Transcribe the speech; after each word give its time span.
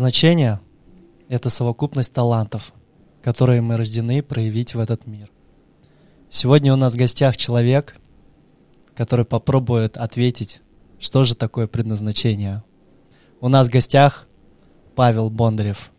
Значение— 0.00 0.60
это 1.28 1.50
совокупность 1.50 2.14
талантов, 2.14 2.72
которые 3.22 3.60
мы 3.60 3.76
рождены 3.76 4.22
проявить 4.22 4.74
в 4.74 4.80
этот 4.80 5.06
мир. 5.06 5.28
Сегодня 6.30 6.72
у 6.72 6.76
нас 6.76 6.94
в 6.94 6.96
гостях 6.96 7.36
человек, 7.36 7.94
который 8.96 9.26
попробует 9.26 9.98
ответить, 9.98 10.62
что 10.98 11.22
же 11.22 11.34
такое 11.34 11.66
предназначение. 11.66 12.64
У 13.42 13.48
нас 13.48 13.68
в 13.68 13.70
гостях 13.70 14.26
Павел 14.94 15.28
Бондарев. 15.28 15.90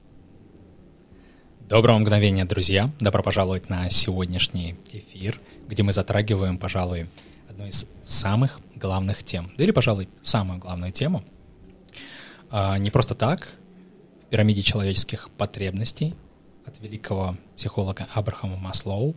Доброго 1.69 1.99
мгновения, 1.99 2.45
друзья! 2.45 2.89
Добро 2.99 3.21
пожаловать 3.21 3.69
на 3.69 3.87
сегодняшний 3.91 4.77
эфир, 4.91 5.39
где 5.67 5.83
мы 5.83 5.93
затрагиваем, 5.93 6.57
пожалуй, 6.57 7.05
одну 7.47 7.67
из 7.67 7.85
самых 8.03 8.59
главных 8.73 9.21
тем, 9.23 9.51
да 9.59 9.63
или, 9.63 9.69
пожалуй, 9.69 10.09
самую 10.23 10.59
главную 10.59 10.91
тему. 10.91 11.23
А, 12.49 12.79
не 12.79 12.89
просто 12.89 13.13
так, 13.13 13.60
пирамиде 14.31 14.63
человеческих 14.63 15.29
потребностей 15.31 16.15
от 16.65 16.79
великого 16.79 17.35
психолога 17.57 18.07
Абрахама 18.13 18.55
Маслоу 18.55 19.13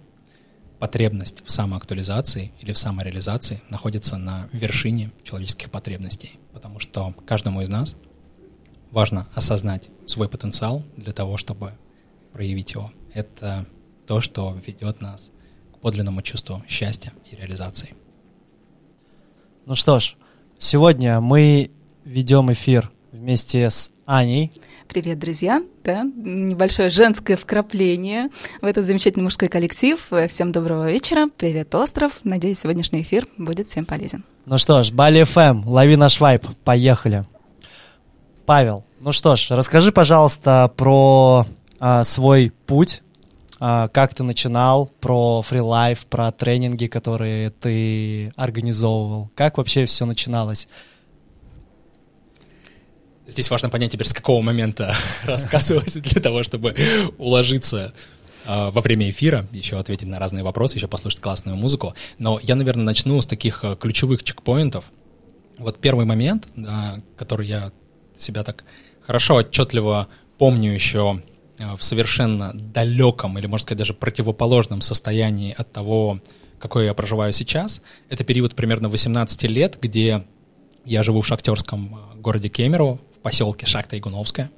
потребность 0.81 1.45
в 1.47 1.51
самоактуализации 1.53 2.51
или 2.61 2.73
в 2.73 2.79
самореализации 2.79 3.63
находится 3.71 4.17
на 4.17 4.49
вершине 4.53 5.13
человеческих 5.23 5.71
потребностей, 5.71 6.33
потому 6.53 6.81
что 6.81 7.15
каждому 7.27 7.63
из 7.63 7.69
нас 7.69 7.95
важно 8.91 9.29
осознать 9.35 9.89
свой 10.05 10.29
потенциал 10.29 10.83
для 10.97 11.13
того, 11.13 11.37
чтобы 11.37 11.75
проявить 12.33 12.73
его. 12.73 12.91
Это 13.13 13.67
то, 14.09 14.21
что 14.21 14.59
ведет 14.67 15.01
нас 15.01 15.31
к 15.73 15.79
подлинному 15.79 16.23
чувству 16.23 16.61
счастья 16.67 17.13
и 17.31 17.37
реализации. 17.37 17.95
Ну 19.65 19.77
что 19.77 20.01
ж, 20.01 20.17
сегодня 20.59 21.21
мы 21.21 21.71
ведем 22.05 22.53
эфир 22.53 22.91
вместе 23.13 23.71
с 23.71 23.93
Аней. 24.07 24.51
Привет, 24.89 25.19
друзья! 25.19 25.63
Да, 25.83 26.03
небольшое 26.03 26.89
женское 26.89 27.37
вкрапление 27.37 28.29
в 28.61 28.67
этот 28.67 28.85
замечательный 28.85 29.23
мужской 29.23 29.49
коллектив. 29.49 29.99
Всем 30.29 30.53
доброго 30.53 30.91
вечера. 30.91 31.29
Привет, 31.37 31.75
остров. 31.75 32.21
Надеюсь, 32.25 32.61
сегодняшний 32.61 33.03
эфир 33.03 33.27
будет 33.37 33.67
всем 33.67 33.85
полезен. 33.85 34.25
Ну 34.47 34.59
что 34.59 34.83
ж, 34.83 34.93
Бали 34.93 35.25
ФМ, 35.25 35.69
лови 35.69 35.97
наш 35.97 36.21
вайп. 36.21 36.47
Поехали. 36.65 37.25
Павел, 38.47 38.85
ну 39.01 39.13
что 39.13 39.37
ж, 39.37 39.51
расскажи, 39.51 39.91
пожалуйста, 39.91 40.71
про 40.77 41.47
а, 41.79 42.05
свой 42.05 42.53
путь, 42.67 43.03
а, 43.59 43.89
как 43.89 44.15
ты 44.15 44.23
начинал, 44.23 44.91
про 45.01 45.43
фрилайф, 45.43 46.07
про 46.07 46.31
тренинги, 46.31 46.87
которые 46.87 47.51
ты 47.51 48.33
организовывал. 48.37 49.31
Как 49.35 49.59
вообще 49.59 49.87
все 49.87 50.05
начиналось? 50.05 50.69
Здесь 53.27 53.51
важно 53.51 53.71
понять 53.71 53.93
теперь, 53.93 54.07
с 54.07 54.13
какого 54.13 54.43
момента 54.43 54.95
рассказывать 55.25 56.01
для 56.01 56.21
того, 56.21 56.43
чтобы 56.43 56.75
уложиться 57.17 57.95
а, 58.47 58.71
во 58.71 58.83
время 58.83 59.09
эфира, 59.09 59.47
еще 59.51 59.79
ответить 59.79 60.07
на 60.07 60.19
разные 60.19 60.45
вопросы, 60.45 60.77
еще 60.77 60.89
послушать 60.89 61.21
классную 61.21 61.57
музыку. 61.57 61.95
Но 62.19 62.39
я, 62.43 62.55
наверное, 62.55 62.85
начну 62.85 63.21
с 63.21 63.27
таких 63.27 63.65
а, 63.65 63.77
ключевых 63.77 64.23
чекпоинтов. 64.23 64.85
Вот 65.57 65.79
первый 65.79 66.05
момент, 66.05 66.49
который 67.17 67.47
я 67.47 67.71
себя 68.17 68.43
так 68.43 68.65
хорошо, 69.01 69.37
отчетливо 69.37 70.09
помню 70.37 70.73
еще 70.73 71.23
а, 71.59 71.77
в 71.77 71.85
совершенно 71.85 72.53
далеком 72.53 73.39
или, 73.39 73.47
можно 73.47 73.63
сказать, 73.63 73.79
даже 73.79 73.95
противоположном 73.95 74.83
состоянии 74.83 75.55
от 75.57 75.73
того, 75.73 76.21
какое 76.59 76.87
я 76.87 76.95
проживаю 76.95 77.33
сейчас, 77.33 77.81
это 78.11 78.25
период 78.25 78.55
примерно 78.55 78.91
18 78.91 79.45
лет, 79.45 79.79
где 79.81 80.25
я 80.85 81.03
живу 81.03 81.23
в 81.23 81.27
шахтерском 81.27 81.99
городе 82.17 82.49
Кемерово, 82.49 82.99
поселке 83.25 83.67
Шахта 83.67 83.99
Игуновская, 83.99 84.51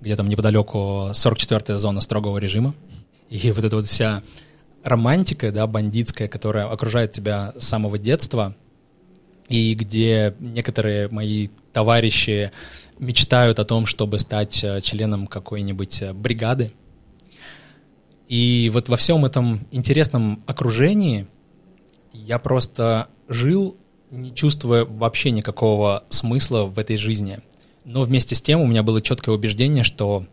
где 0.00 0.16
там 0.16 0.28
неподалеку 0.28 1.10
44-я 1.12 1.78
зона 1.78 2.00
строгого 2.00 2.38
режима. 2.38 2.74
И 3.28 3.52
вот 3.52 3.64
эта 3.64 3.76
вот 3.76 3.86
вся 3.86 4.22
романтика, 4.82 5.52
да, 5.52 5.66
бандитская, 5.66 6.26
которая 6.26 6.66
окружает 6.66 7.12
тебя 7.12 7.52
с 7.56 7.64
самого 7.68 7.98
детства, 7.98 8.56
и 9.48 9.74
где 9.74 10.34
некоторые 10.40 11.08
мои 11.10 11.48
товарищи 11.72 12.50
мечтают 12.98 13.58
о 13.58 13.64
том, 13.64 13.84
чтобы 13.84 14.18
стать 14.18 14.64
э, 14.64 14.80
членом 14.80 15.26
какой-нибудь 15.26 16.02
э, 16.02 16.12
бригады. 16.14 16.72
И 18.28 18.70
вот 18.72 18.88
во 18.88 18.96
всем 18.96 19.26
этом 19.26 19.66
интересном 19.70 20.42
окружении 20.46 21.26
я 22.12 22.38
просто 22.38 23.08
жил, 23.28 23.76
не 24.10 24.34
чувствуя 24.34 24.86
вообще 24.86 25.30
никакого 25.30 26.04
смысла 26.08 26.64
в 26.64 26.78
этой 26.78 26.96
жизни. 26.96 27.40
Но 27.84 28.02
вместе 28.02 28.34
с 28.34 28.42
тем 28.42 28.60
у 28.60 28.66
меня 28.66 28.82
было 28.82 29.00
четкое 29.00 29.34
убеждение, 29.34 29.84
что 29.84 30.26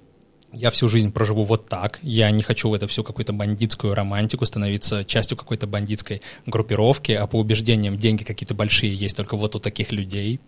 я 0.54 0.70
всю 0.72 0.90
жизнь 0.90 1.12
проживу 1.12 1.44
вот 1.44 1.68
так. 1.68 2.00
Я 2.02 2.30
не 2.32 2.44
хочу 2.44 2.70
в 2.70 2.74
это 2.74 2.88
всю 2.88 3.04
какую-то 3.04 3.34
бандитскую 3.34 3.94
романтику 3.94 4.46
становиться 4.46 5.06
частью 5.06 5.38
какой-то 5.38 5.68
бандитской 5.68 6.22
группировки, 6.46 7.12
а 7.12 7.28
по 7.28 7.38
убеждениям 7.38 7.98
деньги 7.98 8.24
какие-то 8.24 8.54
большие 8.54 8.94
есть 8.94 9.16
только 9.16 9.38
вот 9.38 9.56
у 9.56 9.60
таких 9.60 9.92
людей. 9.92 10.40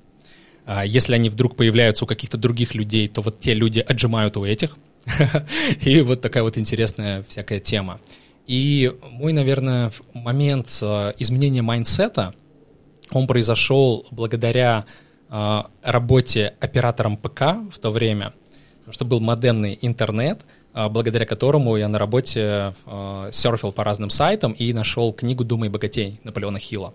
А 0.65 0.85
если 0.85 1.13
они 1.13 1.29
вдруг 1.29 1.55
появляются 1.55 2.05
у 2.05 2.07
каких-то 2.07 2.37
других 2.37 2.73
людей, 2.75 3.07
то 3.07 3.21
вот 3.21 3.39
те 3.39 3.53
люди 3.53 3.79
отжимают 3.79 4.37
у 4.37 4.45
этих. 4.45 4.77
И 5.81 6.01
вот 6.01 6.21
такая 6.21 6.43
вот 6.43 6.57
интересная 6.57 7.23
всякая 7.27 7.59
тема. 7.59 7.99
И 8.47 8.93
мой, 9.09 9.33
наверное, 9.33 9.91
момент 10.13 10.79
э, 10.81 11.13
изменения 11.19 11.61
mindset 11.61 12.17
а, 12.17 12.33
он 13.11 13.27
произошел 13.27 14.05
благодаря 14.11 14.85
работе 15.81 16.53
оператором 16.59 17.17
ПК 17.17 17.41
в 17.71 17.79
то 17.79 17.89
время, 17.89 18.33
потому 18.79 18.93
что 18.93 19.05
был 19.05 19.19
модемный 19.19 19.77
интернет, 19.81 20.41
э, 20.75 20.87
благодаря 20.89 21.25
которому 21.25 21.75
я 21.75 21.87
на 21.87 21.97
работе 21.97 22.75
э, 22.85 23.29
серфил 23.31 23.71
по 23.71 23.83
разным 23.83 24.09
сайтам 24.09 24.51
и 24.51 24.73
нашел 24.73 25.11
книгу 25.11 25.43
«Думай 25.43 25.69
богатей» 25.69 26.19
Наполеона 26.23 26.59
Хилла. 26.59 26.93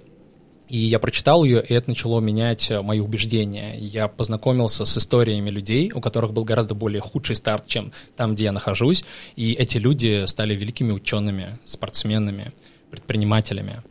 И 0.69 0.77
я 0.77 0.99
прочитал 0.99 1.45
ее, 1.45 1.65
и 1.67 1.73
это 1.73 1.89
начало 1.89 2.21
менять 2.21 2.71
мои 2.83 3.01
убеждения. 3.01 3.75
Я 3.79 4.07
познакомился 4.07 4.85
с 4.85 4.99
историями 4.99 5.49
людей, 5.49 5.91
у 5.95 6.01
которых 6.01 6.33
был 6.33 6.45
гораздо 6.45 6.75
более 6.75 7.01
худший 7.01 7.37
старт, 7.37 7.67
чем 7.67 7.91
там, 8.17 8.35
где 8.35 8.45
я 8.45 8.53
нахожусь. 8.53 9.05
И 9.35 9.55
эти 9.55 9.79
люди 9.79 10.27
стали 10.27 10.55
великими 10.55 10.93
учеными, 10.93 11.59
спортсменами, 11.65 12.53
предпринимателями. 12.91 13.83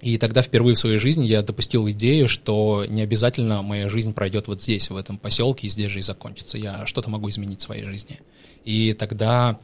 И 0.00 0.16
тогда 0.16 0.42
впервые 0.42 0.74
в 0.74 0.78
своей 0.78 0.98
жизни 0.98 1.26
я 1.26 1.42
допустил 1.42 1.88
идею, 1.90 2.28
что 2.28 2.84
не 2.88 3.02
обязательно 3.02 3.62
моя 3.62 3.88
жизнь 3.88 4.12
пройдет 4.12 4.46
вот 4.46 4.62
здесь, 4.62 4.90
в 4.90 4.96
этом 4.96 5.18
поселке, 5.18 5.66
и 5.66 5.70
здесь 5.70 5.90
же 5.90 5.98
и 5.98 6.02
закончится. 6.02 6.56
Я 6.56 6.86
что-то 6.86 7.10
могу 7.10 7.28
изменить 7.30 7.60
в 7.60 7.64
своей 7.64 7.84
жизни. 7.84 8.20
И 8.64 8.92
тогда 8.92 9.58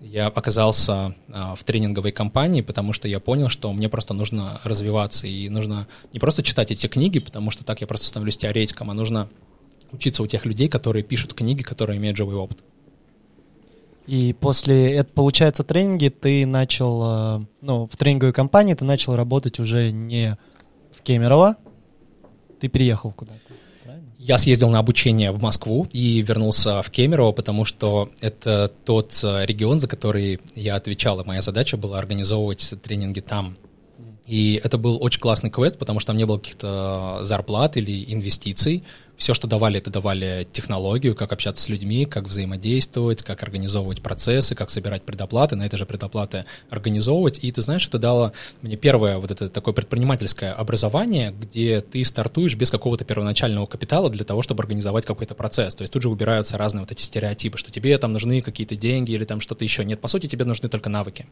я 0.00 0.26
оказался 0.28 1.14
а, 1.28 1.54
в 1.54 1.64
тренинговой 1.64 2.12
компании, 2.12 2.60
потому 2.60 2.92
что 2.92 3.08
я 3.08 3.20
понял, 3.20 3.48
что 3.48 3.72
мне 3.72 3.88
просто 3.88 4.14
нужно 4.14 4.60
развиваться, 4.64 5.26
и 5.26 5.48
нужно 5.48 5.86
не 6.12 6.20
просто 6.20 6.42
читать 6.42 6.70
эти 6.70 6.86
книги, 6.86 7.18
потому 7.18 7.50
что 7.50 7.64
так 7.64 7.80
я 7.80 7.86
просто 7.86 8.06
становлюсь 8.06 8.36
теоретиком, 8.36 8.90
а 8.90 8.94
нужно 8.94 9.28
учиться 9.92 10.22
у 10.22 10.26
тех 10.26 10.44
людей, 10.44 10.68
которые 10.68 11.02
пишут 11.02 11.34
книги, 11.34 11.62
которые 11.62 11.98
имеют 11.98 12.16
живой 12.16 12.34
опыт. 12.34 12.58
И 14.06 14.32
после, 14.32 14.94
это 14.94 15.12
получается, 15.12 15.62
тренинги 15.62 16.08
ты 16.08 16.44
начал, 16.44 17.02
э, 17.04 17.44
ну, 17.60 17.86
в 17.86 17.96
тренинговой 17.96 18.32
компании 18.32 18.74
ты 18.74 18.84
начал 18.84 19.14
работать 19.14 19.60
уже 19.60 19.92
не 19.92 20.36
в 20.90 21.02
Кемерово, 21.02 21.56
ты 22.60 22.68
переехал 22.68 23.12
куда-то. 23.12 23.38
Я 24.18 24.38
съездил 24.38 24.70
на 24.70 24.78
обучение 24.78 25.32
в 25.32 25.42
Москву 25.42 25.88
и 25.92 26.22
вернулся 26.22 26.80
в 26.82 26.90
Кемерово, 26.90 27.32
потому 27.32 27.64
что 27.64 28.08
это 28.20 28.70
тот 28.84 29.20
э, 29.24 29.46
регион, 29.46 29.80
за 29.80 29.88
который 29.88 30.40
я 30.54 30.76
отвечал, 30.76 31.20
и 31.20 31.26
моя 31.26 31.40
задача 31.40 31.76
была 31.76 31.98
организовывать 31.98 32.74
тренинги 32.82 33.20
там. 33.20 33.56
И 34.26 34.60
это 34.62 34.78
был 34.78 34.98
очень 35.02 35.20
классный 35.20 35.50
квест, 35.50 35.78
потому 35.78 35.98
что 35.98 36.08
там 36.08 36.16
не 36.16 36.24
было 36.24 36.38
каких-то 36.38 37.18
зарплат 37.22 37.76
или 37.76 38.12
инвестиций. 38.12 38.84
Все, 39.22 39.34
что 39.34 39.46
давали, 39.46 39.78
это 39.78 39.88
давали 39.88 40.48
технологию, 40.50 41.14
как 41.14 41.32
общаться 41.32 41.62
с 41.62 41.68
людьми, 41.68 42.06
как 42.06 42.26
взаимодействовать, 42.26 43.22
как 43.22 43.44
организовывать 43.44 44.02
процессы, 44.02 44.56
как 44.56 44.68
собирать 44.68 45.04
предоплаты, 45.04 45.54
на 45.54 45.62
это 45.62 45.76
же 45.76 45.86
предоплаты 45.86 46.44
организовывать. 46.70 47.38
И 47.40 47.52
ты 47.52 47.62
знаешь, 47.62 47.86
это 47.86 47.98
дало 47.98 48.32
мне 48.62 48.74
первое 48.74 49.18
вот 49.18 49.30
это 49.30 49.48
такое 49.48 49.74
предпринимательское 49.74 50.52
образование, 50.52 51.32
где 51.40 51.80
ты 51.82 52.04
стартуешь 52.04 52.56
без 52.56 52.72
какого-то 52.72 53.04
первоначального 53.04 53.66
капитала 53.66 54.10
для 54.10 54.24
того, 54.24 54.42
чтобы 54.42 54.60
организовать 54.64 55.06
какой-то 55.06 55.36
процесс. 55.36 55.76
То 55.76 55.82
есть 55.82 55.92
тут 55.92 56.02
же 56.02 56.10
убираются 56.10 56.58
разные 56.58 56.80
вот 56.80 56.90
эти 56.90 57.02
стереотипы, 57.02 57.58
что 57.58 57.70
тебе 57.70 57.96
там 57.98 58.12
нужны 58.12 58.40
какие-то 58.40 58.74
деньги 58.74 59.12
или 59.12 59.24
там 59.24 59.40
что-то 59.40 59.62
еще. 59.62 59.84
Нет, 59.84 60.00
по 60.00 60.08
сути, 60.08 60.26
тебе 60.26 60.44
нужны 60.44 60.68
только 60.68 60.90
навыки. 60.90 61.28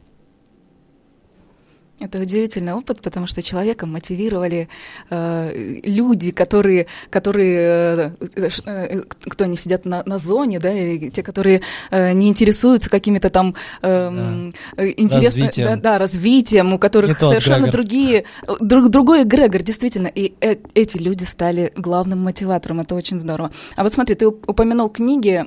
Это 2.01 2.19
удивительный 2.19 2.73
опыт, 2.73 3.03
потому 3.03 3.27
что 3.27 3.43
человека 3.43 3.87
мотивировали 3.87 4.69
э, 5.11 5.81
люди, 5.85 6.31
которые, 6.31 6.87
которые 7.11 8.15
э, 8.37 8.49
э, 8.65 9.03
кто 9.21 9.45
они 9.45 9.57
сидят 9.57 9.85
на, 9.85 10.03
на 10.07 10.19
зоне, 10.19 10.59
да, 10.59 10.73
и 10.73 11.11
те, 11.11 11.23
которые 11.23 11.61
э, 11.91 12.13
не 12.13 12.29
интересуются 12.29 12.89
какими-то 12.89 13.29
там 13.29 13.55
э, 13.83 14.51
да. 14.77 14.87
интересными, 14.87 15.45
развитием. 15.45 15.69
Да, 15.69 15.77
да, 15.77 15.99
развитием, 15.99 16.73
у 16.73 16.79
которых 16.79 17.19
совершенно 17.19 17.65
Грегор. 17.65 17.73
другие, 17.73 18.25
друг, 18.61 18.89
другой 18.89 19.23
эгрегор, 19.25 19.63
действительно, 19.63 20.07
и 20.07 20.33
э, 20.41 20.57
эти 20.75 20.97
люди 20.97 21.25
стали 21.25 21.71
главным 21.77 22.21
мотиватором, 22.21 22.81
это 22.81 22.95
очень 22.95 23.19
здорово. 23.19 23.51
А 23.77 23.83
вот 23.83 23.93
смотри, 23.93 24.15
ты 24.15 24.27
упомянул 24.27 24.89
книги, 24.89 25.45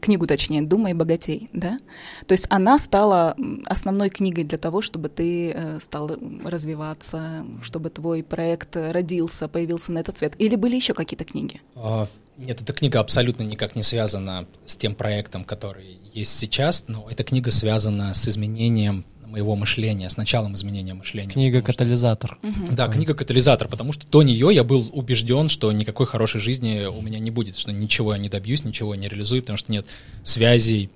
книгу 0.00 0.26
точнее, 0.26 0.62
«Думай 0.62 0.94
богатей», 0.94 1.48
да? 1.52 1.78
То 2.26 2.32
есть 2.32 2.46
она 2.50 2.78
стала 2.78 3.36
основной 3.66 4.10
книгой 4.10 4.42
для 4.42 4.58
того, 4.58 4.82
чтобы 4.82 5.08
ты 5.08 5.52
э, 5.54 5.78
стал 5.92 6.10
развиваться, 6.46 7.44
чтобы 7.62 7.90
твой 7.90 8.22
проект 8.22 8.76
родился, 8.76 9.46
появился 9.46 9.92
на 9.92 9.98
этот 9.98 10.16
свет? 10.16 10.34
Или 10.38 10.56
были 10.56 10.74
еще 10.74 10.94
какие-то 10.94 11.24
книги? 11.24 11.60
А, 11.76 12.08
нет, 12.38 12.62
эта 12.62 12.72
книга 12.72 12.98
абсолютно 12.98 13.42
никак 13.42 13.76
не 13.76 13.82
связана 13.82 14.46
с 14.64 14.74
тем 14.74 14.94
проектом, 14.94 15.44
который 15.44 15.98
есть 16.14 16.34
сейчас, 16.38 16.86
но 16.88 17.06
эта 17.10 17.24
книга 17.24 17.50
связана 17.50 18.14
с 18.14 18.26
изменением 18.26 19.04
моего 19.26 19.54
мышления, 19.54 20.08
с 20.08 20.16
началом 20.16 20.54
изменения 20.54 20.94
мышления. 20.94 21.30
Книга-катализатор. 21.30 22.38
Угу. 22.42 22.74
Да, 22.74 22.88
книга-катализатор, 22.88 23.68
потому 23.68 23.92
что 23.92 24.06
до 24.06 24.22
нее 24.22 24.48
я 24.50 24.64
был 24.64 24.88
убежден, 24.94 25.50
что 25.50 25.70
никакой 25.72 26.06
хорошей 26.06 26.40
жизни 26.40 26.86
у 26.86 27.02
меня 27.02 27.18
не 27.18 27.30
будет, 27.30 27.58
что 27.58 27.70
ничего 27.70 28.14
я 28.14 28.18
не 28.18 28.30
добьюсь, 28.30 28.64
ничего 28.64 28.94
не 28.94 29.08
реализую, 29.08 29.42
потому 29.42 29.58
что 29.58 29.70
нет 29.70 29.86
связей, 30.22 30.88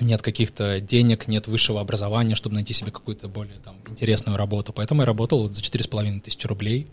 нет 0.00 0.22
каких-то 0.22 0.80
денег, 0.80 1.28
нет 1.28 1.46
высшего 1.46 1.80
образования, 1.80 2.34
чтобы 2.34 2.54
найти 2.54 2.72
себе 2.72 2.90
какую-то 2.90 3.28
более 3.28 3.58
там, 3.58 3.76
интересную 3.88 4.36
работу. 4.36 4.72
Поэтому 4.72 5.02
я 5.02 5.06
работал 5.06 5.52
за 5.52 5.60
четыре 5.60 5.84
с 5.84 5.86
половиной 5.86 6.20
тысячи 6.20 6.46
рублей. 6.46 6.88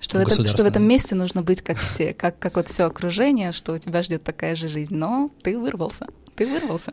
Что 0.00 0.18
в, 0.18 0.20
этом, 0.20 0.46
что 0.46 0.62
в 0.62 0.66
этом 0.66 0.84
месте 0.84 1.16
нужно 1.16 1.42
быть 1.42 1.60
как 1.60 1.76
все, 1.78 2.14
как, 2.14 2.38
как 2.38 2.56
вот 2.56 2.68
все 2.68 2.84
окружение, 2.84 3.50
что 3.50 3.72
у 3.72 3.78
тебя 3.78 4.02
ждет 4.02 4.22
такая 4.22 4.54
же 4.54 4.68
жизнь. 4.68 4.94
Но 4.94 5.30
ты 5.42 5.58
вырвался, 5.58 6.06
ты 6.36 6.46
вырвался. 6.46 6.92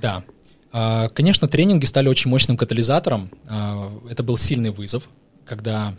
Да. 0.00 0.24
А, 0.70 1.08
конечно, 1.08 1.48
тренинги 1.48 1.86
стали 1.86 2.08
очень 2.08 2.30
мощным 2.30 2.56
катализатором. 2.56 3.30
А, 3.48 3.90
это 4.10 4.22
был 4.22 4.36
сильный 4.36 4.70
вызов, 4.70 5.08
когда 5.46 5.94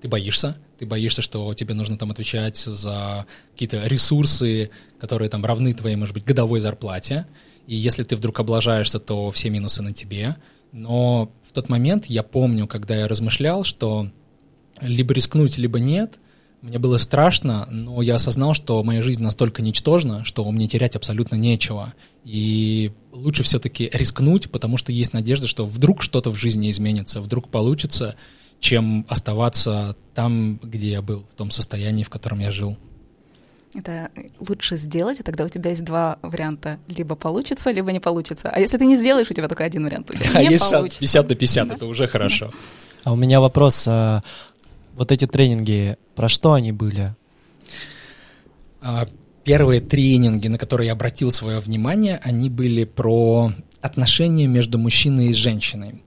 ты 0.00 0.08
боишься, 0.08 0.56
ты 0.78 0.86
боишься, 0.86 1.20
что 1.20 1.52
тебе 1.54 1.74
нужно 1.74 1.98
там 1.98 2.10
отвечать 2.10 2.56
за 2.56 3.26
какие-то 3.52 3.86
ресурсы, 3.86 4.70
которые 4.98 5.28
там 5.28 5.44
равны 5.44 5.72
твоей, 5.74 5.96
может 5.96 6.14
быть, 6.14 6.24
годовой 6.24 6.60
зарплате 6.60 7.26
и 7.68 7.76
если 7.76 8.02
ты 8.02 8.16
вдруг 8.16 8.40
облажаешься, 8.40 8.98
то 8.98 9.30
все 9.30 9.50
минусы 9.50 9.82
на 9.82 9.92
тебе. 9.92 10.36
Но 10.72 11.30
в 11.46 11.52
тот 11.52 11.68
момент 11.68 12.06
я 12.06 12.22
помню, 12.22 12.66
когда 12.66 12.96
я 12.96 13.06
размышлял, 13.06 13.62
что 13.62 14.08
либо 14.80 15.12
рискнуть, 15.12 15.58
либо 15.58 15.78
нет, 15.78 16.18
мне 16.62 16.78
было 16.78 16.96
страшно, 16.96 17.68
но 17.70 18.00
я 18.00 18.14
осознал, 18.14 18.54
что 18.54 18.82
моя 18.82 19.02
жизнь 19.02 19.22
настолько 19.22 19.60
ничтожна, 19.60 20.24
что 20.24 20.50
мне 20.50 20.66
терять 20.66 20.96
абсолютно 20.96 21.36
нечего. 21.36 21.92
И 22.24 22.90
лучше 23.12 23.42
все-таки 23.42 23.90
рискнуть, 23.92 24.50
потому 24.50 24.78
что 24.78 24.90
есть 24.90 25.12
надежда, 25.12 25.46
что 25.46 25.66
вдруг 25.66 26.02
что-то 26.02 26.30
в 26.30 26.36
жизни 26.36 26.70
изменится, 26.70 27.20
вдруг 27.20 27.50
получится, 27.50 28.16
чем 28.60 29.04
оставаться 29.10 29.94
там, 30.14 30.58
где 30.62 30.92
я 30.92 31.02
был, 31.02 31.26
в 31.30 31.34
том 31.34 31.50
состоянии, 31.50 32.02
в 32.02 32.08
котором 32.08 32.38
я 32.38 32.50
жил 32.50 32.78
это 33.74 34.10
лучше 34.40 34.76
сделать, 34.76 35.20
и 35.20 35.22
тогда 35.22 35.44
у 35.44 35.48
тебя 35.48 35.70
есть 35.70 35.84
два 35.84 36.18
варианта. 36.22 36.78
Либо 36.88 37.14
получится, 37.14 37.70
либо 37.70 37.92
не 37.92 38.00
получится. 38.00 38.50
А 38.50 38.60
если 38.60 38.78
ты 38.78 38.86
не 38.86 38.96
сделаешь, 38.96 39.30
у 39.30 39.34
тебя 39.34 39.48
только 39.48 39.64
один 39.64 39.84
вариант. 39.84 40.10
У 40.10 40.16
тебя 40.16 40.32
да, 40.32 40.42
не 40.42 40.50
есть 40.50 40.70
получится. 40.70 41.00
50 41.00 41.28
на 41.28 41.34
50, 41.34 41.68
да? 41.68 41.74
это 41.74 41.86
уже 41.86 42.06
хорошо. 42.06 42.52
А 43.04 43.12
у 43.12 43.16
меня 43.16 43.40
вопрос. 43.40 43.86
А, 43.86 44.22
вот 44.94 45.12
эти 45.12 45.26
тренинги, 45.26 45.96
про 46.14 46.28
что 46.28 46.54
они 46.54 46.72
были? 46.72 47.14
А, 48.80 49.06
первые 49.44 49.80
тренинги, 49.80 50.48
на 50.48 50.58
которые 50.58 50.88
я 50.88 50.92
обратил 50.92 51.32
свое 51.32 51.60
внимание, 51.60 52.20
они 52.22 52.50
были 52.50 52.84
про 52.84 53.52
отношения 53.80 54.46
между 54.46 54.78
мужчиной 54.78 55.28
и 55.28 55.34
женщиной. 55.34 56.02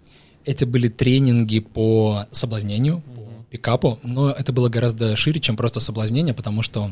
Это 0.46 0.66
были 0.66 0.90
тренинги 0.90 1.60
по 1.60 2.26
соблазнению, 2.32 3.02
по 3.16 3.22
пикапу, 3.50 4.00
но 4.04 4.32
это 4.32 4.52
было 4.52 4.70
гораздо 4.70 5.16
шире, 5.16 5.40
чем 5.40 5.56
просто 5.56 5.80
соблазнение, 5.80 6.34
потому 6.34 6.62
что 6.62 6.92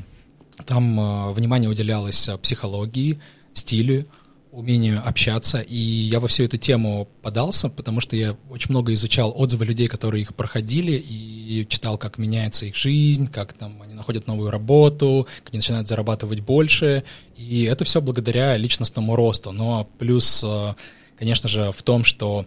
там 0.66 1.00
э, 1.00 1.32
внимание 1.34 1.70
уделялось 1.70 2.28
э, 2.28 2.38
психологии, 2.38 3.20
стилю, 3.54 4.06
умению 4.52 5.08
общаться, 5.08 5.60
и 5.60 5.76
я 5.76 6.20
во 6.20 6.28
всю 6.28 6.44
эту 6.44 6.58
тему 6.58 7.08
подался, 7.22 7.70
потому 7.70 8.00
что 8.02 8.16
я 8.16 8.36
очень 8.50 8.72
много 8.72 8.94
изучал 8.94 9.32
отзывы 9.36 9.66
людей, 9.66 9.88
которые 9.88 10.24
их 10.24 10.34
проходили, 10.34 10.94
и 10.94 11.68
читал, 11.70 12.00
как 12.00 12.18
меняется 12.18 12.66
их 12.66 12.76
жизнь, 12.76 13.28
как 13.28 13.54
там 13.54 13.82
они 13.84 13.94
находят 13.94 14.26
новую 14.26 14.50
работу, 14.50 15.28
как 15.44 15.54
они 15.54 15.60
начинают 15.60 15.88
зарабатывать 15.88 16.40
больше, 16.40 17.04
и 17.38 17.64
это 17.64 17.86
все 17.86 18.02
благодаря 18.02 18.58
личностному 18.58 19.16
росту. 19.16 19.52
Но 19.52 19.88
плюс, 20.00 20.44
э, 20.44 20.74
конечно 21.18 21.48
же, 21.48 21.72
в 21.72 21.84
том, 21.84 22.04
что 22.04 22.46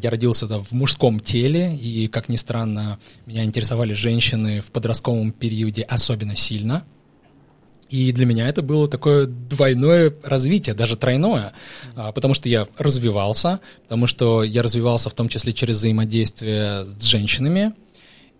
я 0.00 0.10
родился 0.10 0.46
в 0.46 0.70
мужском 0.70 1.18
теле, 1.18 1.74
и, 1.74 2.06
как 2.06 2.28
ни 2.28 2.36
странно, 2.36 3.00
меня 3.26 3.42
интересовали 3.42 3.94
женщины 3.94 4.60
в 4.60 4.70
подростковом 4.70 5.32
периоде 5.32 5.82
особенно 5.82 6.36
сильно— 6.36 6.84
и 7.92 8.10
для 8.10 8.24
меня 8.24 8.48
это 8.48 8.62
было 8.62 8.88
такое 8.88 9.26
двойное 9.26 10.14
развитие, 10.22 10.74
даже 10.74 10.96
тройное, 10.96 11.52
а, 11.94 12.10
потому 12.12 12.32
что 12.32 12.48
я 12.48 12.66
развивался, 12.78 13.60
потому 13.82 14.06
что 14.06 14.42
я 14.42 14.62
развивался 14.62 15.10
в 15.10 15.14
том 15.14 15.28
числе 15.28 15.52
через 15.52 15.76
взаимодействие 15.76 16.84
с 16.98 17.04
женщинами, 17.04 17.74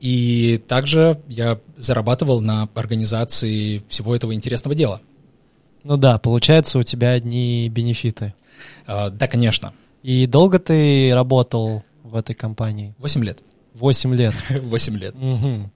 и 0.01 0.59
также 0.67 1.21
я 1.29 1.61
зарабатывал 1.77 2.41
на 2.41 2.67
организации 2.75 3.83
всего 3.89 4.17
этого 4.17 4.35
интересного 4.35 4.75
дела. 4.75 5.03
Ну 5.85 5.99
да, 5.99 6.17
получается 6.17 6.79
у 6.79 6.83
тебя 6.83 7.11
одни 7.11 7.69
бенефиты. 7.69 8.33
А, 8.87 9.11
да, 9.11 9.29
конечно. 9.29 9.75
И 10.03 10.27
долго 10.27 10.61
ты 10.61 11.11
работал 11.13 11.85
в 12.03 12.17
этой 12.17 12.35
компании? 12.35 12.95
Восемь 12.97 13.23
лет. 13.23 13.41
Восемь 13.75 14.15
лет? 14.15 14.35
Восемь 14.63 14.97
лет. 14.97 15.15
Угу. 15.15 15.71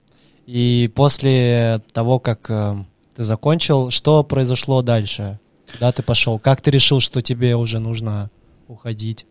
И 0.47 0.91
после 0.95 1.83
того, 1.93 2.19
как 2.19 2.49
э, 2.49 2.75
ты 3.17 3.23
закончил, 3.23 3.89
что 3.89 4.23
произошло 4.23 4.83
дальше? 4.83 5.39
Куда 5.73 5.91
ты 5.91 6.03
пошел? 6.03 6.37
Как 6.37 6.61
ты 6.61 6.69
решил, 6.69 6.99
что 6.99 7.23
тебе 7.23 7.55
уже 7.55 7.79
нужно 7.79 8.29
уходить? 8.67 9.25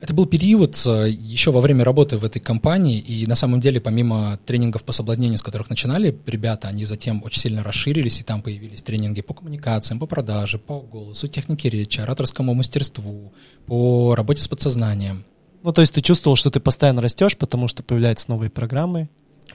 Это 0.00 0.12
был 0.12 0.26
период 0.26 0.76
э, 0.86 1.08
еще 1.08 1.52
во 1.52 1.60
время 1.60 1.84
работы 1.84 2.18
в 2.18 2.24
этой 2.24 2.40
компании, 2.40 2.98
и 2.98 3.26
на 3.26 3.36
самом 3.36 3.60
деле, 3.60 3.80
помимо 3.80 4.40
тренингов 4.44 4.82
по 4.82 4.90
соблазнению, 4.90 5.38
с 5.38 5.42
которых 5.42 5.70
начинали 5.70 6.18
ребята, 6.26 6.66
они 6.66 6.84
затем 6.84 7.22
очень 7.22 7.40
сильно 7.40 7.62
расширились, 7.62 8.20
и 8.20 8.24
там 8.24 8.42
появились 8.42 8.82
тренинги 8.82 9.22
по 9.22 9.34
коммуникациям, 9.34 10.00
по 10.00 10.06
продаже, 10.06 10.58
по 10.58 10.80
голосу, 10.80 11.28
технике 11.28 11.68
речи, 11.68 12.00
ораторскому 12.00 12.54
мастерству, 12.54 13.32
по 13.66 14.16
работе 14.16 14.42
с 14.42 14.48
подсознанием. 14.48 15.24
Ну, 15.62 15.72
то 15.72 15.80
есть 15.80 15.94
ты 15.94 16.00
чувствовал, 16.00 16.36
что 16.36 16.50
ты 16.50 16.58
постоянно 16.58 17.02
растешь, 17.02 17.36
потому 17.36 17.68
что 17.68 17.84
появляются 17.84 18.30
новые 18.30 18.50
программы, 18.50 19.08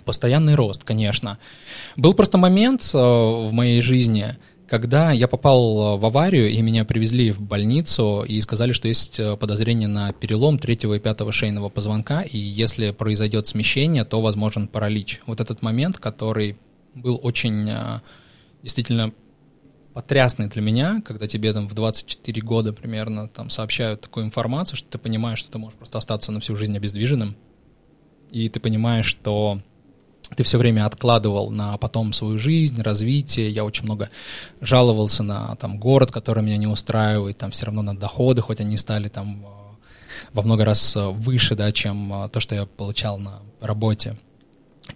Постоянный 0.05 0.55
рост, 0.55 0.83
конечно. 0.83 1.37
Был 1.95 2.13
просто 2.13 2.37
момент 2.37 2.91
э, 2.93 2.97
в 2.97 3.51
моей 3.51 3.81
жизни, 3.81 4.35
когда 4.67 5.11
я 5.11 5.27
попал 5.27 5.97
в 5.97 6.05
аварию, 6.05 6.49
и 6.49 6.61
меня 6.61 6.85
привезли 6.85 7.31
в 7.31 7.41
больницу, 7.41 8.25
и 8.27 8.41
сказали, 8.41 8.71
что 8.71 8.87
есть 8.87 9.19
э, 9.19 9.37
подозрение 9.37 9.87
на 9.87 10.13
перелом 10.13 10.57
третьего 10.57 10.95
и 10.95 10.99
пятого 10.99 11.31
шейного 11.31 11.69
позвонка, 11.69 12.21
и 12.21 12.37
если 12.37 12.91
произойдет 12.91 13.47
смещение, 13.47 14.03
то 14.03 14.21
возможен 14.21 14.67
паралич. 14.67 15.21
Вот 15.25 15.41
этот 15.41 15.61
момент, 15.61 15.97
который 15.97 16.57
был 16.95 17.19
очень 17.21 17.69
э, 17.69 17.99
действительно 18.61 19.13
потрясный 19.93 20.47
для 20.47 20.61
меня, 20.61 21.01
когда 21.05 21.27
тебе 21.27 21.53
там 21.53 21.67
в 21.67 21.73
24 21.73 22.41
года 22.41 22.73
примерно 22.73 23.27
там 23.27 23.49
сообщают 23.49 24.01
такую 24.01 24.25
информацию, 24.25 24.77
что 24.77 24.89
ты 24.89 24.97
понимаешь, 24.97 25.39
что 25.39 25.51
ты 25.51 25.59
можешь 25.59 25.77
просто 25.77 25.99
остаться 25.99 26.31
на 26.31 26.39
всю 26.39 26.55
жизнь 26.55 26.75
обездвиженным, 26.75 27.35
и 28.31 28.49
ты 28.49 28.59
понимаешь, 28.59 29.05
что 29.05 29.59
ты 30.35 30.43
все 30.43 30.57
время 30.57 30.85
откладывал 30.85 31.51
на 31.51 31.77
потом 31.77 32.13
свою 32.13 32.37
жизнь, 32.37 32.81
развитие. 32.81 33.49
Я 33.49 33.65
очень 33.65 33.85
много 33.85 34.09
жаловался 34.61 35.23
на 35.23 35.55
там, 35.55 35.77
город, 35.77 36.11
который 36.11 36.43
меня 36.43 36.57
не 36.57 36.67
устраивает, 36.67 37.37
там 37.37 37.51
все 37.51 37.65
равно 37.65 37.81
на 37.81 37.95
доходы, 37.95 38.41
хоть 38.41 38.59
они 38.59 38.77
стали 38.77 39.09
там 39.09 39.43
э, 39.43 39.47
во 40.33 40.41
много 40.43 40.65
раз 40.65 40.95
э, 40.95 41.07
выше, 41.07 41.55
да, 41.55 41.71
чем 41.71 42.13
э, 42.13 42.29
то, 42.29 42.39
что 42.39 42.55
я 42.55 42.65
получал 42.65 43.17
на 43.17 43.39
работе. 43.61 44.17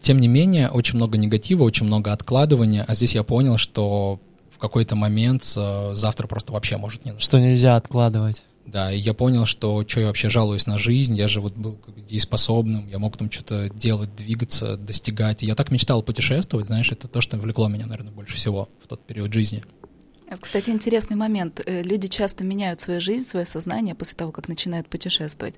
Тем 0.01 0.17
не 0.17 0.27
менее, 0.27 0.70
очень 0.70 0.98
много 0.98 1.17
негатива, 1.17 1.63
очень 1.63 1.86
много 1.86 2.12
откладывания, 2.12 2.84
а 2.88 2.94
здесь 2.94 3.15
я 3.15 3.24
понял, 3.24 3.58
что 3.58 4.20
в 4.51 4.58
какой-то 4.60 4.96
момент 4.96 5.44
завтра 5.44 6.27
просто 6.27 6.51
вообще 6.51 6.77
может 6.77 7.06
не 7.06 7.17
Что 7.20 7.39
нельзя 7.39 7.75
откладывать. 7.77 8.44
Да, 8.68 8.92
и 8.92 8.98
я 8.98 9.14
понял, 9.14 9.46
что 9.46 9.86
что 9.88 10.02
я 10.02 10.08
вообще 10.08 10.30
жалуюсь 10.30 10.68
на 10.68 10.78
жизнь, 10.78 11.16
я 11.16 11.30
же 11.30 11.40
вот 11.40 11.54
был 11.54 11.80
дееспособным, 11.96 12.86
я 12.90 13.00
мог 13.00 13.16
там 13.16 13.32
что-то 13.32 13.70
делать, 13.70 14.14
двигаться, 14.14 14.76
достигать. 14.76 15.42
И 15.42 15.46
я 15.46 15.56
так 15.56 15.72
мечтал 15.72 16.04
путешествовать, 16.04 16.68
знаешь, 16.68 16.92
это 16.92 17.08
то, 17.08 17.22
что 17.22 17.38
влекло 17.38 17.70
меня, 17.70 17.86
наверное, 17.86 18.12
больше 18.12 18.36
всего 18.36 18.68
в 18.84 18.88
тот 18.88 19.06
период 19.06 19.32
жизни. 19.32 19.64
Кстати, 20.42 20.70
интересный 20.70 21.16
момент. 21.16 21.62
Э, 21.66 21.82
люди 21.82 22.10
часто 22.10 22.44
меняют 22.44 22.82
свою 22.82 23.00
жизнь, 23.00 23.26
свое 23.26 23.46
сознание 23.46 23.96
после 23.96 24.18
того, 24.18 24.34
как 24.34 24.50
начинают 24.50 24.90
путешествовать. 24.90 25.56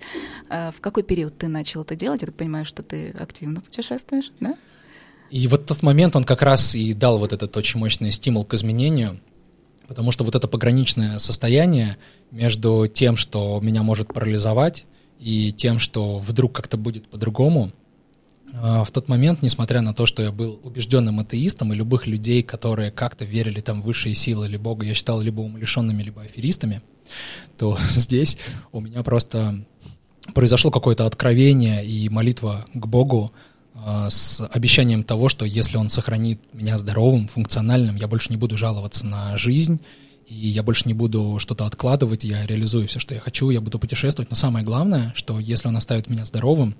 В 0.47 0.75
какой 0.79 1.01
период 1.01 1.35
ты 1.35 1.47
начал 1.47 1.81
это 1.81 1.95
делать? 1.95 2.21
Я 2.21 2.27
так 2.27 2.35
понимаю, 2.35 2.65
что 2.65 2.83
ты 2.83 3.09
активно 3.09 3.61
путешествуешь, 3.61 4.31
да? 4.39 4.55
И 5.31 5.47
вот 5.47 5.65
тот 5.65 5.81
момент, 5.81 6.15
он 6.15 6.23
как 6.23 6.43
раз 6.43 6.75
и 6.75 6.93
дал 6.93 7.17
вот 7.17 7.33
этот 7.33 7.55
очень 7.57 7.79
мощный 7.79 8.11
стимул 8.11 8.45
к 8.45 8.53
изменению, 8.53 9.19
потому 9.89 10.11
что 10.11 10.23
вот 10.23 10.35
это 10.35 10.47
пограничное 10.47 11.17
состояние 11.17 11.97
между 12.31 12.87
тем, 12.87 13.17
что 13.17 13.59
меня 13.61 13.81
может 13.81 14.13
парализовать, 14.13 14.85
и 15.19 15.51
тем, 15.51 15.79
что 15.79 16.19
вдруг 16.19 16.53
как-то 16.53 16.77
будет 16.77 17.09
по-другому, 17.09 17.71
а, 18.53 18.83
в 18.83 18.91
тот 18.91 19.09
момент, 19.09 19.41
несмотря 19.41 19.81
на 19.81 19.93
то, 19.93 20.05
что 20.05 20.21
я 20.23 20.31
был 20.31 20.59
убежденным 20.63 21.19
атеистом, 21.19 21.73
и 21.73 21.75
любых 21.75 22.05
людей, 22.05 22.43
которые 22.43 22.91
как-то 22.91 23.25
верили 23.25 23.61
там 23.61 23.81
в 23.81 23.85
высшие 23.85 24.13
силы 24.13 24.45
или 24.45 24.57
Бога, 24.57 24.85
я 24.85 24.93
считал 24.93 25.19
либо 25.19 25.41
умалишенными, 25.41 26.03
либо 26.03 26.21
аферистами, 26.21 26.81
то 27.57 27.77
здесь 27.89 28.37
у 28.71 28.81
меня 28.81 29.01
просто 29.01 29.65
произошло 30.35 30.69
какое-то 30.69 31.07
откровение 31.07 31.83
и 31.83 32.07
молитва 32.09 32.67
к 32.73 32.85
Богу 32.85 33.31
с 34.09 34.45
обещанием 34.51 35.03
того, 35.03 35.29
что 35.29 35.45
если 35.45 35.77
Он 35.77 35.89
сохранит 35.89 36.41
меня 36.53 36.77
здоровым, 36.77 37.27
функциональным, 37.27 37.95
я 37.95 38.07
больше 38.07 38.29
не 38.29 38.37
буду 38.37 38.57
жаловаться 38.57 39.05
на 39.05 39.37
жизнь, 39.37 39.79
и 40.27 40.47
я 40.47 40.63
больше 40.63 40.83
не 40.85 40.93
буду 40.93 41.37
что-то 41.39 41.65
откладывать, 41.65 42.23
я 42.23 42.45
реализую 42.45 42.87
все, 42.87 42.99
что 42.99 43.15
я 43.15 43.21
хочу, 43.21 43.49
я 43.49 43.61
буду 43.61 43.79
путешествовать. 43.79 44.29
Но 44.29 44.35
самое 44.35 44.63
главное, 44.63 45.11
что 45.15 45.39
если 45.39 45.67
Он 45.67 45.77
оставит 45.77 46.07
меня 46.07 46.25
здоровым, 46.25 46.75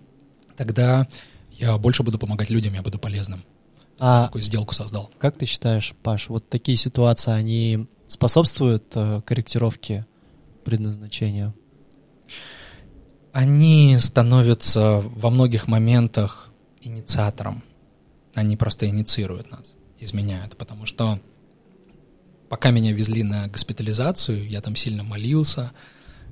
тогда 0.56 1.08
я 1.52 1.78
больше 1.78 2.04
буду 2.04 2.20
помогать 2.20 2.50
людям, 2.50 2.74
я 2.74 2.82
буду 2.82 3.00
полезным. 3.00 3.44
А 3.98 4.26
такую 4.26 4.44
сделку 4.44 4.74
создал. 4.74 5.10
Как 5.18 5.38
ты 5.38 5.46
считаешь, 5.46 5.94
Паш, 6.04 6.30
вот 6.30 6.48
такие 6.48 6.78
ситуации, 6.78 7.32
они 7.32 7.88
способствуют 8.08 8.86
э, 8.96 9.22
корректировке 9.26 10.06
предназначения? 10.64 11.54
Они 13.34 13.98
становятся 13.98 15.04
во 15.04 15.30
многих 15.30 15.68
моментах 15.68 16.49
инициатором. 16.82 17.64
Они 18.36 18.56
просто 18.58 18.88
инициируют 18.88 19.52
нас, 19.52 19.74
изменяют, 20.00 20.56
потому 20.58 20.86
что 20.86 21.20
пока 22.50 22.72
меня 22.72 22.92
везли 22.92 23.24
на 23.24 23.48
госпитализацию, 23.48 24.48
я 24.48 24.62
там 24.62 24.76
сильно 24.76 25.04
молился, 25.04 25.72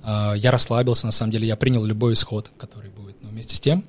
э, 0.04 0.34
я 0.38 0.52
расслабился, 0.52 1.06
на 1.06 1.12
самом 1.12 1.32
деле, 1.32 1.48
я 1.48 1.56
принял 1.56 1.84
любой 1.86 2.14
исход, 2.14 2.52
который 2.58 2.90
будет. 2.90 3.22
Но 3.24 3.30
вместе 3.30 3.56
с 3.56 3.60
тем 3.60 3.86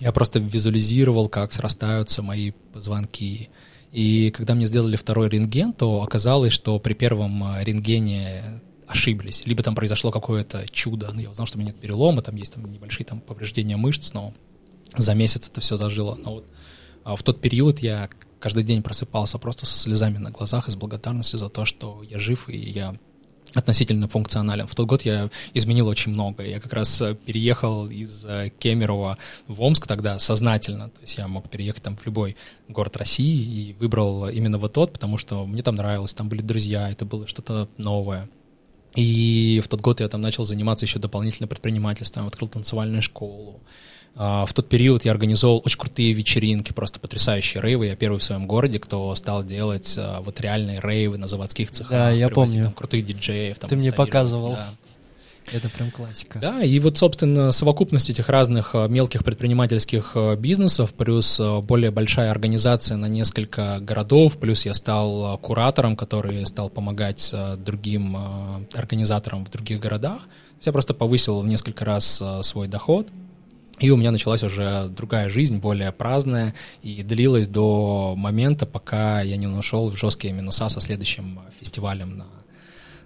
я 0.00 0.12
просто 0.12 0.38
визуализировал, 0.38 1.28
как 1.28 1.52
срастаются 1.52 2.22
мои 2.22 2.52
позвонки. 2.72 3.50
И 3.92 4.30
когда 4.30 4.54
мне 4.54 4.66
сделали 4.66 4.96
второй 4.96 5.28
рентген, 5.28 5.72
то 5.72 6.02
оказалось, 6.02 6.52
что 6.52 6.78
при 6.78 6.94
первом 6.94 7.44
э, 7.44 7.64
рентгене 7.64 8.62
ошиблись. 8.86 9.46
Либо 9.46 9.62
там 9.62 9.74
произошло 9.74 10.10
какое-то 10.10 10.66
чудо. 10.68 11.10
Ну, 11.12 11.20
я 11.20 11.30
узнал, 11.30 11.46
что 11.46 11.58
у 11.58 11.60
меня 11.60 11.70
нет 11.70 11.80
перелома, 11.80 12.22
там 12.22 12.34
есть 12.34 12.54
там 12.54 12.70
небольшие 12.70 13.06
там 13.06 13.20
повреждения 13.20 13.76
мышц, 13.76 14.12
но 14.12 14.34
за 14.96 15.14
месяц 15.14 15.48
это 15.48 15.60
все 15.60 15.76
зажило. 15.76 16.16
Но 16.16 16.34
вот 16.34 16.46
а 17.04 17.16
в 17.16 17.22
тот 17.22 17.40
период 17.40 17.80
я 17.80 18.08
каждый 18.38 18.62
день 18.62 18.82
просыпался 18.82 19.38
просто 19.38 19.66
со 19.66 19.78
слезами 19.78 20.18
на 20.18 20.30
глазах 20.30 20.68
и 20.68 20.70
с 20.70 20.76
благодарностью 20.76 21.38
за 21.38 21.48
то, 21.48 21.64
что 21.64 22.02
я 22.02 22.18
жив 22.18 22.48
и 22.48 22.56
я 22.56 22.94
относительно 23.54 24.08
функционален. 24.08 24.66
В 24.66 24.74
тот 24.74 24.86
год 24.86 25.02
я 25.02 25.30
изменил 25.54 25.88
очень 25.88 26.12
много. 26.12 26.44
Я 26.44 26.60
как 26.60 26.72
раз 26.72 27.00
э, 27.02 27.14
переехал 27.14 27.88
из 27.88 28.24
э, 28.24 28.50
Кемерово 28.58 29.18
в 29.48 29.60
Омск 29.60 29.86
тогда 29.86 30.18
сознательно. 30.18 30.88
То 30.88 31.00
есть 31.00 31.18
я 31.18 31.26
мог 31.26 31.48
переехать 31.48 31.82
там 31.82 31.96
в 31.96 32.06
любой 32.06 32.36
город 32.68 32.96
России 32.96 33.70
и 33.70 33.72
выбрал 33.74 34.28
именно 34.28 34.58
вот 34.58 34.74
тот, 34.74 34.92
потому 34.92 35.18
что 35.18 35.46
мне 35.46 35.62
там 35.62 35.74
нравилось, 35.74 36.14
там 36.14 36.28
были 36.28 36.42
друзья, 36.42 36.90
это 36.90 37.04
было 37.04 37.26
что-то 37.26 37.68
новое. 37.76 38.28
И 38.94 39.60
в 39.64 39.68
тот 39.68 39.80
год 39.80 40.00
я 40.00 40.08
там 40.08 40.20
начал 40.20 40.44
заниматься 40.44 40.84
еще 40.84 40.98
дополнительно 40.98 41.46
предпринимательством, 41.46 42.26
открыл 42.26 42.48
танцевальную 42.48 43.02
школу. 43.02 43.60
А, 44.16 44.44
в 44.44 44.52
тот 44.52 44.68
период 44.68 45.04
я 45.04 45.12
организовал 45.12 45.62
очень 45.64 45.78
крутые 45.78 46.12
вечеринки, 46.12 46.72
просто 46.72 47.00
потрясающие 47.00 47.62
рейвы. 47.62 47.86
Я 47.86 47.96
первый 47.96 48.18
в 48.18 48.22
своем 48.22 48.46
городе, 48.46 48.78
кто 48.78 49.14
стал 49.14 49.44
делать 49.44 49.94
а, 49.98 50.20
вот 50.20 50.40
реальные 50.40 50.80
рейвы 50.82 51.16
на 51.16 51.26
заводских 51.26 51.70
цехах. 51.70 51.90
Да, 51.90 52.10
я 52.10 52.28
помню. 52.28 52.64
Там 52.64 52.72
крутых 52.72 53.04
диджеев. 53.04 53.58
Там, 53.58 53.70
Ты 53.70 53.76
мне 53.76 53.92
показывал. 53.92 54.52
Да. 54.52 54.68
Это 55.52 55.68
прям 55.70 55.90
классика. 55.90 56.38
Да, 56.38 56.62
и 56.62 56.78
вот, 56.78 56.98
собственно, 56.98 57.50
совокупность 57.50 58.10
этих 58.10 58.28
разных 58.28 58.74
а, 58.74 58.88
мелких 58.88 59.24
предпринимательских 59.24 60.14
бизнесов, 60.38 60.92
плюс 60.92 61.40
более 61.62 61.90
большая 61.90 62.30
организация 62.30 62.96
на 62.96 63.06
несколько 63.06 63.78
городов, 63.80 64.36
плюс 64.38 64.66
я 64.66 64.74
стал 64.74 65.38
куратором, 65.38 65.96
который 65.96 66.44
стал 66.46 66.68
помогать 66.68 67.34
другим 67.58 68.16
организаторам 68.74 69.46
в 69.46 69.50
других 69.50 69.80
городах. 69.80 70.28
Я 70.60 70.72
просто 70.72 70.92
повысил 70.92 71.40
в 71.40 71.46
несколько 71.46 71.86
раз 71.86 72.22
свой 72.42 72.68
доход, 72.68 73.08
и 73.80 73.90
у 73.90 73.96
меня 73.96 74.10
началась 74.10 74.42
уже 74.42 74.88
другая 74.88 75.30
жизнь, 75.30 75.56
более 75.56 75.90
праздная, 75.90 76.54
и 76.82 77.02
длилась 77.02 77.48
до 77.48 78.14
момента, 78.16 78.66
пока 78.66 79.22
я 79.22 79.36
не 79.36 79.46
нашел 79.46 79.90
в 79.90 79.96
жесткие 79.96 80.34
минуса 80.34 80.68
со 80.68 80.80
следующим 80.80 81.40
фестивалем 81.58 82.18
на 82.18 82.26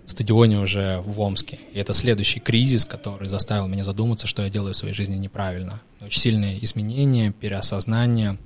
стадионе 0.07 0.59
уже 0.59 1.01
в 1.07 1.21
Омске. 1.21 1.59
И 1.73 1.79
это 1.79 1.93
следующий 1.93 2.41
кризис, 2.41 2.85
который 2.85 3.29
заставил 3.29 3.69
меня 3.69 3.85
задуматься, 3.85 4.27
что 4.27 4.43
я 4.43 4.51
делаю 4.51 4.75
в 4.75 4.77
своей 4.77 4.95
жизни 4.95 5.17
неправильно. 5.17 5.81
Очень 6.01 6.21
сильные 6.21 6.63
изменения, 6.63 7.33
переосознание, 7.33 8.37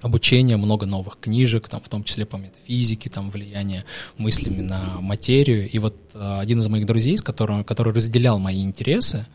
обучение, 0.00 0.56
много 0.56 0.86
новых 0.86 1.18
книжек, 1.20 1.68
там, 1.68 1.80
в 1.80 1.88
том 1.88 2.02
числе 2.02 2.26
по 2.26 2.36
метафизике, 2.36 3.10
там, 3.10 3.30
влияние 3.30 3.84
мыслями 4.18 4.60
на 4.60 5.00
материю. 5.00 5.68
И 5.70 5.78
вот 5.78 5.94
э, 6.14 6.38
один 6.40 6.60
из 6.60 6.68
моих 6.68 6.86
друзей, 6.86 7.16
с 7.16 7.22
которым, 7.22 7.62
который 7.62 7.94
разделял 7.94 8.38
мои 8.38 8.62
интересы, 8.62 9.26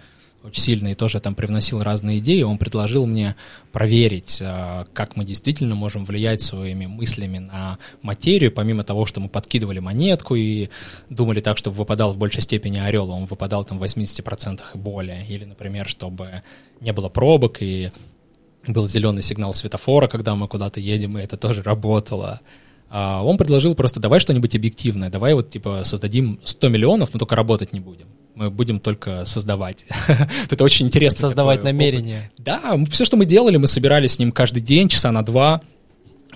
очень 0.43 0.61
сильно 0.61 0.89
и 0.89 0.95
тоже 0.95 1.19
там 1.19 1.35
привносил 1.35 1.81
разные 1.81 2.19
идеи, 2.19 2.43
он 2.43 2.57
предложил 2.57 3.05
мне 3.05 3.35
проверить, 3.71 4.39
а, 4.41 4.85
как 4.93 5.15
мы 5.15 5.25
действительно 5.25 5.75
можем 5.75 6.05
влиять 6.05 6.41
своими 6.41 6.85
мыслями 6.85 7.39
на 7.39 7.77
материю, 8.01 8.51
помимо 8.51 8.83
того, 8.83 9.05
что 9.05 9.19
мы 9.19 9.29
подкидывали 9.29 9.79
монетку 9.79 10.35
и 10.35 10.69
думали 11.09 11.41
так, 11.41 11.57
чтобы 11.57 11.77
выпадал 11.77 12.13
в 12.13 12.17
большей 12.17 12.41
степени 12.41 12.79
орел, 12.79 13.09
он 13.11 13.25
выпадал 13.25 13.65
там 13.65 13.79
в 13.79 13.83
80% 13.83 14.61
и 14.73 14.77
более, 14.77 15.25
или, 15.27 15.45
например, 15.45 15.87
чтобы 15.87 16.43
не 16.79 16.93
было 16.93 17.09
пробок 17.09 17.61
и 17.61 17.91
был 18.65 18.87
зеленый 18.87 19.23
сигнал 19.23 19.53
светофора, 19.53 20.07
когда 20.07 20.35
мы 20.35 20.47
куда-то 20.47 20.79
едем, 20.79 21.17
и 21.17 21.21
это 21.21 21.37
тоже 21.37 21.63
работало. 21.63 22.41
А, 22.89 23.23
он 23.23 23.37
предложил 23.37 23.75
просто 23.75 23.99
давай 23.99 24.19
что-нибудь 24.19 24.55
объективное, 24.55 25.09
давай 25.09 25.33
вот 25.33 25.49
типа 25.49 25.81
создадим 25.83 26.39
100 26.43 26.69
миллионов, 26.69 27.13
но 27.13 27.19
только 27.19 27.35
работать 27.35 27.73
не 27.73 27.79
будем 27.79 28.07
мы 28.39 28.49
будем 28.49 28.79
только 28.79 29.25
создавать. 29.25 29.85
Это 30.49 30.63
очень 30.63 30.85
интересно. 30.85 31.19
Создавать 31.19 31.61
намерение. 31.61 32.31
Да, 32.37 32.77
все, 32.89 33.03
что 33.03 33.17
мы 33.17 33.25
делали, 33.25 33.57
мы 33.57 33.67
собирались 33.67 34.13
с 34.13 34.19
ним 34.19 34.31
каждый 34.31 34.61
день, 34.61 34.87
часа 34.87 35.11
на 35.11 35.23
два, 35.23 35.61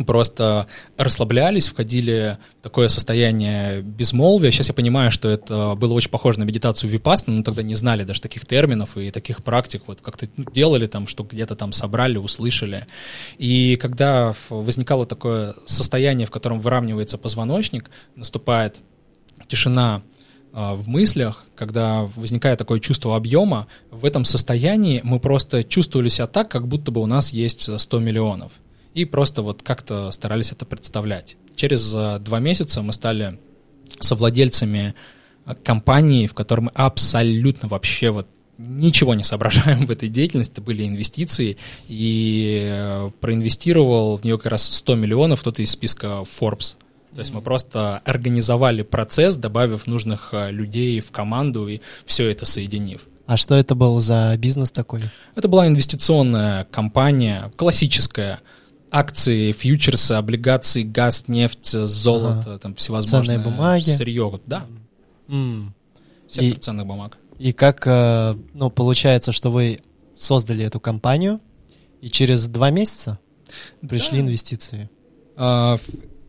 просто 0.06 0.68
расслаблялись, 0.98 1.70
входили 1.70 2.38
в 2.60 2.64
такое 2.64 2.90
состояние 2.90 3.82
безмолвия. 3.82 4.52
Сейчас 4.52 4.68
я 4.68 4.74
понимаю, 4.74 5.12
что 5.12 5.30
это 5.30 5.76
было 5.76 5.94
очень 5.94 6.10
похоже 6.10 6.40
на 6.40 6.44
медитацию 6.44 6.90
випасна, 6.90 7.32
но 7.32 7.44
тогда 7.44 7.64
не 7.64 7.76
знали 7.76 8.04
даже 8.04 8.20
таких 8.20 8.46
терминов 8.46 8.98
и 8.98 9.10
таких 9.10 9.42
практик. 9.42 9.84
Вот 9.88 10.02
как-то 10.02 10.28
делали 10.36 10.88
там, 10.88 11.08
что 11.08 11.24
где-то 11.24 11.56
там 11.56 11.72
собрали, 11.72 12.18
услышали. 12.18 12.86
И 13.38 13.78
когда 13.78 14.34
возникало 14.50 15.06
такое 15.06 15.56
состояние, 15.68 16.28
в 16.28 16.32
котором 16.32 16.60
выравнивается 16.60 17.18
позвоночник, 17.18 17.90
наступает 18.18 18.76
тишина 19.48 20.02
в 20.54 20.88
мыслях, 20.88 21.46
когда 21.56 22.04
возникает 22.16 22.60
такое 22.60 22.80
чувство 22.80 23.16
объема, 23.16 23.68
в 23.90 24.06
этом 24.06 24.24
состоянии 24.24 25.02
мы 25.04 25.20
просто 25.20 25.64
чувствовали 25.64 26.10
себя 26.10 26.28
так, 26.28 26.50
как 26.50 26.68
будто 26.68 26.92
бы 26.92 27.02
у 27.02 27.08
нас 27.08 27.34
есть 27.34 27.80
100 27.80 28.00
миллионов. 28.00 28.52
И 28.94 29.06
просто 29.06 29.42
вот 29.42 29.64
как-то 29.64 30.12
старались 30.12 30.52
это 30.52 30.66
представлять. 30.66 31.36
Через 31.56 31.94
а, 31.96 32.20
два 32.20 32.40
месяца 32.40 32.82
мы 32.82 32.94
стали 32.94 33.40
совладельцами 34.00 34.94
а, 35.46 35.56
компании, 35.56 36.28
в 36.28 36.34
которой 36.34 36.62
мы 36.62 36.72
абсолютно 36.76 37.68
вообще 37.68 38.12
вот 38.12 38.28
ничего 38.60 39.16
не 39.16 39.24
соображаем 39.24 39.88
в 39.88 39.92
этой 39.92 40.10
деятельности, 40.10 40.54
это 40.54 40.62
были 40.62 40.86
инвестиции, 40.86 41.58
и 41.88 42.62
э, 42.64 43.10
проинвестировал 43.20 44.16
в 44.18 44.24
нее 44.24 44.38
как 44.38 44.52
раз 44.52 44.64
100 44.64 44.96
миллионов 44.96 45.42
кто-то 45.42 45.64
из 45.64 45.72
списка 45.72 46.24
Forbes. 46.24 46.76
То 47.14 47.20
есть 47.20 47.32
мы 47.32 47.42
просто 47.42 48.00
организовали 48.06 48.82
процесс, 48.82 49.38
добавив 49.38 49.86
нужных 49.88 50.30
э, 50.32 50.52
людей 50.52 51.00
в 51.00 51.12
команду 51.12 51.68
и 51.68 51.80
все 52.06 52.30
это 52.30 52.46
соединив. 52.46 53.02
А 53.26 53.38
что 53.38 53.56
это 53.56 53.76
был 53.76 54.00
за 54.00 54.36
бизнес 54.38 54.72
такой? 54.72 55.02
Это 55.36 55.48
была 55.48 55.68
инвестиционная 55.68 56.66
компания, 56.66 57.52
классическая. 57.56 58.40
Акции, 58.92 59.54
фьючерсы, 59.54 60.12
облигации, 60.12 60.84
газ, 60.84 61.28
нефть, 61.28 61.72
золото, 61.72 62.52
ага. 62.52 62.60
там 62.60 62.76
всевозможные. 62.76 63.40
Ценные 63.40 63.52
бумаги. 63.52 63.90
Сырье, 63.90 64.40
да. 64.46 64.68
Mm. 65.28 65.70
Сектор 66.28 66.58
и, 66.58 66.62
ценных 66.62 66.86
бумаг. 66.86 67.18
И 67.40 67.54
как, 67.54 67.88
э, 67.88 68.36
ну, 68.54 68.70
получается, 68.70 69.32
что 69.32 69.50
вы 69.50 69.80
создали 70.16 70.64
эту 70.64 70.80
компанию, 70.80 71.40
и 72.02 72.10
через 72.10 72.46
два 72.46 72.70
месяца 72.70 73.18
пришли 73.82 74.20
да. 74.20 74.26
инвестиции? 74.26 74.90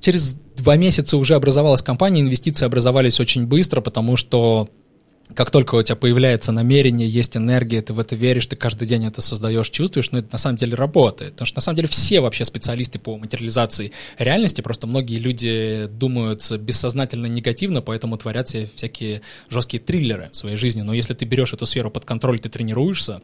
Через 0.04 0.34
два 0.56 0.76
месяца 0.76 1.16
уже 1.16 1.34
образовалась 1.34 1.80
компания, 1.80 2.20
инвестиции 2.20 2.66
образовались 2.66 3.20
очень 3.20 3.46
быстро, 3.46 3.80
потому 3.80 4.16
что 4.16 4.68
как 5.34 5.50
только 5.50 5.76
у 5.76 5.82
тебя 5.82 5.96
появляется 5.96 6.52
намерение, 6.52 7.08
есть 7.08 7.38
энергия, 7.38 7.80
ты 7.80 7.94
в 7.94 7.98
это 7.98 8.14
веришь, 8.14 8.46
ты 8.46 8.54
каждый 8.54 8.86
день 8.86 9.06
это 9.06 9.22
создаешь, 9.22 9.70
чувствуешь, 9.70 10.10
но 10.10 10.18
это 10.18 10.28
на 10.30 10.36
самом 10.36 10.58
деле 10.58 10.74
работает. 10.74 11.32
Потому 11.32 11.46
что 11.46 11.56
на 11.56 11.62
самом 11.62 11.76
деле 11.76 11.88
все 11.88 12.20
вообще 12.20 12.44
специалисты 12.44 12.98
по 12.98 13.16
материализации 13.16 13.92
реальности, 14.18 14.60
просто 14.60 14.86
многие 14.86 15.18
люди 15.18 15.86
думают 15.90 16.52
бессознательно 16.52 17.24
негативно, 17.24 17.80
поэтому 17.80 18.18
творят 18.18 18.50
себе 18.50 18.68
всякие 18.74 19.22
жесткие 19.48 19.82
триллеры 19.82 20.28
в 20.32 20.36
своей 20.36 20.56
жизни. 20.56 20.82
Но 20.82 20.92
если 20.92 21.14
ты 21.14 21.24
берешь 21.24 21.54
эту 21.54 21.64
сферу 21.64 21.90
под 21.90 22.04
контроль, 22.04 22.38
ты 22.38 22.50
тренируешься, 22.50 23.22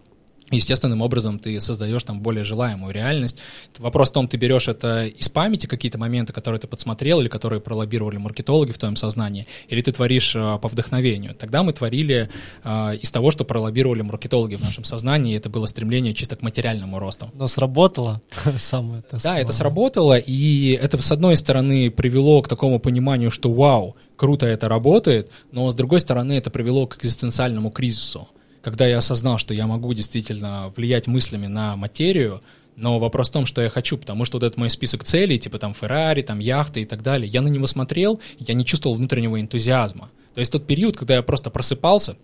естественным 0.56 1.02
образом 1.02 1.38
ты 1.38 1.58
создаешь 1.60 2.02
там 2.04 2.20
более 2.20 2.44
желаемую 2.44 2.92
реальность. 2.92 3.38
Вопрос 3.78 4.10
в 4.10 4.12
том, 4.12 4.28
ты 4.28 4.36
берешь 4.36 4.68
это 4.68 5.06
из 5.06 5.28
памяти, 5.28 5.66
какие-то 5.66 5.98
моменты, 5.98 6.32
которые 6.32 6.60
ты 6.60 6.66
подсмотрел 6.66 7.20
или 7.20 7.28
которые 7.28 7.60
пролоббировали 7.60 8.16
маркетологи 8.16 8.72
в 8.72 8.78
твоем 8.78 8.96
сознании, 8.96 9.46
или 9.68 9.82
ты 9.82 9.92
творишь 9.92 10.34
э, 10.34 10.58
по 10.60 10.68
вдохновению. 10.68 11.34
Тогда 11.34 11.62
мы 11.62 11.72
творили 11.72 12.28
э, 12.64 12.96
из 13.00 13.10
того, 13.10 13.30
что 13.30 13.44
пролоббировали 13.44 14.02
маркетологи 14.02 14.56
в 14.56 14.62
нашем 14.62 14.84
сознании, 14.84 15.36
это 15.36 15.48
было 15.48 15.66
стремление 15.66 16.14
чисто 16.14 16.36
к 16.36 16.42
материальному 16.42 16.98
росту. 16.98 17.30
Но 17.34 17.46
сработало 17.46 18.20
самое 18.56 19.02
это. 19.08 19.22
Да, 19.22 19.38
это 19.38 19.52
сработало, 19.52 20.18
и 20.18 20.72
это, 20.72 21.00
с 21.00 21.12
одной 21.12 21.36
стороны, 21.36 21.90
привело 21.90 22.42
к 22.42 22.48
такому 22.48 22.78
пониманию, 22.78 23.30
что 23.30 23.52
вау, 23.52 23.96
круто 24.16 24.46
это 24.46 24.68
работает, 24.68 25.30
но 25.52 25.70
с 25.70 25.74
другой 25.74 26.00
стороны, 26.00 26.34
это 26.34 26.50
привело 26.50 26.86
к 26.86 26.98
экзистенциальному 26.98 27.70
кризису 27.70 28.28
когда 28.62 28.86
я 28.86 28.98
осознал, 28.98 29.38
что 29.38 29.54
я 29.54 29.66
могу 29.66 29.92
действительно 29.94 30.72
влиять 30.76 31.06
мыслями 31.06 31.46
на 31.46 31.76
материю, 31.76 32.42
но 32.76 32.98
вопрос 32.98 33.28
в 33.28 33.32
том, 33.32 33.46
что 33.46 33.60
я 33.62 33.68
хочу, 33.68 33.98
потому 33.98 34.24
что 34.24 34.38
вот 34.38 34.44
этот 34.44 34.58
мой 34.58 34.70
список 34.70 35.04
целей, 35.04 35.38
типа 35.38 35.58
там 35.58 35.74
Феррари, 35.74 36.22
там 36.22 36.38
яхты 36.38 36.82
и 36.82 36.84
так 36.84 37.02
далее, 37.02 37.28
я 37.28 37.42
на 37.42 37.48
него 37.48 37.66
смотрел, 37.66 38.20
я 38.38 38.54
не 38.54 38.64
чувствовал 38.64 38.96
внутреннего 38.96 39.40
энтузиазма. 39.40 40.10
То 40.34 40.40
есть 40.40 40.52
тот 40.52 40.66
период, 40.66 40.96
когда 40.96 41.14
я 41.14 41.22
просто 41.22 41.50
просыпался, 41.50 42.16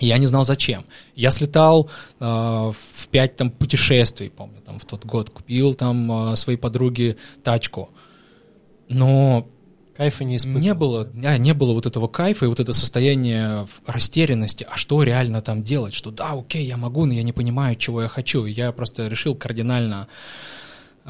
я 0.00 0.16
не 0.18 0.26
знал 0.26 0.44
зачем. 0.44 0.84
Я 1.14 1.30
слетал 1.30 1.90
э, 2.20 2.24
в 2.24 3.08
пять 3.10 3.36
там 3.36 3.50
путешествий, 3.50 4.30
помню, 4.30 4.60
там 4.64 4.78
в 4.78 4.84
тот 4.84 5.04
год 5.04 5.30
купил 5.30 5.74
там 5.74 6.32
э, 6.32 6.36
своей 6.36 6.58
подруге 6.58 7.16
тачку, 7.44 7.90
но 8.88 9.46
Кайфа 9.96 10.24
не 10.24 10.36
испытывал. 10.36 10.62
Не 10.62 10.74
было, 10.74 11.08
а, 11.24 11.38
не 11.38 11.54
было 11.54 11.72
вот 11.72 11.86
этого 11.86 12.08
кайфа 12.08 12.46
и 12.46 12.48
вот 12.48 12.60
это 12.60 12.72
состояние 12.72 13.66
растерянности, 13.86 14.66
а 14.70 14.76
что 14.76 15.02
реально 15.02 15.42
там 15.42 15.62
делать, 15.62 15.94
что 15.94 16.10
да, 16.10 16.32
окей, 16.32 16.64
я 16.64 16.76
могу, 16.76 17.06
но 17.06 17.12
я 17.12 17.22
не 17.22 17.32
понимаю, 17.32 17.76
чего 17.76 18.02
я 18.02 18.08
хочу. 18.08 18.44
Я 18.44 18.72
просто 18.72 19.08
решил 19.08 19.34
кардинально 19.34 20.08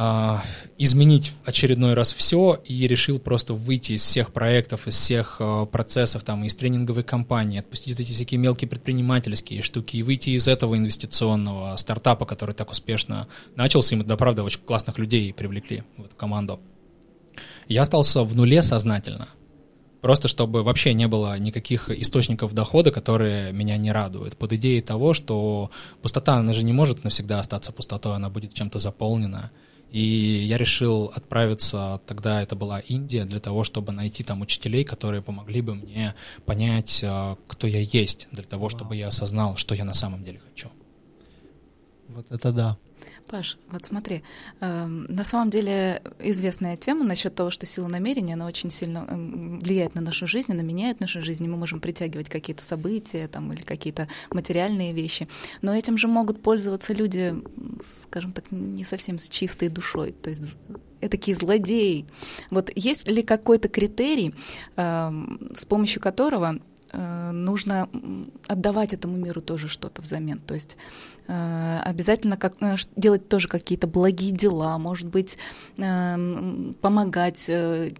а, 0.03 0.43
изменить 0.79 1.33
очередной 1.45 1.95
раз 1.95 2.15
все 2.15 2.61
и 2.65 2.87
решил 2.87 3.19
просто 3.19 3.55
выйти 3.55 3.93
из 3.93 4.03
всех 4.03 4.33
проектов, 4.33 4.87
из 4.87 4.95
всех 4.95 5.37
а, 5.41 5.67
процессов, 5.67 6.23
там, 6.23 6.43
из 6.45 6.55
тренинговой 6.55 7.03
компании, 7.03 7.59
отпустить 7.59 8.01
эти 8.01 8.13
всякие 8.13 8.39
мелкие 8.39 8.69
предпринимательские 8.69 9.63
штуки 9.63 9.97
и 9.97 10.03
выйти 10.03 10.31
из 10.31 10.49
этого 10.49 10.77
инвестиционного 10.77 11.77
стартапа, 11.77 12.25
который 12.25 12.55
так 12.55 12.71
успешно 12.71 13.29
начался, 13.57 13.95
и 13.95 13.99
мы, 13.99 14.05
да, 14.05 14.17
правда, 14.17 14.43
очень 14.43 14.61
классных 14.61 14.97
людей 14.99 15.33
привлекли 15.35 15.83
в 15.97 16.05
эту 16.05 16.17
команду. 16.17 16.61
Я 17.71 17.83
остался 17.83 18.25
в 18.25 18.35
нуле 18.35 18.65
сознательно. 18.65 19.29
Просто 20.01 20.27
чтобы 20.27 20.65
вообще 20.65 20.93
не 20.93 21.07
было 21.07 21.39
никаких 21.39 21.89
источников 21.89 22.53
дохода, 22.53 22.91
которые 22.91 23.53
меня 23.53 23.77
не 23.77 23.93
радуют. 23.93 24.37
Под 24.37 24.53
идеей 24.55 24.81
того, 24.81 25.15
что 25.15 25.71
пустота, 26.03 26.35
она 26.35 26.53
же 26.53 26.65
не 26.65 26.73
может 26.73 27.05
навсегда 27.05 27.39
остаться 27.39 27.71
пустотой, 27.71 28.17
она 28.17 28.29
будет 28.29 28.55
чем-то 28.55 28.81
заполнена. 28.81 29.53
И 29.93 30.01
я 30.01 30.59
решил 30.59 31.13
отправиться, 31.15 32.01
тогда 32.07 32.43
это 32.43 32.57
была 32.57 32.81
Индия, 32.81 33.25
для 33.25 33.39
того, 33.39 33.63
чтобы 33.63 33.93
найти 33.93 34.25
там 34.25 34.41
учителей, 34.41 34.83
которые 34.83 35.23
помогли 35.23 35.61
бы 35.61 35.77
мне 35.77 36.17
понять, 36.47 37.05
а, 37.05 37.37
кто 37.47 37.69
я 37.69 37.81
есть, 37.81 38.27
для 38.33 38.43
того, 38.43 38.69
чтобы 38.69 38.97
я 38.97 39.09
осознал, 39.09 39.55
что 39.55 39.77
я 39.77 39.85
на 39.85 39.95
самом 39.95 40.25
деле 40.25 40.41
хочу. 40.51 40.69
Вот 42.09 42.27
это 42.31 42.53
да. 42.53 42.79
Паш, 43.31 43.59
вот 43.71 43.85
смотри, 43.85 44.25
э, 44.61 44.87
на 44.87 45.23
самом 45.23 45.51
деле 45.51 46.03
известная 46.19 46.77
тема 46.77 47.05
насчет 47.05 47.33
того, 47.33 47.53
что 47.53 47.65
сила 47.65 47.87
намерения, 47.87 48.35
она 48.35 48.45
очень 48.45 48.73
сильно 48.73 49.07
э, 49.09 49.15
влияет 49.63 49.95
на 49.95 50.01
нашу 50.01 50.27
жизнь, 50.27 50.51
она 50.51 50.63
меняет 50.63 50.99
нашу 50.99 51.23
жизнь, 51.23 51.45
и 51.45 51.49
мы 51.49 51.57
можем 51.57 51.79
притягивать 51.79 52.29
какие-то 52.29 52.65
события 52.65 53.29
там, 53.29 53.53
или 53.53 53.61
какие-то 53.63 54.09
материальные 54.33 54.93
вещи. 54.93 55.29
Но 55.63 55.73
этим 55.73 55.97
же 55.97 56.09
могут 56.09 56.43
пользоваться 56.43 56.93
люди, 56.93 57.41
скажем 57.81 58.33
так, 58.33 58.51
не 58.51 58.85
совсем 58.85 59.17
с 59.17 59.29
чистой 59.29 59.69
душой, 59.69 60.11
то 60.11 60.29
есть 60.29 60.43
такие 61.01 61.37
злодеи. 61.37 62.07
Вот 62.51 62.71
есть 62.75 63.09
ли 63.09 63.23
какой-то 63.23 63.69
критерий, 63.69 64.35
э, 64.77 65.11
с 65.55 65.65
помощью 65.67 66.03
которого 66.03 66.59
нужно 66.93 67.89
отдавать 68.47 68.93
этому 68.93 69.17
миру 69.17 69.41
тоже 69.41 69.69
что-то 69.69 70.03
взамен. 70.03 70.41
То 70.41 70.55
есть 70.55 70.77
э, 71.29 71.77
обязательно 71.85 72.37
как, 72.37 72.55
э, 72.61 72.77
делать 72.97 73.29
тоже 73.29 73.49
какие-то 73.49 73.87
благие 73.87 74.33
дела, 74.33 74.79
может 74.79 75.09
быть, 75.09 75.39
помогать 75.77 77.51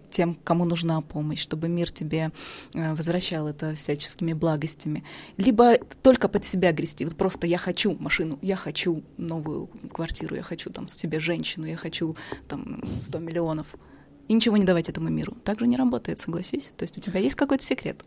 тем, 0.09 0.35
кому 0.43 0.65
нужна 0.65 1.01
помощь, 1.01 1.41
чтобы 1.41 1.67
мир 1.67 1.91
тебе 1.91 2.31
возвращал 2.73 3.47
это 3.47 3.75
всяческими 3.75 4.33
благостями. 4.33 5.03
Либо 5.37 5.77
только 6.01 6.27
под 6.27 6.45
себя 6.45 6.71
грести. 6.71 7.05
Вот 7.05 7.15
просто 7.15 7.47
я 7.47 7.57
хочу 7.57 7.95
машину, 7.99 8.39
я 8.41 8.55
хочу 8.55 9.03
новую 9.17 9.67
квартиру, 9.91 10.35
я 10.35 10.43
хочу 10.43 10.69
там 10.69 10.87
себе 10.87 11.19
женщину, 11.19 11.65
я 11.65 11.75
хочу 11.75 12.15
там 12.47 12.83
100 13.01 13.19
миллионов. 13.19 13.67
И 14.27 14.33
ничего 14.33 14.57
не 14.57 14.65
давать 14.65 14.89
этому 14.89 15.09
миру. 15.09 15.35
Так 15.43 15.59
же 15.59 15.67
не 15.67 15.77
работает, 15.77 16.19
согласись. 16.19 16.71
То 16.77 16.83
есть 16.83 16.97
у 16.97 17.01
тебя 17.01 17.19
есть 17.19 17.35
какой-то 17.35 17.63
секрет. 17.63 18.03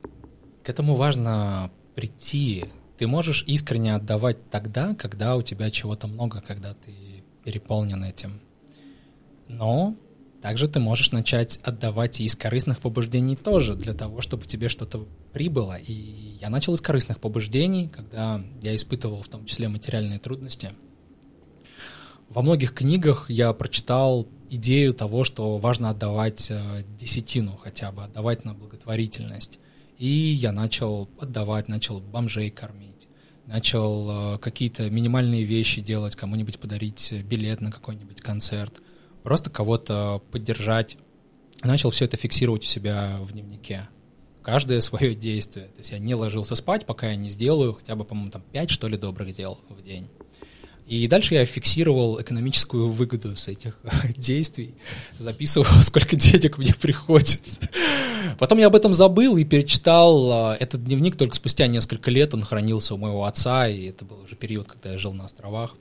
К 0.64 0.70
этому 0.70 0.94
важно 0.94 1.70
прийти. 1.94 2.64
Ты 2.96 3.06
можешь 3.06 3.44
искренне 3.46 3.94
отдавать 3.94 4.48
тогда, 4.48 4.94
когда 4.94 5.36
у 5.36 5.42
тебя 5.42 5.70
чего-то 5.70 6.06
много, 6.06 6.40
когда 6.40 6.72
ты 6.72 7.22
переполнен 7.44 8.02
этим. 8.02 8.40
Но 9.46 9.94
также 10.40 10.66
ты 10.66 10.80
можешь 10.80 11.12
начать 11.12 11.58
отдавать 11.62 12.20
и 12.20 12.24
из 12.24 12.34
корыстных 12.34 12.80
побуждений 12.80 13.36
тоже, 13.36 13.74
для 13.74 13.92
того, 13.92 14.22
чтобы 14.22 14.46
тебе 14.46 14.70
что-то 14.70 15.06
прибыло. 15.34 15.76
И 15.76 16.38
я 16.40 16.48
начал 16.48 16.72
из 16.72 16.80
корыстных 16.80 17.20
побуждений, 17.20 17.88
когда 17.88 18.42
я 18.62 18.74
испытывал 18.74 19.20
в 19.20 19.28
том 19.28 19.44
числе 19.44 19.68
материальные 19.68 20.18
трудности. 20.18 20.70
Во 22.30 22.40
многих 22.40 22.72
книгах 22.72 23.28
я 23.28 23.52
прочитал 23.52 24.26
идею 24.48 24.94
того, 24.94 25.24
что 25.24 25.58
важно 25.58 25.90
отдавать 25.90 26.50
э, 26.50 26.84
десятину 26.98 27.58
хотя 27.62 27.92
бы, 27.92 28.02
отдавать 28.02 28.46
на 28.46 28.54
благотворительность. 28.54 29.58
И 29.98 30.08
я 30.08 30.52
начал 30.52 31.08
отдавать, 31.18 31.68
начал 31.68 32.00
бомжей 32.00 32.50
кормить, 32.50 33.08
начал 33.46 34.34
э, 34.34 34.38
какие-то 34.38 34.90
минимальные 34.90 35.44
вещи 35.44 35.80
делать, 35.80 36.16
кому-нибудь 36.16 36.58
подарить 36.58 37.12
билет 37.24 37.60
на 37.60 37.70
какой-нибудь 37.70 38.20
концерт, 38.20 38.80
просто 39.22 39.50
кого-то 39.50 40.22
поддержать. 40.30 40.96
Начал 41.62 41.90
все 41.90 42.06
это 42.06 42.16
фиксировать 42.16 42.64
у 42.64 42.66
себя 42.66 43.18
в 43.20 43.32
дневнике. 43.32 43.88
Каждое 44.42 44.80
свое 44.80 45.14
действие. 45.14 45.66
То 45.68 45.78
есть 45.78 45.92
я 45.92 45.98
не 45.98 46.14
ложился 46.14 46.54
спать, 46.54 46.84
пока 46.84 47.08
я 47.08 47.16
не 47.16 47.30
сделаю 47.30 47.74
хотя 47.74 47.96
бы, 47.96 48.04
по-моему, 48.04 48.30
там 48.30 48.42
5, 48.52 48.70
что 48.70 48.88
ли, 48.88 48.98
добрых 48.98 49.34
дел 49.34 49.58
в 49.68 49.80
день. 49.82 50.08
И 50.86 51.08
дальше 51.08 51.34
я 51.34 51.46
фиксировал 51.46 52.20
экономическую 52.20 52.88
выгоду 52.88 53.36
с 53.36 53.48
этих 53.48 53.78
действий, 54.16 54.74
записывал, 55.18 55.66
сколько 55.82 56.14
денег 56.16 56.58
мне 56.58 56.74
приходит. 56.74 57.40
Потом 58.38 58.58
я 58.58 58.66
об 58.66 58.76
этом 58.76 58.92
забыл 58.92 59.36
и 59.36 59.44
перечитал 59.44 60.30
а, 60.30 60.56
этот 60.58 60.84
дневник 60.84 61.16
только 61.16 61.34
спустя 61.34 61.66
несколько 61.68 62.10
лет. 62.10 62.34
Он 62.34 62.42
хранился 62.42 62.94
у 62.94 62.98
моего 62.98 63.24
отца, 63.24 63.66
и 63.66 63.86
это 63.86 64.04
был 64.04 64.20
уже 64.20 64.36
период, 64.36 64.66
когда 64.66 64.92
я 64.92 64.98
жил 64.98 65.14
на 65.14 65.24
островах. 65.24 65.74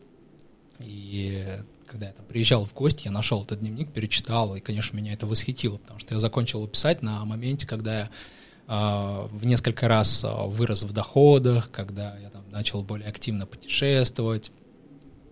И 0.80 1.46
когда 1.86 2.08
я 2.08 2.14
там 2.14 2.26
приезжал 2.26 2.64
в 2.66 2.74
гости, 2.74 3.06
я 3.06 3.12
нашел 3.12 3.44
этот 3.44 3.60
дневник, 3.60 3.92
перечитал, 3.92 4.56
и, 4.56 4.62
конечно, 4.62 4.96
меня 4.96 5.14
это 5.14 5.28
восхитило, 5.28 5.78
потому 5.78 6.00
что 6.00 6.14
я 6.14 6.20
закончил 6.20 6.66
писать 6.68 7.02
на 7.02 7.24
моменте, 7.26 7.68
когда 7.68 8.00
я 8.00 8.10
э, 8.68 9.28
в 9.32 9.46
несколько 9.46 9.88
раз 9.88 10.26
вырос 10.26 10.84
в 10.84 10.92
доходах, 10.92 11.70
когда 11.72 12.18
я 12.18 12.30
там 12.30 12.44
начал 12.52 12.82
более 12.84 13.08
активно 13.08 13.46
путешествовать, 13.46 14.52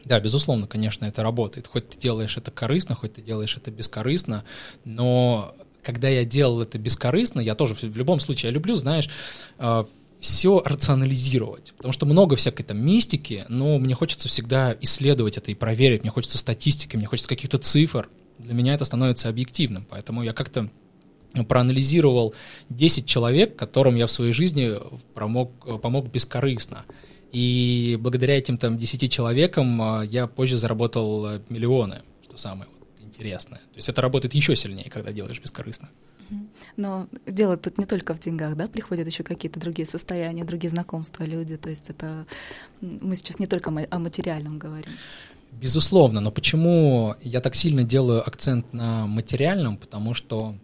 да, 0.06 0.20
безусловно, 0.20 0.68
конечно, 0.68 1.06
это 1.06 1.24
работает. 1.24 1.68
Хоть 1.68 1.90
ты 1.90 1.98
делаешь 1.98 2.38
это 2.38 2.52
корыстно, 2.52 2.96
хоть 2.96 3.14
ты 3.14 3.22
делаешь 3.22 3.58
это 3.58 3.72
бескорыстно, 3.72 4.44
но 4.84 5.56
когда 5.84 6.10
я 6.10 6.26
делал 6.26 6.62
это 6.62 6.78
бескорыстно, 6.78 7.40
я 7.40 7.56
тоже 7.56 7.76
в 7.76 7.98
любом 7.98 8.20
случае, 8.20 8.50
я 8.50 8.54
люблю, 8.54 8.76
знаешь, 8.76 9.10
а, 9.58 9.88
все 10.20 10.62
рационализировать, 10.64 11.74
потому 11.78 11.92
что 11.92 12.06
много 12.06 12.36
всякой 12.36 12.64
там 12.64 12.78
мистики, 12.84 13.44
но 13.50 13.80
мне 13.80 13.96
хочется 13.96 14.30
всегда 14.30 14.78
исследовать 14.82 15.38
это 15.38 15.50
и 15.50 15.56
проверить, 15.56 16.04
мне 16.04 16.12
хочется 16.12 16.38
статистики, 16.38 16.96
мне 16.96 17.08
хочется 17.08 17.28
каких-то 17.28 17.58
цифр, 17.58 18.08
для 18.38 18.54
меня 18.54 18.76
это 18.76 18.86
становится 18.86 19.30
объективным, 19.30 19.86
поэтому 19.90 20.22
я 20.22 20.34
как-то 20.34 20.70
проанализировал 21.48 22.36
10 22.70 23.06
человек, 23.06 23.56
которым 23.56 23.96
я 23.96 24.06
в 24.06 24.12
своей 24.12 24.34
жизни 24.34 24.74
помог, 25.14 25.82
помог 25.82 26.08
бескорыстно. 26.08 26.86
И 27.32 27.98
благодаря 28.00 28.38
этим 28.38 28.58
там 28.58 28.78
10 28.78 29.12
человекам 29.12 29.82
а, 29.82 30.02
я 30.04 30.28
позже 30.28 30.58
заработал 30.58 31.40
миллионы, 31.50 32.02
что 32.24 32.38
самое 32.38 32.70
интересное. 33.00 33.60
То 33.60 33.78
есть 33.78 33.90
это 33.90 34.02
работает 34.02 34.34
еще 34.34 34.56
сильнее, 34.56 34.90
когда 34.90 35.12
делаешь 35.12 35.40
бескорыстно. 35.42 35.90
Но 36.78 37.08
дело 37.26 37.58
тут 37.58 37.78
не 37.78 37.86
только 37.86 38.14
в 38.14 38.20
деньгах, 38.20 38.56
да, 38.56 38.68
приходят 38.68 39.06
еще 39.06 39.24
какие-то 39.24 39.60
другие 39.60 39.86
состояния, 39.86 40.44
другие 40.44 40.70
знакомства, 40.70 41.24
люди. 41.24 41.58
То 41.58 41.70
есть 41.70 41.90
это 41.90 42.26
мы 42.80 43.16
сейчас 43.16 43.40
не 43.40 43.48
только 43.48 43.70
о 43.70 44.00
материальном 44.00 44.58
говорим. 44.58 44.92
Безусловно, 45.52 46.22
но 46.22 46.32
почему 46.32 47.16
я 47.22 47.42
так 47.42 47.56
сильно 47.56 47.84
делаю 47.84 48.26
акцент 48.26 48.74
на 48.74 49.06
материальном? 49.06 49.78
Потому 49.78 50.14
что 50.14 50.56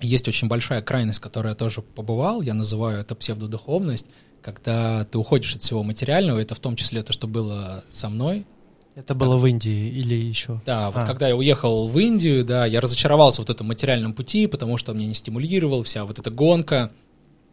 есть 0.00 0.28
очень 0.28 0.48
большая 0.48 0.82
крайность, 0.82 1.18
в 1.18 1.22
которой 1.22 1.48
я 1.48 1.54
тоже 1.54 1.82
побывал, 1.82 2.40
я 2.40 2.54
называю 2.54 3.00
это 3.00 3.14
псевдодуховность, 3.14 4.06
когда 4.42 5.04
ты 5.04 5.18
уходишь 5.18 5.54
от 5.54 5.62
всего 5.62 5.82
материального, 5.82 6.38
это 6.38 6.54
в 6.54 6.60
том 6.60 6.76
числе 6.76 7.02
то, 7.02 7.12
что 7.12 7.26
было 7.26 7.84
со 7.90 8.08
мной, 8.08 8.46
это 8.94 9.14
было 9.14 9.38
в 9.38 9.46
Индии 9.46 9.88
или 9.88 10.14
еще? 10.14 10.60
Да, 10.66 10.90
вот 10.90 11.00
а. 11.00 11.06
когда 11.06 11.28
я 11.28 11.36
уехал 11.36 11.88
в 11.88 11.98
Индию, 11.98 12.44
да, 12.44 12.66
я 12.66 12.80
разочаровался 12.80 13.40
вот 13.40 13.48
этом 13.48 13.68
материальном 13.68 14.12
пути, 14.12 14.46
потому 14.46 14.76
что 14.76 14.92
мне 14.94 15.06
не 15.06 15.14
стимулировал 15.14 15.84
вся 15.84 16.04
вот 16.04 16.18
эта 16.18 16.30
гонка. 16.30 16.90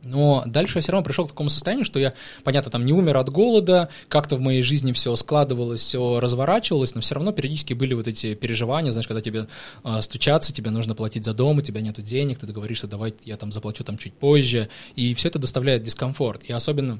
Но 0.03 0.43
дальше 0.45 0.77
я 0.77 0.81
все 0.81 0.91
равно 0.91 1.03
пришел 1.03 1.25
к 1.25 1.29
такому 1.29 1.49
состоянию, 1.49 1.85
что 1.85 1.99
я, 1.99 2.13
понятно, 2.43 2.71
там 2.71 2.85
не 2.85 2.93
умер 2.93 3.17
от 3.17 3.29
голода, 3.29 3.89
как-то 4.07 4.35
в 4.35 4.39
моей 4.39 4.61
жизни 4.61 4.91
все 4.91 5.15
складывалось, 5.15 5.81
все 5.81 6.19
разворачивалось, 6.19 6.95
но 6.95 7.01
все 7.01 7.15
равно 7.15 7.31
периодически 7.31 7.73
были 7.73 7.93
вот 7.93 8.07
эти 8.07 8.33
переживания, 8.35 8.91
знаешь, 8.91 9.07
когда 9.07 9.21
тебе 9.21 9.47
э, 9.83 10.01
стучаться, 10.01 10.53
тебе 10.53 10.69
нужно 10.69 10.95
платить 10.95 11.25
за 11.25 11.33
дом, 11.33 11.57
у 11.57 11.61
тебя 11.61 11.81
нету 11.81 12.01
денег, 12.01 12.39
ты 12.39 12.45
договоришься, 12.45 12.87
давай 12.87 13.13
я 13.25 13.37
там 13.37 13.51
заплачу 13.51 13.83
там 13.83 13.97
чуть 13.97 14.13
позже, 14.13 14.69
и 14.95 15.13
все 15.13 15.27
это 15.29 15.39
доставляет 15.39 15.83
дискомфорт. 15.83 16.43
И 16.45 16.53
особенно 16.53 16.99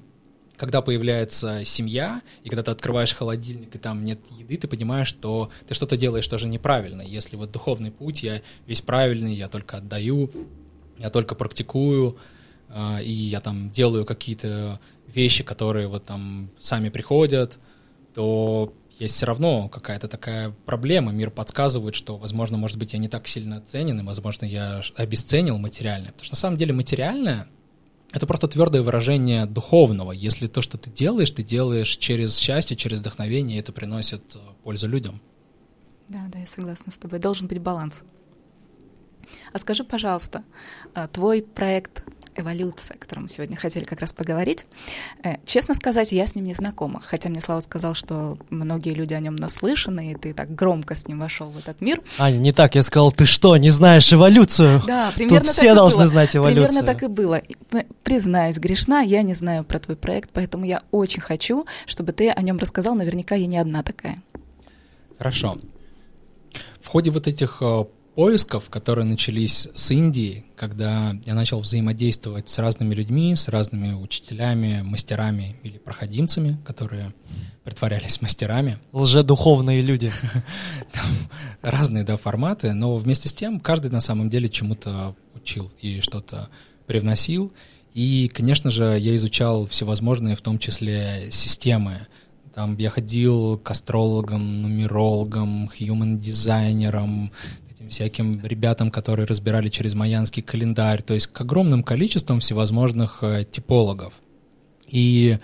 когда 0.58 0.82
появляется 0.82 1.64
семья, 1.64 2.22
и 2.44 2.50
когда 2.50 2.64
ты 2.64 2.72
открываешь 2.72 3.14
холодильник, 3.14 3.76
и 3.76 3.78
там 3.78 4.04
нет 4.04 4.20
еды, 4.38 4.58
ты 4.58 4.68
понимаешь, 4.68 5.08
что 5.08 5.52
ты 5.68 5.74
что-то 5.76 5.98
делаешь 5.98 6.28
тоже 6.28 6.48
неправильно. 6.48 7.04
Если 7.04 7.36
вот 7.36 7.52
духовный 7.52 7.92
путь, 7.92 8.24
я 8.24 8.42
весь 8.66 8.82
правильный, 8.82 9.36
я 9.36 9.48
только 9.50 9.78
отдаю, 9.78 10.32
я 10.98 11.12
только 11.12 11.36
практикую, 11.36 12.18
и 13.02 13.12
я 13.12 13.40
там 13.40 13.72
делаю 13.72 14.06
какие-то 14.06 14.80
вещи, 15.08 15.44
которые 15.44 15.88
вот 15.88 16.06
там 16.06 16.50
сами 16.60 16.90
приходят, 16.90 17.60
то 18.14 18.74
есть 19.00 19.16
все 19.16 19.26
равно 19.26 19.70
какая-то 19.70 20.08
такая 20.08 20.54
проблема. 20.66 21.12
Мир 21.12 21.30
подсказывает, 21.30 21.96
что, 21.96 22.18
возможно, 22.18 22.58
может 22.58 22.78
быть, 22.78 22.94
я 22.94 23.00
не 23.00 23.08
так 23.08 23.28
сильно 23.28 23.62
ценен, 23.62 24.00
и, 24.00 24.04
возможно, 24.04 24.46
я 24.46 24.82
обесценил 24.96 25.58
материальное. 25.58 26.12
Потому 26.12 26.26
что 26.26 26.34
на 26.34 26.40
самом 26.40 26.58
деле 26.58 26.74
материальное— 26.74 27.48
это 28.12 28.26
просто 28.26 28.48
твердое 28.48 28.82
выражение 28.82 29.46
духовного. 29.46 30.12
Если 30.12 30.48
то, 30.48 30.62
что 30.62 30.78
ты 30.78 30.90
делаешь, 30.90 31.32
ты 31.32 31.44
делаешь 31.44 31.98
через 31.98 32.38
счастье, 32.38 32.76
через 32.76 33.00
вдохновение, 33.00 33.58
и 33.58 33.60
это 33.60 33.72
приносит 33.72 34.36
э, 34.36 34.40
пользу 34.64 34.88
людям. 34.88 35.22
Да, 36.08 36.26
да, 36.32 36.40
я 36.40 36.48
согласна 36.48 36.92
с 36.92 36.98
тобой. 36.98 37.20
Должен 37.20 37.48
быть 37.48 37.60
баланс. 37.60 38.02
А 39.54 39.60
скажи, 39.60 39.84
пожалуйста, 39.84 40.44
э, 40.96 41.08
твой 41.12 41.44
проект 41.44 42.04
эволюция, 42.38 42.96
о 42.96 42.98
котором 42.98 43.24
мы 43.24 43.30
сегодня 43.30 43.58
хотели 43.58 43.84
как 43.84 44.02
раз 44.02 44.14
поговорить. 44.14 44.66
Э, 45.24 45.36
честно 45.46 45.74
сказать, 45.74 46.12
я 46.12 46.26
с 46.26 46.36
ним 46.36 46.46
не 46.46 46.54
знакома, 46.54 47.02
хотя 47.04 47.30
мне 47.30 47.42
Слава 47.42 47.60
сказал, 47.60 47.94
что 47.94 48.38
многие 48.50 48.94
люди 48.94 49.14
о 49.14 49.20
нем 49.20 49.36
наслышаны, 49.36 50.12
и 50.12 50.16
ты 50.16 50.34
так 50.34 50.54
громко 50.54 50.96
с 50.96 51.08
ним 51.08 51.20
вошел 51.20 51.50
в 51.50 51.58
этот 51.58 51.82
мир. 51.82 52.02
Аня, 52.20 52.38
не 52.38 52.54
так, 52.54 52.76
я 52.76 52.84
сказал, 52.84 53.12
ты 53.12 53.26
что, 53.26 53.58
не 53.58 53.70
знаешь 53.70 54.12
эволюцию? 54.12 54.82
Да, 54.86 55.12
примерно 55.16 55.42
Тут 55.42 55.50
все 55.50 55.74
должны 55.74 56.00
было. 56.00 56.08
знать 56.08 56.36
эволюцию. 56.36 56.68
Примерно 56.68 56.86
так 56.86 57.04
и 57.04 57.08
было. 57.08 57.42
Признаюсь, 58.04 58.58
грешна, 58.58 59.02
я 59.02 59.22
не 59.22 59.34
знаю 59.34 59.64
про 59.64 59.80
твой 59.80 59.98
проект, 59.98 60.30
поэтому 60.32 60.66
я 60.66 60.82
очень 60.92 61.22
хочу, 61.22 61.66
чтобы 61.86 62.14
ты 62.14 62.30
о 62.30 62.42
нем 62.42 62.58
рассказал, 62.58 62.96
наверняка 62.96 63.36
я 63.36 63.48
не 63.48 63.58
одна 63.58 63.84
такая. 63.84 64.22
Хорошо. 65.18 65.58
В 66.80 66.88
ходе 66.88 67.12
вот 67.12 67.28
этих 67.28 67.58
э, 67.62 67.86
поисков, 68.18 68.72
которые 68.72 69.06
начались 69.06 69.68
с 69.76 69.92
Индии, 69.92 70.44
когда 70.56 71.16
я 71.28 71.36
начал 71.36 71.60
взаимодействовать 71.60 72.50
с 72.50 72.58
разными 72.58 72.96
людьми, 72.96 73.36
с 73.36 73.48
разными 73.48 73.94
учителями, 73.94 74.82
мастерами 74.82 75.56
или 75.62 75.78
проходимцами, 75.78 76.58
которые 76.66 77.14
притворялись 77.64 78.20
мастерами. 78.20 78.80
Лжедуховные 78.92 79.84
люди. 79.84 80.12
разные, 81.62 82.04
да, 82.04 82.18
форматы, 82.18 82.74
но 82.74 82.96
вместе 82.96 83.30
с 83.30 83.34
тем 83.34 83.60
каждый 83.60 83.92
на 83.92 84.02
самом 84.02 84.32
деле 84.32 84.50
чему-то 84.50 85.16
учил 85.36 85.72
и 85.80 86.00
что-то 86.00 86.50
привносил. 86.88 87.54
И, 87.94 88.32
конечно 88.34 88.72
же, 88.72 88.98
я 89.00 89.16
изучал 89.16 89.68
всевозможные, 89.68 90.36
в 90.36 90.42
том 90.42 90.58
числе, 90.58 91.28
системы. 91.30 92.08
Там 92.56 92.76
я 92.78 92.90
ходил 92.90 93.60
к 93.60 93.70
астрологам, 93.70 94.64
нумерологам, 94.64 95.70
human-дизайнерам, 95.70 97.30
этим 97.78 97.90
всяким 97.90 98.44
ребятам, 98.44 98.90
которые 98.90 99.26
разбирали 99.26 99.70
через 99.70 99.94
майянский 99.94 100.42
календарь, 100.42 101.02
то 101.02 101.14
есть 101.14 101.28
к 101.28 101.42
огромным 101.42 101.84
количествам 101.84 102.40
всевозможных 102.40 103.20
э, 103.22 103.44
типологов. 103.50 104.14
И 104.88 105.38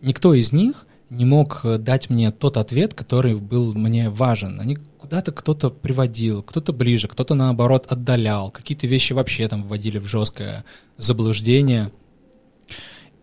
никто 0.00 0.34
из 0.34 0.52
них 0.52 0.86
не 1.10 1.24
мог 1.24 1.62
э, 1.64 1.78
дать 1.78 2.08
мне 2.08 2.30
тот 2.30 2.56
ответ, 2.56 2.94
который 2.94 3.34
был 3.34 3.74
мне 3.74 4.10
важен. 4.10 4.60
Они 4.60 4.76
куда-то 4.98 5.32
кто-то 5.32 5.70
приводил, 5.70 6.42
кто-то 6.42 6.72
ближе, 6.72 7.08
кто-то 7.08 7.34
наоборот 7.34 7.86
отдалял, 7.88 8.50
какие-то 8.50 8.86
вещи 8.86 9.12
вообще 9.12 9.48
там 9.48 9.64
вводили 9.64 9.98
в 9.98 10.06
жесткое 10.06 10.64
заблуждение. 10.98 11.90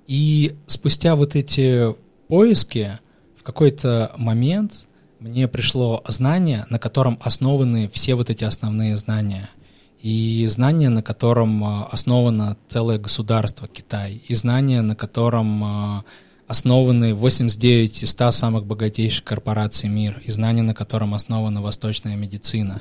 И 0.06 0.56
спустя 0.66 1.16
вот 1.16 1.36
эти 1.36 1.96
поиски 2.28 3.00
в 3.38 3.44
какой-то 3.44 4.12
момент 4.18 4.89
мне 5.20 5.48
пришло 5.48 6.02
знание, 6.08 6.66
на 6.70 6.80
котором 6.80 7.20
основаны 7.22 7.90
все 7.94 8.16
вот 8.16 8.30
эти 8.30 8.44
основные 8.44 8.98
знания. 8.98 9.50
И 10.02 10.46
знание, 10.48 10.90
на 10.90 11.04
котором 11.04 11.64
а, 11.64 11.86
основано 11.92 12.56
целое 12.70 12.98
государство 12.98 13.68
Китай. 13.68 14.22
И 14.28 14.36
знание, 14.36 14.82
на 14.82 14.96
котором 14.96 15.64
а, 15.64 16.06
основаны 16.48 17.14
89 17.14 18.04
из 18.04 18.10
100 18.12 18.32
самых 18.32 18.66
богатейших 18.66 19.26
корпораций 19.26 19.90
мира. 19.90 20.22
И 20.24 20.32
знание, 20.32 20.64
на 20.64 20.74
котором 20.74 21.14
основана 21.14 21.62
восточная 21.62 22.16
медицина. 22.16 22.80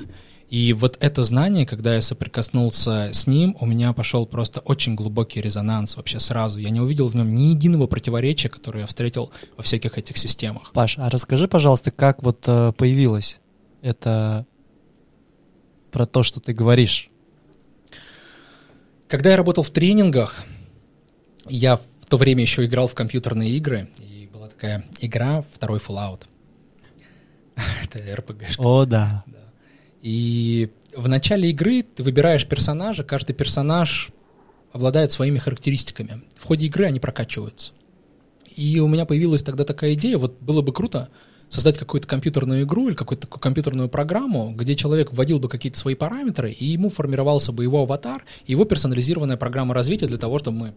И 0.49 0.73
вот 0.73 0.97
это 0.99 1.23
знание, 1.23 1.67
когда 1.67 1.93
я 1.93 2.01
соприкоснулся 2.01 3.11
с 3.13 3.27
ним, 3.27 3.55
у 3.59 3.67
меня 3.67 3.93
пошел 3.93 4.25
просто 4.25 4.61
очень 4.61 4.95
глубокий 4.95 5.41
резонанс 5.41 5.95
вообще 5.95 6.19
сразу. 6.19 6.57
Я 6.57 6.71
не 6.71 6.81
увидел 6.81 7.07
в 7.07 7.15
нем 7.15 7.35
ни 7.35 7.49
единого 7.49 7.85
противоречия, 7.85 8.49
которое 8.49 8.81
я 8.81 8.87
встретил 8.87 9.31
во 9.57 9.63
всяких 9.63 9.99
этих 9.99 10.17
системах. 10.17 10.71
Паш, 10.73 10.97
а 10.97 11.09
расскажи, 11.11 11.47
пожалуйста, 11.47 11.91
как 11.91 12.23
вот 12.23 12.43
э, 12.47 12.73
появилось 12.75 13.39
это 13.83 14.47
про 15.91 16.07
то, 16.07 16.23
что 16.23 16.39
ты 16.39 16.53
говоришь? 16.53 17.11
Когда 19.07 19.29
я 19.29 19.37
работал 19.37 19.63
в 19.63 19.69
тренингах, 19.69 20.43
я 21.47 21.77
в 21.77 22.05
то 22.07 22.17
время 22.17 22.41
еще 22.41 22.65
играл 22.65 22.87
в 22.87 22.95
компьютерные 22.95 23.51
игры, 23.51 23.87
и 23.99 24.27
была 24.33 24.47
такая 24.47 24.83
игра 24.99 25.43
«Второй 25.53 25.79
Fallout». 25.79 26.23
Это 27.83 27.99
RPG. 27.99 28.55
О, 28.57 28.85
да. 28.85 29.23
И 30.01 30.69
в 30.95 31.07
начале 31.07 31.49
игры 31.49 31.83
ты 31.83 32.03
выбираешь 32.03 32.47
персонажа, 32.47 33.03
каждый 33.03 33.33
персонаж 33.33 34.09
обладает 34.71 35.11
своими 35.11 35.37
характеристиками. 35.37 36.21
В 36.37 36.45
ходе 36.45 36.67
игры 36.67 36.85
они 36.85 36.99
прокачиваются. 36.99 37.73
И 38.55 38.79
у 38.79 38.87
меня 38.87 39.05
появилась 39.05 39.43
тогда 39.43 39.63
такая 39.63 39.93
идея, 39.93 40.17
вот 40.17 40.39
было 40.41 40.61
бы 40.61 40.73
круто 40.73 41.09
создать 41.49 41.79
какую-то 41.79 42.07
компьютерную 42.07 42.63
игру 42.63 42.89
или 42.89 42.95
какую-то 42.95 43.23
такую 43.23 43.41
компьютерную 43.41 43.89
программу, 43.89 44.53
где 44.55 44.75
человек 44.75 45.11
вводил 45.11 45.39
бы 45.39 45.49
какие-то 45.49 45.79
свои 45.79 45.95
параметры, 45.95 46.51
и 46.51 46.65
ему 46.65 46.89
формировался 46.89 47.51
бы 47.51 47.63
его 47.63 47.81
аватар, 47.81 48.23
и 48.45 48.51
его 48.51 48.65
персонализированная 48.65 49.37
программа 49.37 49.73
развития 49.73 50.05
для 50.05 50.17
того, 50.17 50.37
чтобы 50.37 50.57
мы 50.57 50.75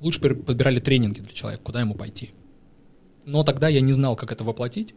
лучше 0.00 0.20
подбирали 0.20 0.80
тренинги 0.80 1.20
для 1.20 1.32
человека, 1.32 1.62
куда 1.62 1.80
ему 1.80 1.94
пойти. 1.94 2.30
Но 3.26 3.42
тогда 3.42 3.68
я 3.68 3.80
не 3.82 3.92
знал, 3.92 4.16
как 4.16 4.32
это 4.32 4.44
воплотить, 4.44 4.94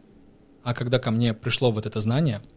а 0.62 0.74
когда 0.74 0.98
ко 0.98 1.10
мне 1.10 1.34
пришло 1.34 1.70
вот 1.70 1.84
это 1.84 2.00
знание— 2.00 2.40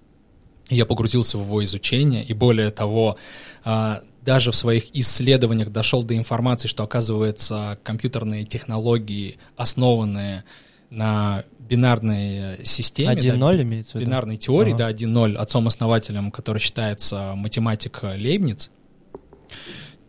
я 0.76 0.86
погрузился 0.86 1.38
в 1.38 1.42
его 1.42 1.64
изучение, 1.64 2.24
и 2.24 2.34
более 2.34 2.70
того, 2.70 3.18
а, 3.64 4.02
даже 4.24 4.52
в 4.52 4.56
своих 4.56 4.96
исследованиях 4.96 5.70
дошел 5.70 6.04
до 6.04 6.16
информации, 6.16 6.68
что, 6.68 6.84
оказывается, 6.84 7.78
компьютерные 7.84 8.46
технологии, 8.46 9.38
основанные 9.58 10.44
на 10.90 11.44
бинарной 11.60 12.66
системе, 12.66 13.14
1.0 13.14 13.38
да, 13.38 13.64
имеется 13.64 13.92
в 13.92 13.96
виду? 13.96 14.10
Бинарной 14.10 14.38
теории, 14.38 14.74
ага. 14.74 14.92
да, 14.92 14.92
1.0, 14.92 15.36
отцом-основателем, 15.36 16.32
который 16.32 16.60
считается 16.60 17.34
математик 17.36 18.04
Лейбниц, 18.04 18.72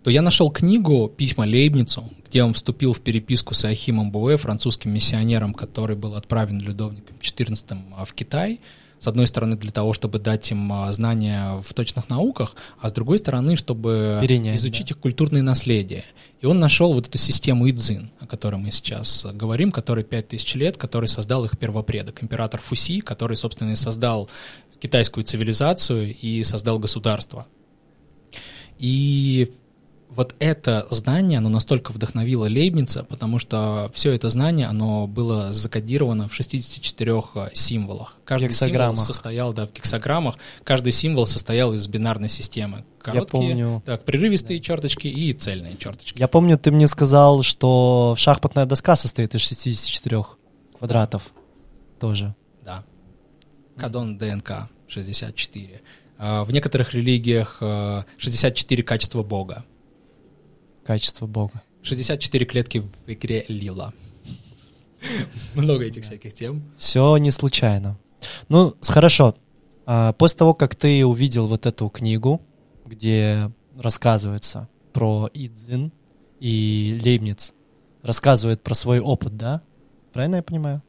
то 0.02 0.10
я 0.10 0.22
нашел 0.22 0.50
книгу 0.50 1.08
«Письма 1.08 1.42
Лейбницу», 1.42 2.10
где 2.28 2.42
он 2.42 2.54
вступил 2.54 2.92
в 2.92 3.00
переписку 3.00 3.54
с 3.54 3.64
Ахимом 3.64 4.10
Буэ, 4.10 4.36
французским 4.36 4.92
миссионером, 4.92 5.54
который 5.54 5.94
был 5.94 6.16
отправлен 6.16 6.60
Людовником 6.60 7.16
XIV 7.20 8.04
в 8.04 8.12
Китай– 8.14 8.60
С 9.02 9.08
одной 9.08 9.26
стороны, 9.26 9.56
для 9.56 9.72
того, 9.72 9.94
чтобы 9.94 10.20
дать 10.20 10.48
им 10.52 10.72
а, 10.72 10.92
знания 10.92 11.60
в 11.60 11.74
точных 11.74 12.08
науках, 12.08 12.54
а 12.78 12.88
с 12.88 12.92
другой 12.92 13.18
стороны, 13.18 13.56
чтобы 13.56 14.20
Перенять, 14.22 14.56
изучить 14.60 14.90
да. 14.90 14.94
их 14.94 14.98
культурное 15.00 15.42
наследие. 15.42 16.04
И 16.40 16.46
он 16.46 16.60
нашел 16.60 16.94
вот 16.94 17.08
эту 17.08 17.18
систему 17.18 17.68
Идзин, 17.68 18.12
о 18.20 18.28
которой 18.28 18.60
мы 18.60 18.70
сейчас 18.70 19.26
говорим, 19.32 19.72
который 19.72 20.04
5000 20.04 20.54
лет, 20.54 20.76
который 20.76 21.08
создал 21.08 21.44
их 21.44 21.58
первопредок, 21.58 22.22
император 22.22 22.60
Фуси, 22.60 23.00
который, 23.00 23.36
собственно, 23.36 23.72
и 23.72 23.74
создал 23.74 24.30
китайскую 24.78 25.24
цивилизацию 25.24 26.14
и 26.14 26.44
создал 26.44 26.78
государство. 26.78 27.48
И 28.78 29.52
вот 30.14 30.34
это 30.38 30.86
знание, 30.90 31.38
оно 31.38 31.48
настолько 31.48 31.92
вдохновило 31.92 32.44
Лейбница, 32.44 33.04
потому 33.04 33.38
что 33.38 33.90
все 33.94 34.12
это 34.12 34.28
знание, 34.28 34.66
оно 34.66 35.06
было 35.06 35.52
закодировано 35.52 36.28
в 36.28 36.34
64 36.34 37.12
э, 37.34 37.48
символах. 37.54 38.18
Каждый 38.24 38.52
символ 38.52 38.96
состоял, 38.96 39.52
да, 39.52 39.66
в 39.66 39.72
гексограммах, 39.72 40.36
каждый 40.64 40.92
символ 40.92 41.26
состоял 41.26 41.72
из 41.72 41.86
бинарной 41.86 42.28
системы. 42.28 42.84
Короткие, 43.00 43.42
Я 43.42 43.48
помню. 43.48 43.82
так, 43.84 44.04
прерывистые 44.04 44.58
да. 44.58 44.64
черточки 44.64 45.08
и 45.08 45.32
цельные 45.32 45.76
черточки. 45.76 46.18
Я 46.18 46.28
помню, 46.28 46.58
ты 46.58 46.70
мне 46.70 46.86
сказал, 46.88 47.42
что 47.42 48.14
шахматная 48.16 48.66
доска 48.66 48.96
состоит 48.96 49.34
из 49.34 49.40
64 49.40 50.24
квадратов 50.78 51.32
тоже. 51.98 52.34
Да. 52.62 52.84
Кадон 53.76 54.18
ДНК 54.18 54.68
64. 54.88 55.80
А, 56.18 56.44
в 56.44 56.52
некоторых 56.52 56.94
религиях 56.94 57.56
64 58.18 58.82
э, 58.82 58.84
качества 58.84 59.22
Бога 59.22 59.64
качество 60.84 61.26
Бога. 61.26 61.62
64 61.82 62.46
клетки 62.46 62.78
в 62.78 62.90
игре 63.06 63.44
Лила. 63.48 63.92
Много 65.54 65.84
этих 65.84 66.04
всяких 66.04 66.32
тем. 66.32 66.62
Все 66.76 67.16
не 67.16 67.30
случайно. 67.30 67.98
Ну, 68.48 68.74
хорошо. 68.80 69.36
А, 69.84 70.12
после 70.12 70.38
того, 70.38 70.54
как 70.54 70.76
ты 70.76 71.04
увидел 71.04 71.48
вот 71.48 71.66
эту 71.66 71.88
книгу, 71.88 72.40
где 72.86 73.50
рассказывается 73.76 74.68
про 74.92 75.28
Идзин 75.34 75.92
и 76.40 77.00
Лейбниц, 77.02 77.52
рассказывает 78.02 78.62
про 78.62 78.74
свой 78.74 79.00
опыт, 79.00 79.36
да? 79.36 79.62
Правильно 80.12 80.36
я 80.36 80.42
понимаю? 80.42 80.82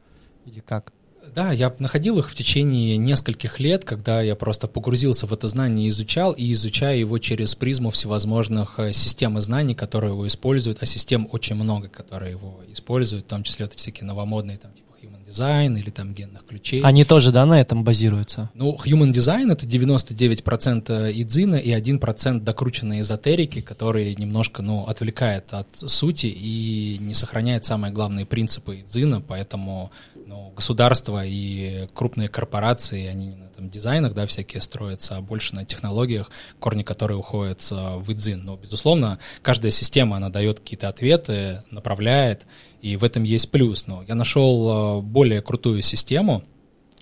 Или 0.46 0.60
как? 0.60 0.92
Да, 1.34 1.52
я 1.52 1.72
находил 1.78 2.18
их 2.18 2.30
в 2.30 2.34
течение 2.34 2.96
нескольких 2.96 3.60
лет, 3.60 3.84
когда 3.84 4.22
я 4.22 4.34
просто 4.34 4.68
погрузился 4.68 5.26
в 5.26 5.32
это 5.32 5.46
знание 5.46 5.86
и 5.86 5.88
изучал, 5.88 6.32
и 6.32 6.52
изучая 6.52 6.96
его 6.96 7.18
через 7.18 7.54
призму 7.54 7.90
всевозможных 7.90 8.78
э, 8.78 8.92
систем 8.92 9.38
и 9.38 9.40
знаний, 9.40 9.74
которые 9.74 10.12
его 10.12 10.26
используют, 10.26 10.82
а 10.82 10.86
систем 10.86 11.28
очень 11.32 11.56
много, 11.56 11.88
которые 11.88 12.32
его 12.32 12.60
используют, 12.70 13.26
в 13.26 13.28
том 13.28 13.42
числе 13.42 13.66
вот 13.66 13.74
всякие 13.74 14.06
новомодные, 14.06 14.58
там, 14.58 14.72
типа 14.72 14.94
Human 15.04 15.24
Design 15.26 15.78
или 15.78 15.90
там 15.90 16.14
генных 16.14 16.44
ключей. 16.46 16.80
Они 16.82 17.04
тоже, 17.04 17.32
да, 17.32 17.46
на 17.46 17.60
этом 17.60 17.84
базируются? 17.84 18.50
Ну, 18.54 18.78
Human 18.84 19.12
Design— 19.12 19.52
это 19.52 19.66
99% 19.66 21.12
идзина 21.20 21.56
и 21.56 21.70
1% 21.70 22.40
докрученной 22.40 23.00
эзотерики, 23.00 23.60
который 23.60 24.14
немножко, 24.16 24.62
ну, 24.62 24.84
отвлекает 24.84 25.52
от 25.52 25.68
сути 25.74 26.26
и 26.26 26.98
не 27.00 27.14
сохраняет 27.14 27.64
самые 27.64 27.92
главные 27.92 28.26
принципы 28.26 28.80
идзина, 28.80 29.20
поэтому 29.20 29.90
ну, 30.26 30.52
государство 30.56 31.24
и 31.24 31.86
крупные 31.94 32.28
корпорации, 32.28 33.06
они 33.06 33.26
не 33.26 33.36
на 33.36 33.48
там, 33.48 33.68
дизайнах, 33.68 34.14
да, 34.14 34.26
всякие 34.26 34.62
строятся, 34.62 35.16
а 35.16 35.20
больше 35.20 35.54
на 35.54 35.64
технологиях, 35.64 36.30
корни 36.58 36.82
которые 36.82 37.18
уходят 37.18 37.62
в 37.70 38.12
Идзин. 38.12 38.44
Но, 38.44 38.56
безусловно, 38.56 39.18
каждая 39.42 39.70
система, 39.70 40.16
она 40.16 40.30
дает 40.30 40.60
какие-то 40.60 40.88
ответы, 40.88 41.62
направляет, 41.70 42.46
и 42.80 42.96
в 42.96 43.04
этом 43.04 43.22
есть 43.22 43.50
плюс. 43.50 43.86
Но 43.86 44.02
я 44.06 44.14
нашел 44.14 44.98
э, 44.98 45.02
более 45.02 45.40
крутую 45.42 45.82
систему, 45.82 46.42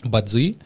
Бадзи, 0.04 0.58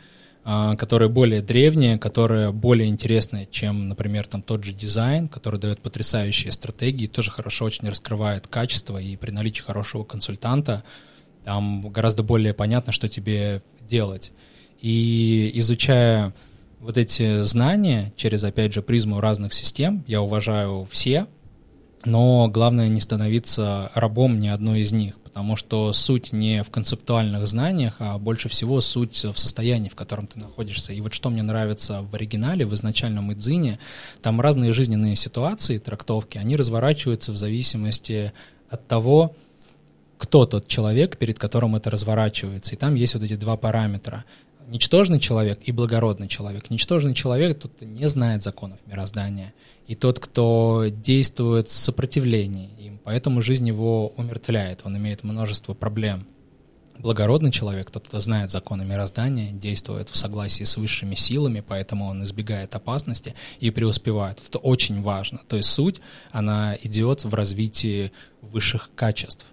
э, 0.44 0.76
которая 0.76 1.08
более 1.08 1.42
древняя, 1.42 1.98
которая 1.98 2.52
более 2.52 2.88
интересная, 2.88 3.46
чем, 3.46 3.88
например, 3.88 4.26
там 4.26 4.42
тот 4.42 4.64
же 4.64 4.72
дизайн, 4.72 5.28
который 5.28 5.60
дает 5.60 5.80
потрясающие 5.80 6.52
стратегии, 6.52 7.06
тоже 7.06 7.30
хорошо 7.30 7.64
очень 7.66 7.88
раскрывает 7.88 8.46
качество, 8.46 8.98
и 8.98 9.16
при 9.16 9.30
наличии 9.30 9.62
хорошего 9.62 10.04
консультанта 10.04 10.84
там 11.46 11.90
гораздо 11.90 12.24
более 12.24 12.52
понятно, 12.52 12.92
что 12.92 13.08
тебе 13.08 13.62
делать. 13.88 14.32
И 14.80 15.52
изучая 15.54 16.34
вот 16.80 16.98
эти 16.98 17.42
знания 17.44 18.12
через, 18.16 18.42
опять 18.42 18.74
же, 18.74 18.82
призму 18.82 19.20
разных 19.20 19.54
систем, 19.54 20.02
я 20.08 20.22
уважаю 20.22 20.88
все, 20.90 21.28
но 22.04 22.48
главное 22.48 22.88
не 22.88 23.00
становиться 23.00 23.92
рабом 23.94 24.40
ни 24.40 24.48
одной 24.48 24.80
из 24.80 24.90
них, 24.90 25.20
потому 25.20 25.54
что 25.54 25.92
суть 25.92 26.32
не 26.32 26.64
в 26.64 26.70
концептуальных 26.70 27.46
знаниях, 27.46 27.94
а 28.00 28.18
больше 28.18 28.48
всего 28.48 28.80
суть 28.80 29.14
в 29.14 29.38
состоянии, 29.38 29.88
в 29.88 29.94
котором 29.94 30.26
ты 30.26 30.40
находишься. 30.40 30.92
И 30.92 31.00
вот 31.00 31.14
что 31.14 31.30
мне 31.30 31.44
нравится 31.44 32.02
в 32.02 32.12
оригинале, 32.16 32.66
в 32.66 32.74
изначальном 32.74 33.32
Идзине, 33.32 33.78
там 34.20 34.40
разные 34.40 34.72
жизненные 34.72 35.14
ситуации, 35.14 35.78
трактовки, 35.78 36.38
они 36.38 36.56
разворачиваются 36.56 37.30
в 37.30 37.36
зависимости 37.36 38.32
от 38.68 38.88
того, 38.88 39.36
кто 40.18 40.46
тот 40.46 40.66
человек, 40.68 41.16
перед 41.18 41.38
которым 41.38 41.76
это 41.76 41.90
разворачивается. 41.90 42.74
И 42.74 42.78
там 42.78 42.94
есть 42.94 43.14
вот 43.14 43.22
эти 43.22 43.36
два 43.36 43.56
параметра. 43.56 44.24
Ничтожный 44.68 45.20
человек 45.20 45.60
и 45.64 45.72
благородный 45.72 46.26
человек. 46.26 46.70
Ничтожный 46.70 47.14
человек 47.14 47.58
тот, 47.58 47.72
кто 47.76 47.84
не 47.84 48.08
знает 48.08 48.42
законов 48.42 48.80
мироздания. 48.86 49.54
И 49.86 49.94
тот, 49.94 50.18
кто 50.18 50.86
действует 50.88 51.70
с 51.70 51.74
сопротивлением 51.74 52.70
им. 52.78 53.00
Поэтому 53.04 53.42
жизнь 53.42 53.68
его 53.68 54.08
умертвляет. 54.16 54.80
Он 54.84 54.96
имеет 54.96 55.22
множество 55.22 55.74
проблем. 55.74 56.26
Благородный 56.98 57.50
человек, 57.50 57.90
тот, 57.90 58.08
кто 58.08 58.20
знает 58.20 58.50
законы 58.50 58.84
мироздания, 58.84 59.52
действует 59.52 60.08
в 60.08 60.16
согласии 60.16 60.64
с 60.64 60.78
высшими 60.78 61.14
силами, 61.14 61.62
поэтому 61.66 62.06
он 62.06 62.24
избегает 62.24 62.74
опасности 62.74 63.34
и 63.60 63.70
преуспевает. 63.70 64.40
Это 64.48 64.58
очень 64.58 65.02
важно. 65.02 65.40
То 65.46 65.56
есть 65.56 65.68
суть, 65.68 66.00
она 66.32 66.76
идет 66.82 67.24
в 67.24 67.34
развитии 67.34 68.12
высших 68.40 68.90
качеств. 68.94 69.44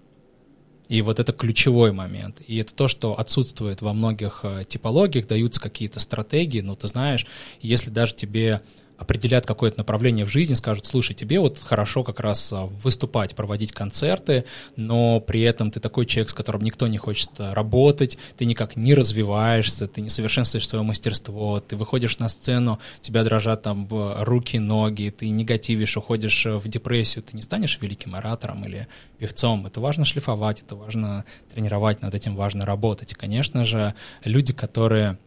И 0.93 1.01
вот 1.01 1.19
это 1.19 1.33
ключевой 1.33 1.91
момент. 1.91 2.39
И 2.45 2.57
это 2.57 2.71
то, 2.75 2.87
что 2.87 3.19
отсутствует 3.19 3.81
во 3.81 3.93
многих 3.93 4.41
э, 4.43 4.63
типологиях, 4.63 5.25
даются 5.25 5.59
какие-то 5.59 5.99
стратегии, 5.99 6.61
но 6.61 6.75
ты 6.75 6.85
знаешь, 6.85 7.25
если 7.61 7.89
даже 7.89 8.13
тебе 8.13 8.61
определят 9.03 9.45
какое-то 9.45 9.77
направление 9.79 10.25
в 10.25 10.29
жизни, 10.29 10.55
скажут, 10.55 10.85
слушай, 10.85 11.13
тебе 11.13 11.39
вот 11.39 11.59
хорошо 11.59 12.03
как 12.03 12.19
раз 12.19 12.51
а, 12.51 12.65
выступать, 12.65 13.35
проводить 13.35 13.71
концерты, 13.71 14.45
но 14.75 15.19
при 15.19 15.41
этом 15.41 15.71
ты 15.71 15.79
такой 15.79 16.05
человек, 16.05 16.29
с 16.29 16.33
которым 16.33 16.61
никто 16.61 16.87
не 16.87 16.97
хочет 16.97 17.29
а, 17.37 17.53
работать, 17.53 18.17
ты 18.37 18.45
никак 18.45 18.75
не 18.75 18.93
развиваешься, 18.93 19.87
ты 19.87 20.01
не 20.01 20.09
совершенствуешь 20.09 20.67
свое 20.67 20.83
мастерство, 20.83 21.59
ты 21.59 21.75
выходишь 21.75 22.17
на 22.19 22.29
сцену, 22.29 22.79
тебя 23.01 23.23
дрожат 23.23 23.61
там 23.61 23.87
руки, 23.89 24.57
ноги, 24.57 25.13
ты 25.15 25.29
негативишь, 25.29 25.97
уходишь 25.97 26.45
э, 26.45 26.57
в 26.57 26.67
депрессию, 26.67 27.23
ты 27.23 27.35
не 27.35 27.41
станешь 27.41 27.77
великим 27.81 28.15
оратором 28.15 28.65
или 28.65 28.87
певцом. 29.17 29.65
Это 29.65 29.81
важно 29.81 30.05
шлифовать, 30.05 30.61
это 30.61 30.75
важно 30.75 31.25
тренировать, 31.53 32.01
над 32.01 32.15
этим 32.15 32.35
важно 32.35 32.65
работать. 32.65 33.13
Конечно 33.13 33.65
же, 33.65 33.93
люди, 34.23 34.53
которые 34.53 35.17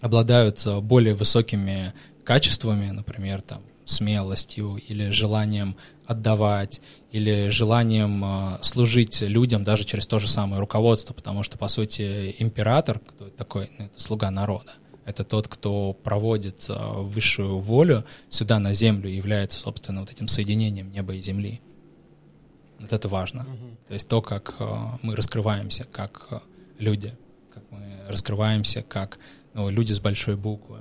обладают 0.00 0.62
а, 0.66 0.80
более 0.80 1.14
высокими 1.14 1.92
качествами, 2.30 2.92
например, 2.92 3.42
там, 3.42 3.60
смелостью 3.84 4.76
или 4.76 5.10
желанием 5.10 5.74
отдавать, 6.06 6.80
или 7.10 7.48
желанием 7.48 8.24
э, 8.24 8.58
служить 8.62 9.20
людям 9.22 9.64
даже 9.64 9.82
через 9.84 10.06
то 10.06 10.20
же 10.20 10.28
самое 10.28 10.60
руководство, 10.60 11.12
потому 11.12 11.42
что, 11.42 11.58
по 11.58 11.66
сути, 11.66 12.36
император, 12.38 13.00
кто 13.00 13.30
такой, 13.30 13.68
ну, 13.76 13.86
это 13.86 14.00
слуга 14.00 14.30
народа, 14.30 14.74
это 15.04 15.24
тот, 15.24 15.48
кто 15.48 15.92
проводит 15.92 16.66
э, 16.68 16.74
высшую 17.00 17.58
волю 17.58 18.04
сюда 18.28 18.60
на 18.60 18.72
землю 18.74 19.10
является, 19.10 19.58
собственно, 19.58 20.02
вот 20.02 20.12
этим 20.12 20.28
соединением 20.28 20.92
неба 20.92 21.14
и 21.14 21.20
земли. 21.20 21.60
Вот 22.78 22.92
это 22.92 23.08
важно. 23.08 23.42
Угу. 23.42 23.76
То 23.88 23.94
есть 23.94 24.06
то, 24.06 24.22
как 24.22 24.54
э, 24.60 24.68
мы 25.02 25.16
раскрываемся 25.16 25.82
как 25.82 26.28
э, 26.30 26.38
люди, 26.78 27.12
как 27.52 27.64
мы 27.72 27.80
раскрываемся 28.06 28.84
как 28.84 29.18
ну, 29.52 29.68
люди 29.68 29.92
с 29.92 29.98
большой 29.98 30.36
буквы 30.36 30.78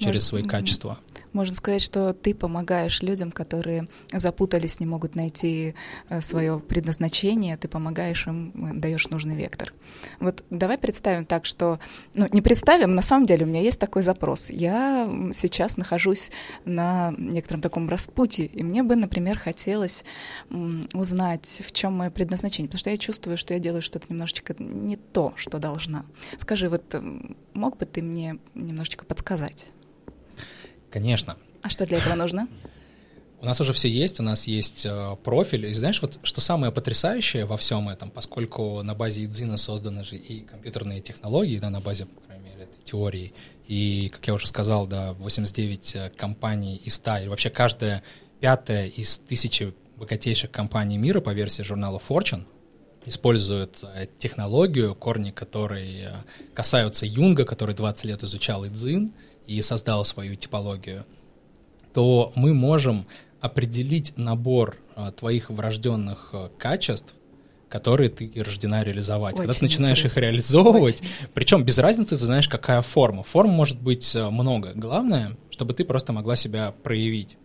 через 0.00 0.26
свои 0.26 0.42
качества. 0.42 0.98
Можно 1.32 1.54
сказать, 1.54 1.82
что 1.82 2.12
ты 2.12 2.34
помогаешь 2.34 3.02
людям, 3.02 3.30
которые 3.30 3.86
запутались, 4.12 4.80
не 4.80 4.86
могут 4.86 5.14
найти 5.14 5.74
э, 6.08 6.20
свое 6.20 6.58
предназначение, 6.58 7.56
ты 7.56 7.68
помогаешь 7.68 8.26
им, 8.26 8.52
э, 8.54 8.74
даешь 8.74 9.08
нужный 9.08 9.36
вектор. 9.36 9.72
Вот 10.18 10.44
давай 10.50 10.76
представим 10.76 11.24
так, 11.24 11.46
что, 11.46 11.78
ну 12.14 12.28
не 12.32 12.42
представим, 12.42 12.94
на 12.96 13.02
самом 13.02 13.26
деле 13.26 13.46
у 13.46 13.48
меня 13.48 13.60
есть 13.60 13.78
такой 13.78 14.02
запрос. 14.02 14.50
Я 14.50 15.08
сейчас 15.32 15.76
нахожусь 15.76 16.30
на 16.64 17.14
некотором 17.16 17.60
таком 17.60 17.88
распутье, 17.88 18.46
и 18.46 18.64
мне 18.64 18.82
бы, 18.82 18.96
например, 18.96 19.38
хотелось 19.38 20.04
узнать, 20.92 21.62
в 21.64 21.70
чем 21.72 21.92
мое 21.94 22.10
предназначение, 22.10 22.68
потому 22.68 22.80
что 22.80 22.90
я 22.90 22.96
чувствую, 22.96 23.36
что 23.36 23.54
я 23.54 23.60
делаю 23.60 23.82
что-то 23.82 24.06
немножечко 24.08 24.54
не 24.58 24.96
то, 24.96 25.32
что 25.36 25.58
должна. 25.58 26.04
Скажи, 26.38 26.68
вот 26.68 26.94
мог 27.54 27.76
бы 27.76 27.86
ты 27.86 28.02
мне 28.02 28.38
немножечко 28.54 29.04
подсказать? 29.04 29.68
Конечно. 30.90 31.36
А 31.62 31.68
что 31.68 31.86
для 31.86 31.98
этого 31.98 32.14
нужно? 32.14 32.48
У 33.42 33.46
нас 33.46 33.58
уже 33.60 33.72
все 33.72 33.88
есть, 33.88 34.20
у 34.20 34.22
нас 34.22 34.46
есть 34.46 34.84
э, 34.84 35.16
профиль. 35.24 35.66
И 35.66 35.72
знаешь, 35.72 36.02
вот 36.02 36.18
что 36.22 36.42
самое 36.42 36.72
потрясающее 36.72 37.46
во 37.46 37.56
всем 37.56 37.88
этом, 37.88 38.10
поскольку 38.10 38.82
на 38.82 38.94
базе 38.94 39.24
Идзина 39.24 39.56
созданы 39.56 40.04
же 40.04 40.16
и 40.16 40.40
компьютерные 40.40 41.00
технологии, 41.00 41.58
да, 41.58 41.70
на 41.70 41.80
базе, 41.80 42.04
по 42.04 42.20
крайней 42.20 42.44
мере, 42.44 42.64
этой 42.64 42.84
теорией. 42.84 43.32
И, 43.66 44.10
как 44.12 44.26
я 44.26 44.34
уже 44.34 44.46
сказал, 44.46 44.86
да, 44.86 45.14
89 45.14 45.96
э, 45.96 46.12
компаний 46.16 46.82
из 46.84 46.94
100, 46.94 47.18
или 47.18 47.28
вообще 47.28 47.48
каждая 47.48 48.02
пятая 48.40 48.88
из 48.88 49.18
тысячи 49.20 49.72
богатейших 49.96 50.50
компаний 50.50 50.98
мира 50.98 51.22
по 51.22 51.30
версии 51.30 51.62
журнала 51.62 52.00
Fortune 52.06 52.44
использует 53.06 53.82
э, 53.82 54.06
технологию, 54.18 54.94
корни 54.94 55.30
которой 55.30 56.08
касаются 56.52 57.06
Юнга, 57.06 57.46
который 57.46 57.74
20 57.74 58.04
лет 58.04 58.22
изучал 58.22 58.66
Идзин 58.66 59.14
и 59.56 59.62
создал 59.62 60.04
свою 60.04 60.36
типологию, 60.36 61.04
то 61.92 62.32
мы 62.36 62.54
можем 62.54 63.06
определить 63.40 64.12
набор 64.16 64.76
твоих 65.16 65.50
врожденных 65.50 66.34
качеств 66.58 67.14
которые 67.70 68.10
ты 68.10 68.30
рождена 68.34 68.82
реализовать. 68.82 69.34
Очень 69.34 69.42
Когда 69.42 69.52
ты 69.54 69.64
начинаешь 69.64 69.98
интересно. 69.98 70.18
их 70.18 70.24
реализовывать, 70.24 71.00
Очень. 71.00 71.10
причем 71.32 71.62
без 71.62 71.78
разницы 71.78 72.10
ты 72.10 72.24
знаешь, 72.24 72.48
какая 72.48 72.82
форма. 72.82 73.22
Форм 73.22 73.50
может 73.50 73.80
быть 73.80 74.14
э, 74.16 74.28
много. 74.28 74.72
Главное, 74.74 75.36
чтобы 75.50 75.72
ты 75.72 75.84
просто 75.84 76.12
могла 76.12 76.34
себя 76.34 76.74
проявить. 76.82 77.36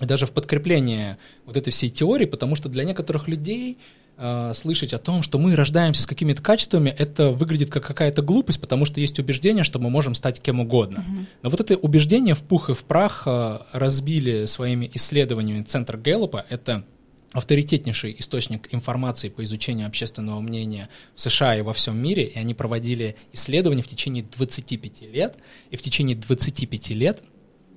И 0.00 0.06
даже 0.06 0.26
в 0.26 0.32
подкрепление 0.32 1.18
вот 1.44 1.56
этой 1.56 1.70
всей 1.70 1.90
теории, 1.90 2.24
потому 2.24 2.56
что 2.56 2.68
для 2.70 2.84
некоторых 2.84 3.28
людей 3.28 3.78
э, 4.18 4.52
слышать 4.54 4.92
о 4.92 4.98
том, 4.98 5.22
что 5.22 5.38
мы 5.38 5.56
рождаемся 5.56 6.02
с 6.02 6.06
какими-то 6.06 6.42
качествами, 6.42 6.90
это 6.90 7.30
выглядит 7.30 7.70
как 7.70 7.86
какая-то 7.86 8.22
глупость, 8.22 8.60
потому 8.60 8.84
что 8.84 9.00
есть 9.00 9.18
убеждение, 9.18 9.64
что 9.64 9.78
мы 9.78 9.88
можем 9.88 10.14
стать 10.14 10.40
кем 10.40 10.60
угодно. 10.60 10.98
Uh-huh. 10.98 11.26
Но 11.42 11.50
вот 11.50 11.60
это 11.60 11.76
убеждение 11.76 12.34
в 12.34 12.42
пух 12.42 12.70
и 12.70 12.74
в 12.74 12.84
прах 12.84 13.22
э, 13.26 13.58
разбили 13.72 14.46
своими 14.46 14.90
исследованиями 14.94 15.62
Центр 15.62 15.96
Гэллопа. 15.96 16.44
Это 16.50 16.84
авторитетнейший 17.32 18.16
источник 18.18 18.68
информации 18.72 19.28
по 19.28 19.44
изучению 19.44 19.86
общественного 19.86 20.40
мнения 20.40 20.88
в 21.14 21.20
США 21.20 21.56
и 21.56 21.62
во 21.62 21.72
всем 21.72 21.96
мире, 21.98 22.24
и 22.24 22.38
они 22.38 22.54
проводили 22.54 23.16
исследования 23.32 23.82
в 23.82 23.88
течение 23.88 24.24
25 24.24 25.02
лет, 25.12 25.36
и 25.70 25.76
в 25.76 25.82
течение 25.82 26.16
25 26.16 26.90
лет 26.90 27.22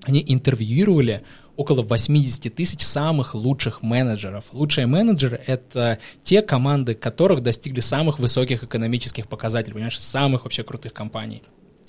они 0.04 0.24
интервьюировали 0.26 1.24
около 1.62 1.84
80 1.84 2.54
тысяч 2.56 2.82
самых 2.82 3.36
лучших 3.36 3.84
менеджеров. 3.84 4.46
Лучшие 4.52 4.88
менеджеры— 4.88 5.40
это 5.48 6.00
те 6.24 6.42
команды, 6.42 6.96
которых 6.96 7.42
достигли 7.42 7.80
самых 7.82 8.18
высоких 8.18 8.64
экономических 8.64 9.28
показателей, 9.28 9.74
понимаешь, 9.76 10.00
самых 10.00 10.44
вообще 10.44 10.64
крутых 10.64 10.94
компаний 10.94 11.44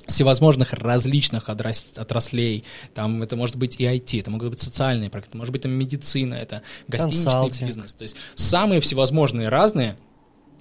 всевозможных 0.06 0.72
различных 0.74 1.48
отраслей. 1.48 2.64
Там 2.92 3.22
это 3.22 3.36
может 3.36 3.56
быть 3.56 3.76
и 3.80 3.84
IT, 3.84 4.20
это 4.20 4.30
могут 4.30 4.50
быть 4.50 4.60
социальные 4.60 5.08
проекты, 5.10 5.38
может 5.38 5.52
быть 5.52 5.62
там 5.62 5.72
медицина, 5.72 6.34
это 6.34 6.62
гостиничный 6.88 7.24
Консалтинг. 7.24 7.68
бизнес. 7.68 7.94
То 7.94 8.02
есть 8.02 8.16
самые 8.34 8.80
всевозможные 8.80 9.48
разные. 9.48 9.96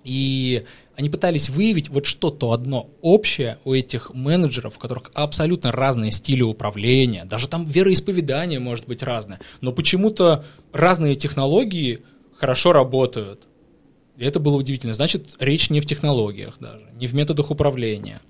И 0.03 0.65
они 0.95 1.09
пытались 1.09 1.49
выявить 1.49 1.89
вот 1.89 2.05
что-то 2.05 2.53
одно 2.53 2.89
общее 3.01 3.59
у 3.65 3.73
этих 3.73 4.13
менеджеров, 4.13 4.77
у 4.77 4.79
которых 4.79 5.11
абсолютно 5.13 5.71
разные 5.71 6.11
стили 6.11 6.41
управления, 6.41 7.25
даже 7.25 7.47
там 7.47 7.65
вероисповедание 7.65 8.59
может 8.59 8.87
быть 8.87 9.03
разное, 9.03 9.39
но 9.61 9.71
почему-то 9.71 10.43
разные 10.73 11.15
технологии 11.15 11.99
хорошо 12.35 12.73
работают. 12.73 13.47
И 14.17 14.25
это 14.25 14.39
было 14.39 14.57
удивительно. 14.57 14.93
Значит, 14.93 15.35
речь 15.39 15.69
не 15.69 15.79
в 15.79 15.85
технологиях 15.85 16.57
даже, 16.59 16.85
не 16.93 17.07
в 17.07 17.13
методах 17.13 17.51
управления, 17.51 18.21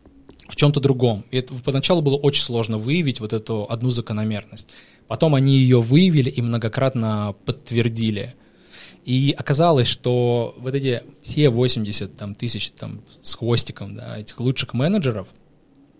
в 0.47 0.55
чем-то 0.55 0.79
другом. 0.79 1.25
И 1.31 1.37
это 1.37 1.53
поначалу 1.55 2.01
было 2.01 2.17
очень 2.17 2.43
сложно 2.43 2.77
выявить 2.77 3.19
вот 3.19 3.33
эту 3.33 3.65
одну 3.69 3.89
закономерность. 3.89 4.69
Потом 5.07 5.35
они 5.35 5.57
ее 5.57 5.81
выявили 5.81 6.29
и 6.29 6.41
многократно 6.41 7.35
подтвердили. 7.45 8.35
И 9.05 9.33
оказалось, 9.37 9.87
что 9.87 10.55
вот 10.57 10.75
эти 10.75 11.01
все 11.21 11.49
80 11.49 12.15
там, 12.15 12.35
тысяч 12.35 12.71
там, 12.71 13.01
с 13.21 13.35
хвостиком 13.35 13.95
да, 13.95 14.19
этих 14.19 14.39
лучших 14.39 14.73
менеджеров, 14.73 15.27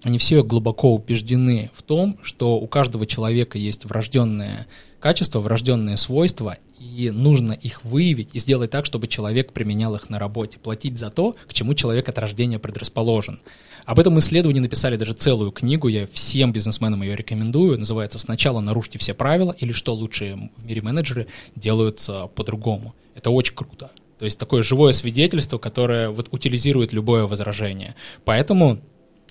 они 0.04 0.18
все 0.18 0.44
глубоко 0.44 0.94
убеждены 0.94 1.70
в 1.74 1.84
том, 1.84 2.20
что 2.24 2.58
у 2.58 2.68
каждого 2.68 3.06
человека 3.06 3.58
есть 3.58 3.86
врожденное 3.86 4.68
качество, 5.00 5.40
врожденные 5.40 5.98
свойства, 5.98 6.58
и 6.82 7.12
нужно 7.12 7.54
их 7.54 7.84
выявить 7.84 8.30
и 8.34 8.40
сделать 8.40 8.72
так, 8.72 8.86
чтобы 8.86 9.08
человек 9.08 9.54
применял 9.54 9.96
их 9.96 10.10
на 10.10 10.18
работе, 10.18 10.58
платить 10.58 10.98
за 10.98 11.12
то, 11.12 11.36
к 11.48 11.54
чему 11.54 11.76
человек 11.76 12.10
от 12.10 12.18
рождения 12.18 12.58
предрасположен. 12.58 13.40
Об 13.86 14.00
этом 14.00 14.18
исследовании 14.20 14.60
написали 14.60 14.96
даже 14.96 15.14
целую 15.14 15.52
книгу, 15.52 15.88
я 15.88 16.08
всем 16.12 16.52
бизнесменам 16.52 17.02
ее 17.04 17.16
рекомендую, 17.16 17.78
называется 17.80 18.20
«Сначала 18.20 18.60
нарушьте 18.60 19.00
все 19.00 19.14
правила» 19.14 19.56
или 19.58 19.72
«Что 19.72 19.94
лучшие 19.94 20.50
в 20.58 20.66
мире 20.66 20.82
менеджеры 20.82 21.28
делают 21.56 22.08
по-другому». 22.36 22.94
Это 23.16 23.30
очень 23.30 23.56
круто. 23.56 23.92
То 24.18 24.26
есть 24.26 24.38
такое 24.38 24.62
живое 24.62 24.92
свидетельство, 24.92 25.58
которое 25.58 26.10
вот 26.10 26.28
утилизирует 26.32 26.94
любое 26.94 27.24
возражение. 27.24 27.96
Поэтому 28.24 28.80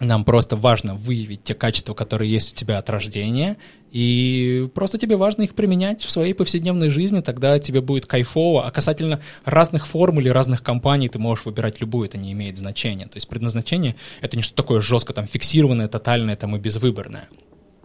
нам 0.00 0.24
просто 0.24 0.56
важно 0.56 0.94
выявить 0.94 1.44
те 1.44 1.54
качества, 1.54 1.94
которые 1.94 2.30
есть 2.30 2.52
у 2.52 2.56
тебя 2.56 2.78
от 2.78 2.88
рождения, 2.90 3.56
и 3.92 4.68
просто 4.74 4.98
тебе 4.98 5.16
важно 5.16 5.42
их 5.42 5.54
применять 5.54 6.02
в 6.02 6.10
своей 6.10 6.32
повседневной 6.32 6.90
жизни, 6.90 7.20
тогда 7.20 7.58
тебе 7.58 7.80
будет 7.80 8.06
кайфово. 8.06 8.66
А 8.66 8.70
касательно 8.70 9.20
разных 9.44 9.86
форм 9.86 10.20
или 10.20 10.28
разных 10.28 10.62
компаний, 10.62 11.08
ты 11.08 11.18
можешь 11.18 11.44
выбирать 11.44 11.80
любую, 11.80 12.06
это 12.06 12.18
не 12.18 12.32
имеет 12.32 12.56
значения. 12.56 13.04
То 13.04 13.16
есть 13.16 13.28
предназначение— 13.28 13.96
это 14.20 14.36
не 14.36 14.42
что 14.42 14.54
такое 14.54 14.80
жестко 14.80 15.12
там 15.12 15.26
фиксированное, 15.26 15.88
тотальное 15.88 16.36
там 16.36 16.56
и 16.56 16.58
безвыборное. 16.58 17.28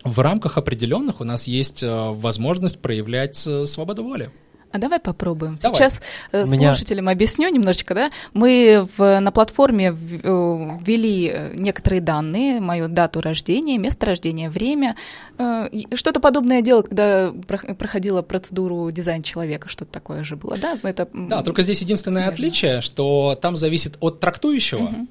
В 0.04 0.20
рамках 0.20 0.60
определенных 0.60 1.20
у 1.20 1.24
нас 1.24 1.48
есть 1.48 1.82
э, 1.82 1.90
возможность 1.90 2.80
проявлять 2.80 3.46
э, 3.48 3.66
свободу 3.66 4.04
воли. 4.04 4.30
А 4.76 4.78
давай 4.78 5.00
попробуем. 5.00 5.56
Давай. 5.56 5.74
Сейчас 5.74 6.02
э, 6.34 6.44
Меня... 6.46 6.74
слушателям 6.74 7.08
объясню 7.08 7.48
немножечко, 7.48 7.96
да. 7.96 8.12
Мы 8.34 8.86
в, 8.98 9.20
на 9.22 9.32
платформе 9.32 9.88
э, 9.88 9.94
ввели 9.94 11.32
э, 11.34 11.54
некоторые 11.56 12.02
данные, 12.02 12.60
мою 12.60 12.90
дату 12.90 13.22
рождения, 13.22 13.78
место 13.78 14.06
рождения, 14.06 14.50
время. 14.50 14.98
Что-то 15.38 16.20
подобное 16.20 16.62
делал, 16.62 16.84
когда 16.84 17.32
проходила 17.78 18.22
процедуру 18.22 18.92
дизайн 18.92 19.24
человека, 19.24 19.70
что-то 19.70 19.94
такое 19.94 20.26
же 20.26 20.36
было, 20.36 20.58
да? 20.58 20.78
Это 20.84 21.08
да, 21.14 21.42
только 21.42 21.62
здесь 21.62 21.82
единственное 21.82 22.26
связано. 22.26 22.34
отличие, 22.34 22.82
что 22.82 23.40
там 23.42 23.56
зависит 23.56 23.96
от 24.02 24.20
трактующего, 24.20 24.84
угу. 24.84 25.08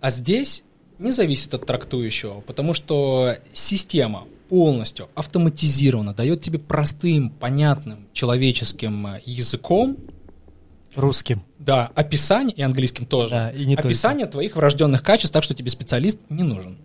а 0.00 0.08
здесь 0.08 0.64
не 1.02 1.12
зависит 1.12 1.52
от 1.54 1.66
трактующего, 1.66 2.40
потому 2.40 2.74
что 2.74 3.36
система 3.52 4.24
полностью 4.48 5.08
автоматизировано, 5.14 6.14
дает 6.14 6.42
тебе 6.42 6.58
простым, 6.58 7.30
понятным 7.30 8.06
человеческим 8.12 9.06
э, 9.06 9.20
языком 9.24 9.96
Русским. 10.94 11.42
Да, 11.58 11.90
описание, 11.94 12.54
и 12.54 12.60
английским 12.60 13.06
тоже. 13.06 13.30
Да, 13.30 13.50
и 13.50 13.64
не 13.64 13.76
описание 13.76 14.26
только. 14.26 14.32
твоих 14.32 14.56
врожденных 14.56 15.02
качеств, 15.02 15.32
так 15.32 15.42
что 15.42 15.54
тебе 15.54 15.70
специалист 15.70 16.20
не 16.28 16.42
нужен. 16.42 16.76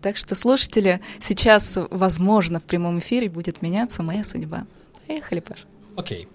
Так 0.00 0.16
что, 0.16 0.34
слушатели, 0.34 1.00
сейчас, 1.20 1.78
возможно, 1.90 2.58
в 2.58 2.64
прямом 2.64 3.00
эфире 3.00 3.28
будет 3.28 3.60
меняться 3.60 4.02
моя 4.02 4.24
судьба. 4.24 4.66
Поехали, 5.06 5.40
Паш. 5.40 5.66
Окей. 5.94 6.24
Okay. 6.24 6.28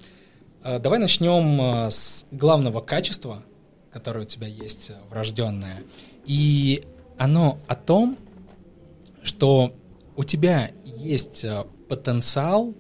Э, 0.64 0.80
давай 0.80 1.00
начнем 1.00 1.62
э, 1.62 1.90
с 1.90 2.26
главного 2.32 2.82
качества, 2.82 3.44
которое 3.92 4.22
у 4.22 4.28
тебя 4.28 4.48
есть 4.48 4.92
врожденное. 5.10 5.82
И 6.26 6.84
оно 7.18 7.60
о 7.68 7.76
том, 7.76 8.18
что 9.24 9.74
у 10.16 10.24
тебя 10.24 10.72
есть 10.86 11.44
э, 11.44 11.66
потенциал 11.90 12.74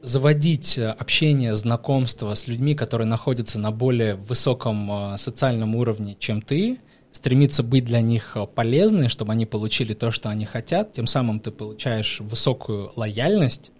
заводить 0.00 0.78
э, 0.78 0.88
общение, 0.88 1.54
знакомство 1.54 2.34
с 2.34 2.46
людьми, 2.46 2.74
которые 2.74 3.06
находятся 3.06 3.58
на 3.58 3.70
более 3.70 4.14
высоком 4.14 4.90
э, 4.90 5.18
социальном 5.18 5.74
уровне, 5.74 6.16
чем 6.18 6.40
ты, 6.40 6.78
стремиться 7.12 7.62
быть 7.62 7.84
для 7.84 8.00
них 8.00 8.36
полезной, 8.54 9.08
чтобы 9.08 9.32
они 9.32 9.44
получили 9.44 9.94
то, 9.94 10.10
что 10.10 10.28
они 10.28 10.44
хотят, 10.44 10.92
тем 10.92 11.06
самым 11.06 11.40
ты 11.40 11.50
получаешь 11.50 12.20
высокую 12.20 12.92
лояльность 12.94 13.72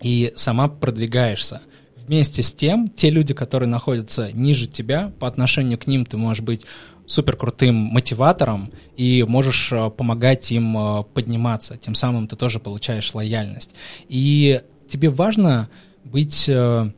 и 0.00 0.32
сама 0.36 0.68
продвигаешься. 0.68 1.60
Вместе 1.96 2.42
с 2.42 2.52
тем, 2.52 2.88
те 2.88 3.10
люди, 3.10 3.34
которые 3.34 3.68
находятся 3.68 4.30
ниже 4.32 4.66
тебя, 4.66 5.12
по 5.20 5.28
отношению 5.28 5.78
к 5.78 5.86
ним 5.86 6.04
ты 6.04 6.16
можешь 6.16 6.42
быть 6.42 6.64
супер 7.06 7.36
крутым 7.36 7.74
мотиватором 7.74 8.70
и 8.96 9.24
можешь 9.24 9.72
э, 9.72 9.90
помогать 9.90 10.50
им 10.52 10.76
э, 10.76 11.04
подниматься. 11.14 11.76
Тем 11.76 11.94
самым 11.94 12.28
ты 12.28 12.36
тоже 12.36 12.58
получаешь 12.58 13.14
лояльность. 13.14 13.70
И 14.08 14.60
тебе 14.88 15.10
важно 15.10 15.68
быть 16.04 16.48
э, 16.48 16.90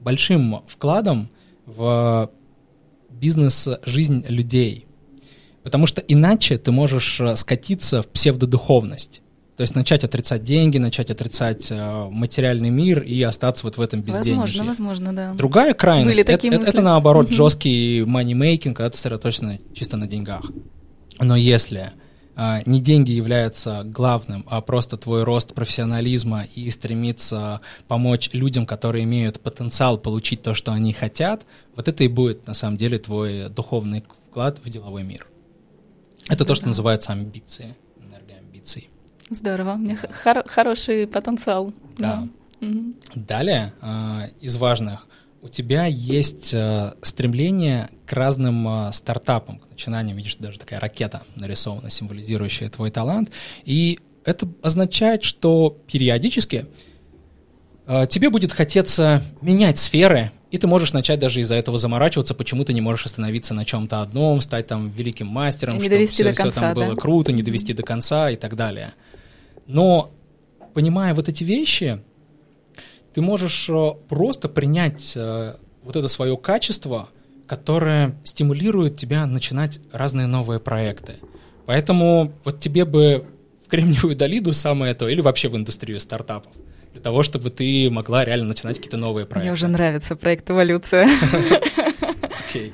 большим 0.00 0.62
вкладом 0.66 1.28
в 1.66 2.30
бизнес-жизнь 3.10 4.24
людей. 4.28 4.86
Потому 5.62 5.86
что 5.86 6.00
иначе 6.00 6.56
ты 6.56 6.70
можешь 6.70 7.20
скатиться 7.34 8.02
в 8.02 8.08
псевдодуховность. 8.08 9.22
То 9.58 9.62
есть 9.62 9.74
начать 9.74 10.04
отрицать 10.04 10.44
деньги, 10.44 10.78
начать 10.78 11.10
отрицать 11.10 11.72
э, 11.72 12.08
материальный 12.12 12.70
мир 12.70 13.02
и 13.02 13.20
остаться 13.22 13.66
вот 13.66 13.76
в 13.76 13.80
этом 13.80 14.02
безденежье. 14.02 14.62
Возможно, 14.62 14.64
возможно, 14.64 15.12
да. 15.12 15.34
Другая 15.34 15.74
крайность 15.74 16.20
это, 16.20 16.30
это, 16.30 16.46
это 16.46 16.80
наоборот 16.80 17.28
жесткий 17.30 18.02
money-making, 18.02 18.72
когда 18.72 18.88
ты 18.88 18.96
сосредоточен 18.96 19.58
чисто 19.74 19.96
на 19.96 20.06
деньгах. 20.06 20.44
Но 21.18 21.34
если 21.34 21.90
э, 22.36 22.58
не 22.66 22.80
деньги 22.80 23.10
являются 23.10 23.82
главным, 23.84 24.44
а 24.46 24.60
просто 24.60 24.96
твой 24.96 25.24
рост 25.24 25.54
профессионализма 25.54 26.44
и 26.54 26.70
стремиться 26.70 27.60
помочь 27.88 28.30
людям, 28.32 28.64
которые 28.64 29.02
имеют 29.02 29.40
потенциал 29.40 29.98
получить 29.98 30.40
то, 30.40 30.54
что 30.54 30.70
они 30.70 30.92
хотят, 30.92 31.46
вот 31.74 31.88
это 31.88 32.04
и 32.04 32.08
будет 32.08 32.46
на 32.46 32.54
самом 32.54 32.76
деле 32.76 33.00
твой 33.00 33.48
духовный 33.48 34.04
вклад 34.30 34.60
в 34.64 34.70
деловой 34.70 35.02
мир. 35.02 35.26
Это 36.28 36.44
то, 36.44 36.54
что 36.54 36.68
называется 36.68 37.10
амбиции, 37.10 37.74
энергоамбиции. 38.08 38.90
Здорово, 39.30 39.74
у 39.74 39.78
меня 39.78 39.98
хор- 40.22 40.46
хороший 40.46 41.06
потенциал. 41.06 41.72
Да. 41.98 42.26
Угу. 42.60 42.94
Далее, 43.14 43.72
э, 43.82 44.30
из 44.40 44.56
важных, 44.56 45.06
у 45.42 45.48
тебя 45.48 45.86
есть 45.86 46.52
э, 46.52 46.92
стремление 47.02 47.90
к 48.06 48.12
разным 48.12 48.66
э, 48.66 48.92
стартапам, 48.92 49.58
к 49.58 49.70
начинаниям. 49.70 50.16
Видишь, 50.16 50.36
даже 50.36 50.58
такая 50.58 50.80
ракета 50.80 51.22
нарисована, 51.36 51.90
символизирующая 51.90 52.68
твой 52.68 52.90
талант. 52.90 53.30
И 53.64 54.00
это 54.24 54.48
означает, 54.62 55.22
что 55.24 55.78
периодически 55.90 56.66
тебе 58.10 58.28
будет 58.28 58.52
хотеться 58.52 59.22
менять 59.40 59.78
сферы, 59.78 60.30
и 60.50 60.58
ты 60.58 60.66
можешь 60.66 60.92
начать 60.92 61.18
даже 61.18 61.40
из-за 61.40 61.54
этого 61.54 61.78
заморачиваться, 61.78 62.34
почему 62.34 62.64
ты 62.64 62.74
не 62.74 62.82
можешь 62.82 63.06
остановиться 63.06 63.54
на 63.54 63.64
чем-то 63.64 64.02
одном, 64.02 64.42
стать 64.42 64.66
там 64.66 64.90
великим 64.90 65.26
мастером, 65.26 65.78
не 65.78 65.88
чтобы 65.88 66.06
все, 66.06 66.32
все 66.32 66.50
там 66.50 66.74
было 66.74 66.94
круто, 66.96 67.32
не 67.32 67.42
довести 67.42 67.72
до 67.72 67.82
конца 67.82 68.30
и 68.30 68.36
так 68.36 68.56
далее. 68.56 68.92
Но 69.68 70.10
понимая 70.72 71.14
вот 71.14 71.28
эти 71.28 71.44
вещи, 71.44 72.00
ты 73.12 73.20
можешь 73.20 73.68
э, 73.68 73.90
просто 74.08 74.48
принять 74.48 75.12
э, 75.14 75.54
вот 75.84 75.94
это 75.94 76.08
свое 76.08 76.36
качество, 76.36 77.10
которое 77.46 78.18
стимулирует 78.24 78.96
тебя 78.96 79.26
начинать 79.26 79.78
разные 79.92 80.26
новые 80.26 80.58
проекты. 80.58 81.16
Поэтому 81.66 82.32
вот 82.44 82.60
тебе 82.60 82.86
бы 82.86 83.26
в 83.66 83.68
Кремниевую 83.68 84.16
долину 84.16 84.52
самое 84.54 84.94
то, 84.94 85.06
или 85.06 85.20
вообще 85.20 85.50
в 85.50 85.56
индустрию 85.56 86.00
стартапов, 86.00 86.50
для 86.94 87.02
того, 87.02 87.22
чтобы 87.22 87.50
ты 87.50 87.90
могла 87.90 88.24
реально 88.24 88.46
начинать 88.46 88.76
какие-то 88.76 88.96
новые 88.96 89.26
проекты. 89.26 89.50
Мне 89.50 89.52
уже 89.52 89.68
нравится 89.68 90.16
проект 90.16 90.50
«Эволюция». 90.50 91.10
Окей. 92.48 92.72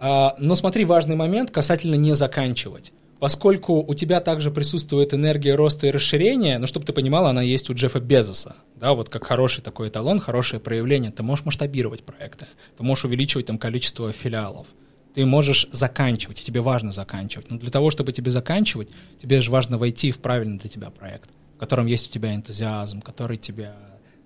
А, 0.00 0.34
но 0.38 0.54
смотри, 0.54 0.86
важный 0.86 1.16
момент 1.16 1.50
касательно 1.50 1.96
не 1.96 2.14
заканчивать 2.14 2.92
поскольку 3.18 3.82
у 3.82 3.94
тебя 3.94 4.20
также 4.20 4.50
присутствует 4.50 5.14
энергия 5.14 5.54
роста 5.54 5.86
и 5.86 5.90
расширения, 5.90 6.58
ну, 6.58 6.66
чтобы 6.66 6.86
ты 6.86 6.92
понимала, 6.92 7.30
она 7.30 7.42
есть 7.42 7.70
у 7.70 7.74
Джеффа 7.74 8.00
Безоса, 8.00 8.56
да, 8.76 8.94
вот 8.94 9.08
как 9.08 9.24
хороший 9.24 9.62
такой 9.62 9.88
эталон, 9.88 10.20
хорошее 10.20 10.60
проявление, 10.60 11.10
ты 11.10 11.22
можешь 11.22 11.44
масштабировать 11.44 12.04
проекты, 12.04 12.46
ты 12.76 12.82
можешь 12.82 13.04
увеличивать 13.04 13.46
там 13.46 13.58
количество 13.58 14.12
филиалов, 14.12 14.66
ты 15.14 15.24
можешь 15.24 15.68
заканчивать, 15.70 16.42
тебе 16.42 16.60
важно 16.60 16.92
заканчивать. 16.92 17.50
Но 17.50 17.58
для 17.58 17.70
того, 17.70 17.90
чтобы 17.90 18.12
тебе 18.12 18.30
заканчивать, 18.30 18.88
тебе 19.22 19.40
же 19.40 19.50
важно 19.50 19.78
войти 19.78 20.10
в 20.10 20.18
правильный 20.18 20.58
для 20.58 20.68
тебя 20.68 20.90
проект, 20.90 21.30
в 21.56 21.58
котором 21.58 21.86
есть 21.86 22.08
у 22.08 22.12
тебя 22.12 22.34
энтузиазм, 22.34 23.00
который 23.00 23.36
тебя 23.36 23.76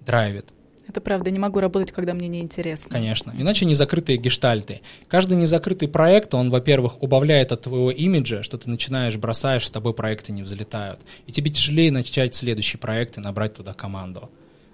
драйвит. 0.00 0.46
Это 0.88 1.02
правда, 1.02 1.30
не 1.30 1.38
могу 1.38 1.60
работать, 1.60 1.92
когда 1.92 2.14
мне 2.14 2.28
неинтересно. 2.28 2.90
Конечно, 2.90 3.34
иначе 3.36 3.66
незакрытые 3.66 4.16
гештальты. 4.16 4.80
Каждый 5.06 5.36
незакрытый 5.36 5.86
проект, 5.86 6.32
он, 6.32 6.50
во-первых, 6.50 7.02
убавляет 7.02 7.52
от 7.52 7.62
твоего 7.62 7.90
имиджа, 7.90 8.42
что 8.42 8.56
ты 8.56 8.70
начинаешь, 8.70 9.16
бросаешь, 9.16 9.66
с 9.66 9.70
тобой 9.70 9.92
проекты 9.92 10.32
не 10.32 10.42
взлетают. 10.42 11.00
И 11.26 11.32
тебе 11.32 11.50
тяжелее 11.50 11.92
начать 11.92 12.34
следующий 12.34 12.78
проект 12.78 13.18
и 13.18 13.20
набрать 13.20 13.52
туда 13.52 13.74
команду. 13.74 14.30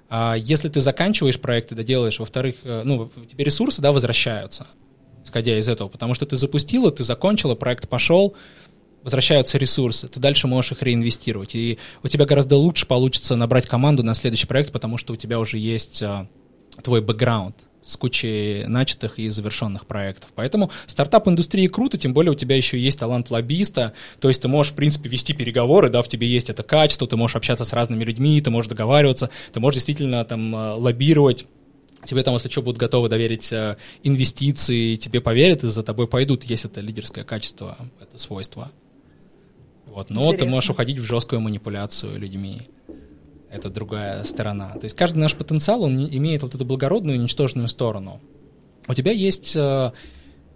А 0.09 0.37
если 0.37 0.69
ты 0.69 0.81
заканчиваешь 0.81 1.41
проект 1.41 1.73
и 1.73 1.75
доделаешь, 1.75 2.21
во-вторых, 2.21 2.57
э, 2.63 2.83
ну, 2.85 3.11
тебе 3.27 3.45
ресурсы, 3.45 3.83
да, 3.83 3.91
возвращаются, 3.91 4.69
исходя 5.25 5.59
из 5.59 5.67
этого, 5.67 5.89
потому 5.89 6.15
что 6.15 6.27
ты 6.27 6.37
запустила, 6.37 6.93
ты 6.93 7.03
закончила, 7.03 7.57
проект 7.57 7.89
пошел, 7.89 8.37
возвращаются 9.05 9.59
ресурсы, 9.59 10.09
ты 10.09 10.19
дальше 10.19 10.49
можешь 10.49 10.73
их 10.73 10.83
реинвестировать. 10.83 11.55
И 11.55 11.79
у 12.03 12.09
тебя 12.09 12.25
гораздо 12.25 12.57
лучше 12.57 12.87
получится 12.87 13.37
набрать 13.37 13.69
команду 13.69 14.03
на 14.03 14.15
следующий 14.15 14.47
проект, 14.47 14.73
потому 14.73 14.99
что 14.99 15.13
у 15.13 15.17
тебя 15.17 15.39
уже 15.39 15.59
есть 15.59 16.03
а, 16.03 16.27
твой 16.83 17.03
бэкграунд 17.03 17.55
с 17.83 17.99
кучей 17.99 18.65
начатых 18.67 19.19
и 19.19 19.29
завершенных 19.29 19.87
проектов. 19.87 20.31
Поэтому 20.35 20.71
стартап-индустрии 20.87 21.67
круто, 21.67 21.99
тем 21.99 22.15
более 22.15 22.33
у 22.33 22.35
тебя 22.35 22.57
еще 22.57 22.79
есть 22.79 22.99
талант 22.99 23.31
лоббиста, 23.31 23.93
то 24.21 24.29
есть 24.29 24.41
ты 24.41 24.49
можешь, 24.49 24.73
в 24.73 24.75
принципе, 24.75 25.11
вести 25.11 25.35
переговоры, 25.35 25.91
да, 25.91 26.01
в 26.01 26.09
тебе 26.09 26.27
есть 26.27 26.49
это 26.49 26.63
качество, 26.63 27.07
ты 27.07 27.17
можешь 27.17 27.37
общаться 27.37 27.65
с 27.67 27.75
разными 27.75 28.03
людьми, 28.03 28.41
ты 28.41 28.51
можешь 28.51 28.71
договариваться, 28.71 29.29
ты 29.53 29.61
можешь 29.61 29.77
действительно 29.77 30.25
там 30.25 30.57
а, 30.57 30.75
лоббировать 30.77 31.45
тебе 32.07 32.23
там, 32.23 32.35
если 32.35 32.49
что, 32.49 32.63
будут 32.63 32.79
готовы 32.79 33.09
доверить 33.09 33.51
э, 33.51 33.77
инвестиции, 34.03 34.97
тебе 34.97 35.23
поверят 35.23 35.65
и 35.65 35.69
за 35.69 35.83
тобой 35.83 36.07
пойдут, 36.07 36.45
есть 36.45 36.67
это 36.67 36.81
лидерское 36.81 37.25
качество, 37.25 37.79
это 38.01 38.19
свойство. 38.19 38.71
Вот. 39.95 40.11
Но 40.11 40.23
Интересно. 40.23 40.47
ты 40.47 40.51
можешь 40.51 40.71
уходить 40.71 40.99
в 40.99 41.05
жесткую 41.05 41.41
манипуляцию 41.41 42.19
людьми. 42.19 42.63
Это 43.49 43.71
другая 43.71 44.25
сторона. 44.25 44.71
То 44.73 44.85
есть 44.85 44.97
каждый 44.97 45.19
наш 45.19 45.37
потенциал, 45.37 45.85
он 45.85 46.09
имеет 46.09 46.43
вот 46.43 46.55
эту 46.57 46.65
благородную 46.65 47.17
и 47.17 47.21
ничтожную 47.21 47.69
сторону. 47.69 48.21
У 48.89 48.95
тебя 48.95 49.13
есть 49.13 49.55
э, 49.55 49.93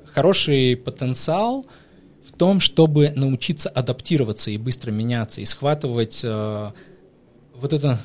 хороший 0.05 0.77
потенциал 0.77 1.65
в 2.25 2.33
том, 2.33 2.59
чтобы 2.59 3.13
научиться 3.15 3.69
адаптироваться 3.69 4.51
и 4.51 4.59
быстро 4.59 4.91
меняться, 4.91 5.41
и 5.41 5.45
схватывать 5.45 6.23
э, 6.25 6.73
вот 7.55 7.73
это... 7.73 8.01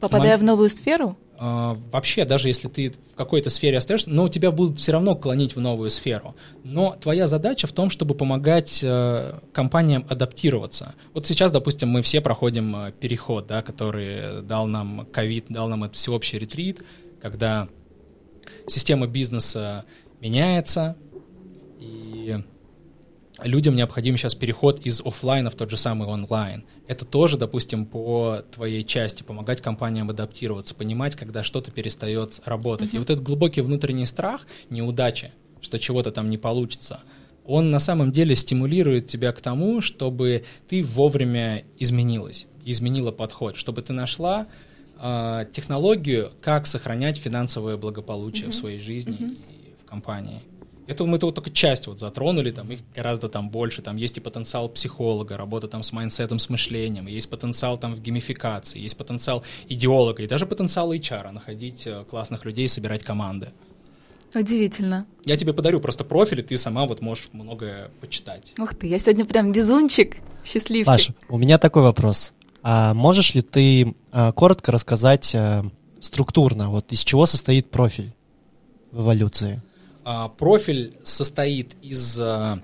Попадая 0.00 0.38
в 0.38 0.42
новую 0.42 0.70
сферу? 0.70 1.18
А, 1.42 1.78
вообще, 1.90 2.26
даже 2.26 2.48
если 2.48 2.68
ты 2.68 2.90
в 2.90 3.16
какой-то 3.16 3.48
сфере 3.48 3.78
остаешься, 3.78 4.10
но 4.10 4.28
тебя 4.28 4.50
будут 4.50 4.78
все 4.78 4.92
равно 4.92 5.16
клонить 5.16 5.56
в 5.56 5.60
новую 5.60 5.88
сферу. 5.88 6.36
Но 6.64 6.94
твоя 7.00 7.26
задача 7.26 7.66
в 7.66 7.72
том, 7.72 7.88
чтобы 7.88 8.14
помогать 8.14 8.80
э, 8.82 9.38
компаниям 9.54 10.04
адаптироваться. 10.10 10.94
Вот 11.14 11.26
сейчас, 11.26 11.50
допустим, 11.50 11.88
мы 11.88 12.02
все 12.02 12.20
проходим 12.20 12.76
э, 12.76 12.92
переход, 12.92 13.46
да, 13.46 13.62
который 13.62 14.42
дал 14.42 14.66
нам 14.66 15.06
ковид, 15.10 15.46
дал 15.48 15.66
нам 15.68 15.84
этот 15.84 15.96
всеобщий 15.96 16.38
ретрит, 16.38 16.84
когда 17.22 17.68
система 18.66 19.06
бизнеса 19.06 19.86
меняется, 20.20 20.98
и 21.78 22.36
людям 23.42 23.76
необходим 23.76 24.18
сейчас 24.18 24.34
переход 24.34 24.80
из 24.80 25.00
офлайна 25.00 25.48
в 25.48 25.54
тот 25.54 25.70
же 25.70 25.78
самый 25.78 26.06
онлайн. 26.06 26.64
Это 26.90 27.04
тоже, 27.04 27.36
допустим, 27.36 27.86
по 27.86 28.42
твоей 28.50 28.82
части, 28.82 29.22
помогать 29.22 29.60
компаниям 29.60 30.10
адаптироваться, 30.10 30.74
понимать, 30.74 31.14
когда 31.14 31.44
что-то 31.44 31.70
перестает 31.70 32.40
работать. 32.46 32.90
Mm-hmm. 32.90 32.96
И 32.96 32.98
вот 32.98 33.10
этот 33.10 33.22
глубокий 33.22 33.60
внутренний 33.60 34.06
страх, 34.06 34.44
неудачи, 34.70 35.30
что 35.60 35.78
чего-то 35.78 36.10
там 36.10 36.28
не 36.28 36.36
получится, 36.36 36.98
он 37.46 37.70
на 37.70 37.78
самом 37.78 38.10
деле 38.10 38.34
стимулирует 38.34 39.06
тебя 39.06 39.30
к 39.30 39.40
тому, 39.40 39.80
чтобы 39.80 40.42
ты 40.66 40.82
вовремя 40.82 41.62
изменилась, 41.78 42.48
изменила 42.64 43.12
подход, 43.12 43.54
чтобы 43.54 43.82
ты 43.82 43.92
нашла 43.92 44.48
э, 45.00 45.46
технологию, 45.52 46.32
как 46.42 46.66
сохранять 46.66 47.18
финансовое 47.18 47.76
благополучие 47.76 48.48
mm-hmm. 48.48 48.50
в 48.50 48.54
своей 48.56 48.80
жизни 48.80 49.16
mm-hmm. 49.16 49.38
и 49.48 49.74
в 49.80 49.88
компании. 49.88 50.40
Это 50.90 51.04
мы 51.04 51.18
это 51.18 51.26
вот 51.26 51.36
только 51.36 51.50
часть 51.52 51.86
вот 51.86 52.00
затронули, 52.00 52.50
там 52.50 52.68
их 52.72 52.80
гораздо 52.96 53.28
там 53.28 53.48
больше, 53.48 53.80
там 53.80 53.96
есть 53.96 54.16
и 54.16 54.20
потенциал 54.20 54.68
психолога, 54.68 55.36
работа 55.36 55.68
там 55.68 55.84
с 55.84 55.92
mindset 55.92 56.26
ом, 56.26 56.40
с 56.40 56.48
мышлением, 56.48 57.06
есть 57.06 57.30
потенциал 57.30 57.78
там 57.78 57.94
в 57.94 58.02
геймификации, 58.02 58.80
есть 58.80 58.96
потенциал 58.96 59.44
идеолога 59.68 60.24
и 60.24 60.26
даже 60.26 60.46
потенциал 60.46 60.92
HR, 60.92 61.30
находить 61.30 61.86
э, 61.86 62.04
классных 62.10 62.44
людей, 62.44 62.68
собирать 62.68 63.04
команды. 63.04 63.50
Удивительно. 64.34 65.06
Я 65.24 65.36
тебе 65.36 65.52
подарю 65.52 65.78
просто 65.78 66.02
профиль, 66.02 66.40
и 66.40 66.42
ты 66.42 66.58
сама 66.58 66.86
вот 66.86 67.00
можешь 67.02 67.28
многое 67.32 67.92
почитать. 68.00 68.52
Ух 68.58 68.74
ты, 68.74 68.88
я 68.88 68.98
сегодня 68.98 69.24
прям 69.24 69.52
везунчик, 69.52 70.16
счастливчик. 70.44 70.86
Паша, 70.86 71.14
у 71.28 71.38
меня 71.38 71.58
такой 71.58 71.84
вопрос. 71.84 72.32
А 72.64 72.94
можешь 72.94 73.36
ли 73.36 73.42
ты 73.42 73.94
а, 74.10 74.32
коротко 74.32 74.72
рассказать 74.72 75.32
а, 75.36 75.64
структурно, 76.00 76.70
вот 76.70 76.90
из 76.90 77.04
чего 77.04 77.26
состоит 77.26 77.70
профиль 77.70 78.12
в 78.90 79.02
эволюции? 79.02 79.62
А, 80.04 80.28
профиль 80.28 80.96
состоит 81.04 81.76
из 81.82 82.20
а, 82.20 82.60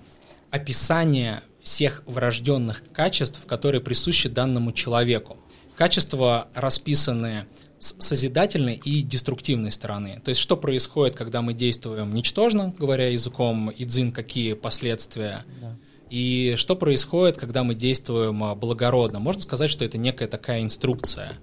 описания 0.50 1.42
всех 1.60 2.02
врожденных 2.06 2.82
качеств, 2.92 3.44
которые 3.46 3.80
присущи 3.80 4.28
данному 4.28 4.72
человеку. 4.72 5.36
Качества 5.76 6.48
расписаны 6.54 7.46
с 7.78 7.96
созидательной 7.98 8.80
и 8.82 9.02
деструктивной 9.02 9.70
стороны. 9.70 10.20
То 10.24 10.30
есть 10.30 10.40
что 10.40 10.56
происходит, 10.56 11.16
когда 11.16 11.42
мы 11.42 11.52
действуем 11.52 12.14
ничтожно, 12.14 12.72
говоря 12.78 13.08
языком 13.08 13.70
идзин, 13.76 14.12
какие 14.12 14.54
последствия, 14.54 15.44
да. 15.60 15.76
и 16.08 16.54
что 16.56 16.74
происходит, 16.74 17.36
когда 17.36 17.64
мы 17.64 17.74
действуем 17.74 18.42
а, 18.44 18.54
благородно. 18.54 19.18
Можно 19.18 19.42
сказать, 19.42 19.70
что 19.70 19.84
это 19.84 19.98
некая 19.98 20.28
такая 20.28 20.62
инструкция. 20.62 21.34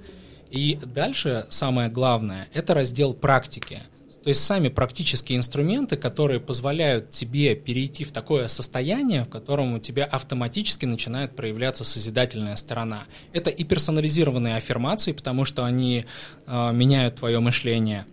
И 0.50 0.80
дальше 0.84 1.46
самое 1.50 1.90
главное– 1.90 2.48
это 2.54 2.74
раздел 2.74 3.14
практики– 3.14 3.84
то 4.24 4.30
есть 4.30 4.42
сами 4.42 4.70
практические 4.70 5.38
инструменты, 5.38 5.98
которые 5.98 6.40
позволяют 6.40 7.10
тебе 7.10 7.56
перейти 7.56 8.06
в 8.06 8.14
такое 8.14 8.48
состояние, 8.48 9.26
в 9.26 9.30
котором 9.30 9.74
у 9.74 9.80
тебя 9.80 10.06
автоматически 10.06 10.86
начинает 10.86 11.36
проявляться 11.36 11.84
созидательная 11.84 12.56
сторона. 12.56 13.04
Это 13.34 13.50
и 13.50 13.66
персонализированные 13.66 14.56
аффирмации, 14.56 15.12
потому 15.12 15.44
что 15.44 15.66
они 15.66 16.06
э, 16.48 16.72
меняют 16.72 17.16
твое 17.16 17.42
мышление. 17.42 18.06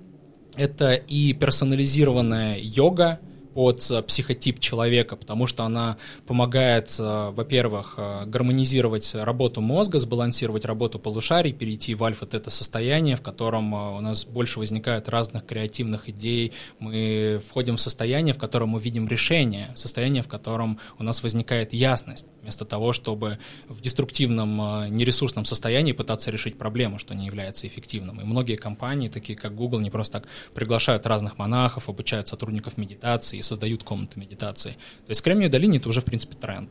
Это 0.57 0.95
и 0.95 1.33
персонализированная 1.33 2.59
йога, 2.61 3.21
под 3.55 3.91
э, 3.91 4.03
психотип 4.03 4.61
человека, 4.61 5.17
потому 5.17 5.47
что 5.47 5.65
она 5.65 5.97
помогает, 6.27 6.95
э, 6.99 7.31
во-первых, 7.31 7.95
э, 7.97 8.25
гармонизировать 8.27 9.15
работу 9.15 9.61
мозга, 9.61 9.99
сбалансировать 9.99 10.65
работу 10.65 10.99
полушарий, 10.99 11.53
перейти 11.53 11.95
в 11.95 12.05
альфа-тета 12.05 12.51
состояние, 12.51 13.17
в 13.17 13.23
котором 13.23 13.75
у 13.75 14.01
нас 14.01 14.25
больше 14.25 14.59
возникает 14.59 15.09
разных 15.09 15.45
креативных 15.47 16.09
идей, 16.09 16.53
мы 16.79 17.43
входим 17.49 17.77
в 17.77 17.81
состояние, 17.81 18.35
в 18.35 18.39
котором 18.39 18.71
мы 18.71 18.81
видим 18.81 19.09
решение, 19.09 19.71
состояние, 19.75 20.23
в 20.23 20.29
котором 20.29 20.79
у 20.99 21.03
нас 21.03 21.23
возникает 21.23 21.73
ясность, 21.73 22.27
вместо 22.43 22.65
того, 22.65 22.93
чтобы 22.93 23.39
в 23.69 23.81
деструктивном, 23.81 24.95
нересурсном 24.95 25.45
состоянии 25.45 25.93
пытаться 25.93 26.31
решить 26.31 26.59
проблему, 26.59 26.99
что 26.99 27.15
не 27.15 27.27
является 27.27 27.67
эффективным. 27.67 28.21
И 28.21 28.25
многие 28.25 28.57
компании, 28.57 29.09
такие 29.09 29.37
как 29.37 29.55
Google, 29.55 29.81
не 29.81 29.91
просто 29.91 30.21
так 30.21 30.29
приглашают 30.55 31.07
разных 31.07 31.39
монахов, 31.39 31.89
обучают 31.89 32.29
сотрудников 32.29 32.77
медитации, 32.77 33.40
и 33.41 33.43
создают 33.43 33.83
комнаты 33.83 34.21
медитации. 34.21 34.71
То 35.07 35.11
есть 35.11 35.21
в 35.21 35.25
Кремниевой 35.25 35.77
это 35.77 35.89
уже, 35.89 36.01
в 36.01 36.05
принципе, 36.05 36.37
тренд. 36.37 36.71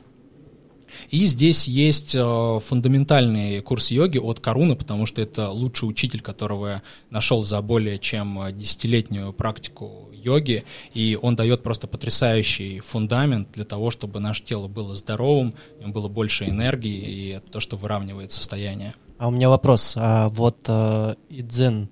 И 1.10 1.26
здесь 1.26 1.68
есть 1.68 2.16
э, 2.16 2.60
фундаментальный 2.64 3.62
курс 3.62 3.92
йоги 3.92 4.18
от 4.18 4.40
Каруна, 4.40 4.76
потому 4.76 5.06
что 5.06 5.22
это 5.22 5.50
лучший 5.50 5.88
учитель, 5.88 6.22
которого 6.22 6.68
я 6.68 6.82
нашел 7.10 7.44
за 7.44 7.62
более 7.62 8.00
чем 8.00 8.40
десятилетнюю 8.54 9.34
практику 9.34 10.10
йоги, 10.12 10.64
и 10.94 11.18
он 11.22 11.36
дает 11.36 11.64
просто 11.64 11.88
потрясающий 11.88 12.80
фундамент 12.80 13.52
для 13.54 13.66
того, 13.66 13.92
чтобы 13.92 14.20
наше 14.20 14.44
тело 14.44 14.68
было 14.68 14.96
здоровым, 14.96 15.54
было 15.86 16.08
больше 16.08 16.46
энергии, 16.46 17.00
и 17.00 17.28
это 17.30 17.52
то, 17.52 17.60
что 17.60 17.78
выравнивает 17.78 18.32
состояние. 18.32 18.94
А 19.18 19.28
у 19.28 19.32
меня 19.32 19.50
вопрос. 19.50 19.94
А 19.96 20.30
вот 20.30 20.58
э, 20.68 21.16
Идзин 21.30 21.90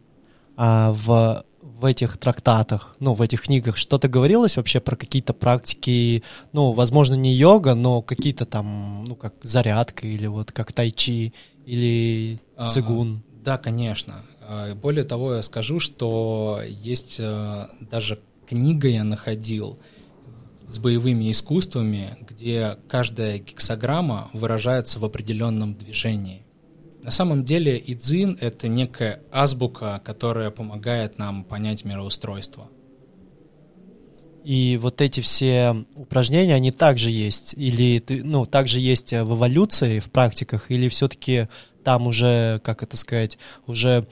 а 0.58 0.92
в 0.92 1.46
в 1.80 1.86
этих 1.86 2.18
трактатах, 2.18 2.96
ну, 3.00 3.14
в 3.14 3.22
этих 3.22 3.44
книгах 3.44 3.78
что-то 3.78 4.08
говорилось 4.08 4.58
вообще 4.58 4.80
про 4.80 4.96
какие-то 4.96 5.34
практики, 5.34 6.24
ну, 6.52 6.72
возможно, 6.72 7.14
не 7.14 7.34
йога, 7.34 7.76
но 7.76 8.02
какие-то 8.02 8.46
там, 8.46 9.06
ну, 9.06 9.16
как 9.16 9.36
зарядка 9.44 10.08
или 10.08 10.26
вот 10.26 10.52
как 10.52 10.74
тайчи 10.74 11.34
или 11.66 12.40
цигун? 12.70 13.22
А, 13.24 13.44
да, 13.44 13.58
конечно. 13.58 14.24
А, 14.42 14.74
более 14.74 15.04
того, 15.04 15.36
я 15.36 15.44
скажу, 15.44 15.80
что 15.80 16.62
есть 16.68 17.20
а, 17.20 17.70
даже 17.80 18.20
книга 18.48 18.88
я 18.88 19.04
находил 19.04 19.78
с 20.68 20.80
боевыми 20.80 21.32
искусствами, 21.32 22.18
где 22.28 22.78
каждая 22.88 23.38
гексограмма 23.38 24.30
выражается 24.34 25.00
в 25.00 25.06
определенном 25.06 25.76
движении. 25.76 26.47
На 27.08 27.12
самом 27.12 27.46
деле 27.46 27.82
идзин— 27.88 28.38
это 28.42 28.68
некая 28.68 29.22
азбука, 29.32 30.02
которая 30.04 30.52
помогает 30.52 31.18
нам 31.18 31.46
понять 31.46 31.86
мироустройство. 31.86 32.68
И 34.44 34.78
вот 34.82 35.00
эти 35.00 35.22
все 35.22 35.86
упражнения, 35.96 36.54
они 36.54 36.72
также 36.74 37.10
есть? 37.10 37.54
Или, 37.54 38.04
ну, 38.10 38.46
также 38.46 38.82
есть 38.82 39.14
в 39.14 39.36
эволюции, 39.36 40.02
в 40.02 40.12
практиках? 40.12 40.70
Или 40.70 40.90
все-таки 40.90 41.48
там 41.82 42.08
уже, 42.08 42.60
как 42.62 42.84
это 42.84 42.98
сказать, 42.98 43.40
уже 43.68 44.06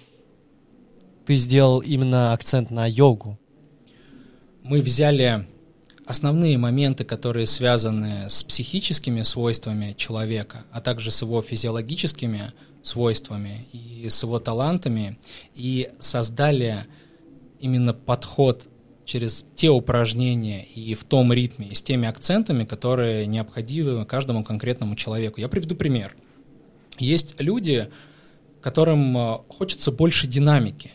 ты 1.26 1.36
сделал 1.36 1.82
именно 1.82 2.32
акцент 2.32 2.72
на 2.72 2.88
йогу? 2.88 3.38
Мы 4.64 4.80
взяли 4.80 5.46
основные 6.06 6.58
моменты, 6.58 7.04
которые 7.04 7.46
связаны 7.46 8.30
с 8.30 8.42
психическими 8.46 9.24
свойствами 9.24 9.94
человека, 9.98 10.64
а 10.72 10.80
также 10.80 11.12
с 11.12 11.22
его 11.22 11.42
физиологическими 11.42 12.54
свойствами 12.88 13.68
и 13.72 14.08
с 14.08 14.24
его 14.24 14.40
талантами, 14.40 15.18
и 15.56 15.90
создали 16.00 16.86
именно 17.60 17.94
подход 17.94 18.68
через 19.06 19.46
те 19.56 19.70
упражнения 19.70 20.64
и 20.64 20.96
в 20.96 21.04
том 21.04 21.32
ритме, 21.32 21.68
и 21.68 21.76
с 21.76 21.82
теми 21.82 22.08
акцентами, 22.08 22.66
которые 22.66 23.28
необходимы 23.28 24.06
каждому 24.06 24.44
конкретному 24.44 24.96
человеку. 24.96 25.40
Я 25.40 25.48
приведу 25.48 25.76
пример. 25.76 26.16
Есть 26.98 27.40
люди, 27.40 27.90
которым 28.62 29.18
э, 29.18 29.38
хочется 29.50 29.92
больше 29.92 30.28
динамики 30.28 30.92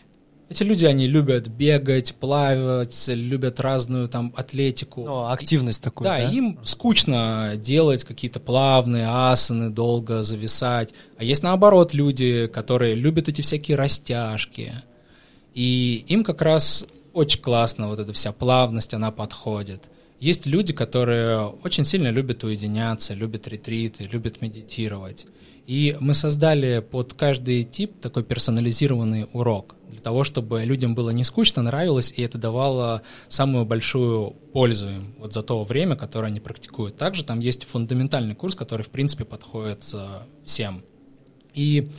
эти 0.51 0.63
люди, 0.63 0.85
они 0.85 1.07
любят 1.07 1.47
бегать, 1.47 2.13
плавать, 2.15 3.07
любят 3.07 3.59
разную 3.59 4.07
там 4.07 4.33
атлетику. 4.35 5.05
Ну, 5.05 5.25
активность 5.27 5.81
такую, 5.81 6.05
да? 6.05 6.17
Да, 6.17 6.23
им 6.29 6.59
скучно 6.63 7.53
делать 7.55 8.03
какие-то 8.03 8.39
плавные 8.39 9.07
асаны, 9.07 9.69
долго 9.69 10.23
зависать. 10.23 10.93
А 11.17 11.23
есть 11.23 11.41
наоборот 11.41 11.93
люди, 11.93 12.47
которые 12.47 12.95
любят 12.95 13.29
эти 13.29 13.41
всякие 13.41 13.77
растяжки. 13.77 14.73
И 15.53 16.05
им 16.07 16.23
как 16.23 16.41
раз 16.41 16.85
очень 17.13 17.41
классно 17.41 17.87
вот 17.87 17.99
эта 17.99 18.11
вся 18.13 18.31
плавность, 18.31 18.93
она 18.93 19.11
подходит. 19.11 19.89
Есть 20.19 20.45
люди, 20.45 20.73
которые 20.73 21.47
очень 21.63 21.85
сильно 21.85 22.09
любят 22.11 22.43
уединяться, 22.43 23.13
любят 23.13 23.47
ретриты, 23.47 24.03
любят 24.11 24.41
медитировать. 24.41 25.25
И 25.71 25.95
мы 26.01 26.13
создали 26.13 26.79
под 26.79 27.13
каждый 27.13 27.63
тип 27.63 28.01
такой 28.01 28.25
персонализированный 28.25 29.29
урок 29.31 29.75
для 29.89 30.01
того, 30.01 30.25
чтобы 30.25 30.65
людям 30.65 30.95
было 30.95 31.11
не 31.11 31.23
скучно, 31.23 31.61
нравилось, 31.61 32.13
и 32.13 32.21
это 32.21 32.37
давало 32.37 33.03
самую 33.29 33.63
большую 33.63 34.31
пользу 34.51 34.89
им 34.89 35.15
вот 35.17 35.31
за 35.31 35.43
то 35.43 35.63
время, 35.63 35.95
которое 35.95 36.27
они 36.27 36.41
практикуют. 36.41 36.97
Также 36.97 37.23
там 37.23 37.39
есть 37.39 37.63
фундаментальный 37.63 38.35
курс, 38.35 38.53
который, 38.53 38.81
в 38.81 38.89
принципе, 38.89 39.23
подходит 39.23 39.85
всем. 40.43 40.83
И 41.53 41.89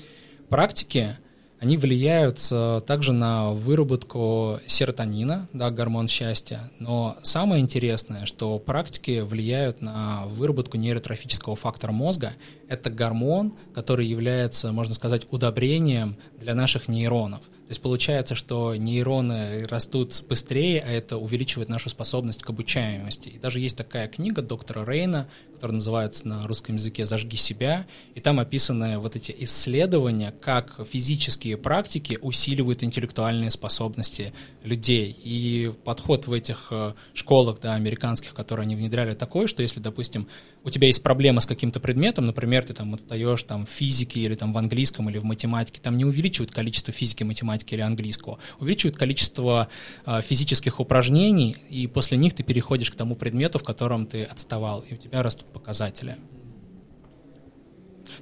практики, 0.50 1.16
они 1.62 1.76
влияют 1.76 2.42
также 2.86 3.12
на 3.12 3.52
выработку 3.52 4.58
серотонина, 4.66 5.48
да, 5.52 5.70
гормон 5.70 6.08
счастья. 6.08 6.68
Но 6.80 7.16
самое 7.22 7.62
интересное, 7.62 8.26
что 8.26 8.58
практики 8.58 9.20
влияют 9.20 9.80
на 9.80 10.26
выработку 10.26 10.76
нейротрофического 10.76 11.54
фактора 11.54 11.92
мозга. 11.92 12.32
Это 12.68 12.90
гормон, 12.90 13.54
который 13.74 14.08
является, 14.08 14.72
можно 14.72 14.92
сказать, 14.92 15.28
удобрением 15.30 16.16
для 16.40 16.56
наших 16.56 16.88
нейронов 16.88 17.42
есть 17.68 17.80
получается, 17.80 18.34
что 18.34 18.74
нейроны 18.76 19.64
растут 19.64 20.22
быстрее, 20.28 20.80
а 20.80 20.90
это 20.90 21.16
увеличивает 21.16 21.68
нашу 21.68 21.88
способность 21.88 22.42
к 22.42 22.50
обучаемости. 22.50 23.30
И 23.30 23.38
даже 23.38 23.60
есть 23.60 23.76
такая 23.76 24.08
книга 24.08 24.42
доктора 24.42 24.84
Рейна, 24.84 25.28
которая 25.54 25.76
называется 25.76 26.26
на 26.26 26.46
русском 26.46 26.74
языке 26.74 27.06
«Зажги 27.06 27.36
себя», 27.36 27.86
и 28.14 28.20
там 28.20 28.40
описаны 28.40 28.98
вот 28.98 29.16
эти 29.16 29.34
исследования, 29.38 30.34
как 30.40 30.80
физические 30.90 31.56
практики 31.56 32.18
усиливают 32.20 32.82
интеллектуальные 32.82 33.50
способности 33.50 34.32
людей. 34.64 35.16
И 35.22 35.72
подход 35.84 36.26
в 36.26 36.32
этих 36.32 36.68
э, 36.70 36.94
школах, 37.14 37.60
да, 37.60 37.74
американских, 37.74 38.34
которые 38.34 38.64
они 38.64 38.76
внедряли, 38.76 39.14
такой, 39.14 39.46
что 39.46 39.62
если, 39.62 39.80
допустим, 39.80 40.26
у 40.64 40.70
тебя 40.70 40.86
есть 40.86 41.02
проблема 41.02 41.40
с 41.40 41.46
каким-то 41.46 41.80
предметом, 41.80 42.26
например, 42.26 42.64
ты 42.64 42.72
там 42.72 42.94
отстаешь 42.94 43.42
там 43.42 43.66
в 43.66 43.70
физике 43.70 44.20
или 44.20 44.34
там 44.34 44.52
в 44.52 44.58
английском 44.58 45.10
или 45.10 45.18
в 45.18 45.24
математике, 45.24 45.80
там 45.82 45.96
не 45.96 46.04
увеличивают 46.04 46.52
количество 46.52 46.92
физики, 46.92 47.24
математики 47.24 47.74
или 47.74 47.80
английского, 47.80 48.38
увеличивают 48.60 48.96
количество 48.96 49.68
э, 50.06 50.20
физических 50.22 50.80
упражнений, 50.80 51.56
и 51.68 51.86
после 51.86 52.16
них 52.16 52.34
ты 52.34 52.42
переходишь 52.42 52.90
к 52.90 52.94
тому 52.94 53.16
предмету, 53.16 53.58
в 53.58 53.64
котором 53.64 54.06
ты 54.06 54.24
отставал, 54.24 54.80
и 54.80 54.94
у 54.94 54.96
тебя 54.96 55.22
растут 55.22 55.46
показатели. 55.52 56.16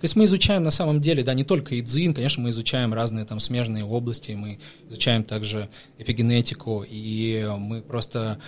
То 0.01 0.05
есть 0.05 0.17
мы 0.17 0.25
изучаем 0.25 0.63
на 0.63 0.71
самом 0.71 1.01
деле, 1.03 1.23
да, 1.23 1.35
не 1.35 1.45
только 1.45 1.79
идзин, 1.79 2.15
конечно, 2.15 2.43
мы 2.43 2.49
изучаем 2.51 2.95
разные 2.95 3.27
там 3.27 3.39
смежные 3.39 3.85
области, 3.85 4.33
мы 4.33 4.59
изучаем 4.89 5.25
также 5.25 5.69
эпигенетику, 5.99 6.87
и 6.89 7.45
мы 7.59 7.83
просто 7.83 8.41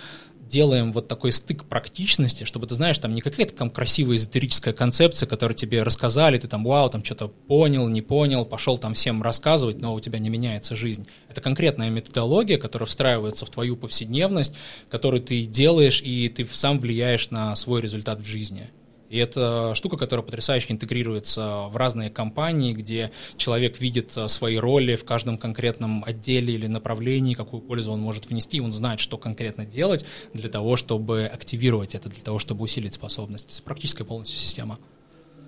делаем 0.47 0.91
вот 0.91 1.07
такой 1.07 1.31
стык 1.31 1.65
практичности, 1.65 2.43
чтобы 2.43 2.67
ты 2.67 2.75
знаешь, 2.75 2.97
там 2.97 3.13
не 3.13 3.21
какая-то 3.21 3.53
там 3.53 3.69
красивая 3.69 4.17
эзотерическая 4.17 4.73
концепция, 4.73 5.27
которую 5.27 5.55
тебе 5.55 5.83
рассказали, 5.83 6.37
ты 6.37 6.47
там, 6.47 6.63
вау, 6.63 6.89
там 6.89 7.03
что-то 7.03 7.27
понял, 7.27 7.87
не 7.87 8.01
понял, 8.01 8.45
пошел 8.45 8.77
там 8.77 8.93
всем 8.93 9.21
рассказывать, 9.23 9.79
но 9.79 9.93
у 9.93 9.99
тебя 9.99 10.19
не 10.19 10.29
меняется 10.29 10.75
жизнь. 10.75 11.07
Это 11.29 11.41
конкретная 11.41 11.89
методология, 11.89 12.57
которая 12.57 12.87
встраивается 12.87 13.45
в 13.45 13.49
твою 13.49 13.75
повседневность, 13.75 14.55
которую 14.89 15.21
ты 15.21 15.45
делаешь, 15.45 16.01
и 16.03 16.29
ты 16.29 16.45
сам 16.45 16.79
влияешь 16.79 17.29
на 17.29 17.55
свой 17.55 17.81
результат 17.81 18.19
в 18.19 18.25
жизни. 18.25 18.69
И 19.13 19.17
это 19.17 19.75
штука, 19.75 19.95
которая 19.95 20.25
потрясающе 20.25 20.73
интегрируется 20.73 21.67
в 21.67 21.77
разные 21.77 22.09
компании, 22.09 22.71
где 22.71 23.11
человек 23.37 23.79
видит 23.79 24.17
э, 24.17 24.27
свои 24.27 24.57
роли 24.57 24.95
в 24.95 25.05
каждом 25.05 25.37
конкретном 25.37 26.03
отделе 26.03 26.55
или 26.55 26.65
направлении, 26.65 27.35
какую 27.35 27.61
пользу 27.61 27.91
он 27.91 28.01
может 28.01 28.27
внести, 28.27 28.59
он 28.59 28.73
знает, 28.73 28.99
что 28.99 29.19
конкретно 29.19 29.67
делать 29.67 30.03
для 30.33 30.49
того, 30.49 30.77
чтобы 30.77 31.25
активировать 31.31 31.93
это, 31.93 32.09
для 32.09 32.23
того, 32.23 32.39
чтобы 32.39 32.63
усилить 32.63 32.95
способность. 32.95 33.45
Это 33.45 33.61
практическая 33.61 34.03
полностью 34.03 34.39
система. 34.39 34.79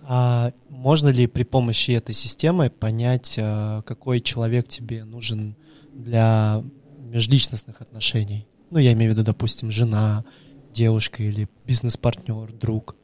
А 0.04 0.52
можно 0.70 1.10
ли 1.10 1.26
при 1.26 1.42
помощи 1.42 1.90
этой 1.90 2.14
системы 2.14 2.70
понять, 2.70 3.34
э, 3.38 3.82
какой 3.84 4.22
человек 4.22 4.68
тебе 4.68 5.06
нужен 5.06 5.56
для 5.92 6.64
межличностных 7.00 7.82
отношений? 7.82 8.46
Ну, 8.70 8.78
я 8.78 8.94
имею 8.94 9.12
в 9.12 9.16
виду, 9.16 9.26
допустим, 9.26 9.72
жена, 9.72 10.24
девушка 10.72 11.24
или 11.24 11.50
бизнес-партнер, 11.66 12.54
друг 12.54 12.96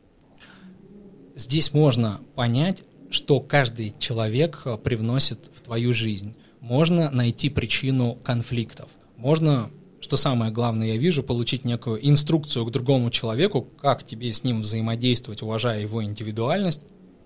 здесь 1.35 1.73
можно 1.73 2.21
понять, 2.35 2.83
что 3.09 3.39
каждый 3.39 3.93
человек 3.99 4.61
э, 4.65 4.77
привносит 4.77 5.49
в 5.53 5.61
твою 5.61 5.93
жизнь. 5.93 6.35
Можно 6.59 7.09
найти 7.11 7.49
причину 7.49 8.17
конфликтов. 8.23 8.89
Можно 9.17 9.69
что 10.01 10.17
самое 10.17 10.51
главное 10.51 10.87
я 10.87 10.97
вижу, 10.97 11.23
получить 11.23 11.63
некую 11.63 12.05
инструкцию 12.05 12.65
к 12.65 12.71
другому 12.71 13.11
человеку, 13.11 13.61
как 13.61 14.03
тебе 14.03 14.33
с 14.33 14.43
ним 14.43 14.61
взаимодействовать, 14.61 15.43
уважая 15.43 15.81
его 15.81 16.03
индивидуальность, 16.03 16.81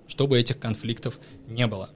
чтобы 0.07 0.37
этих 0.37 0.59
конфликтов 0.59 1.17
не 1.47 1.65
было. 1.67 1.89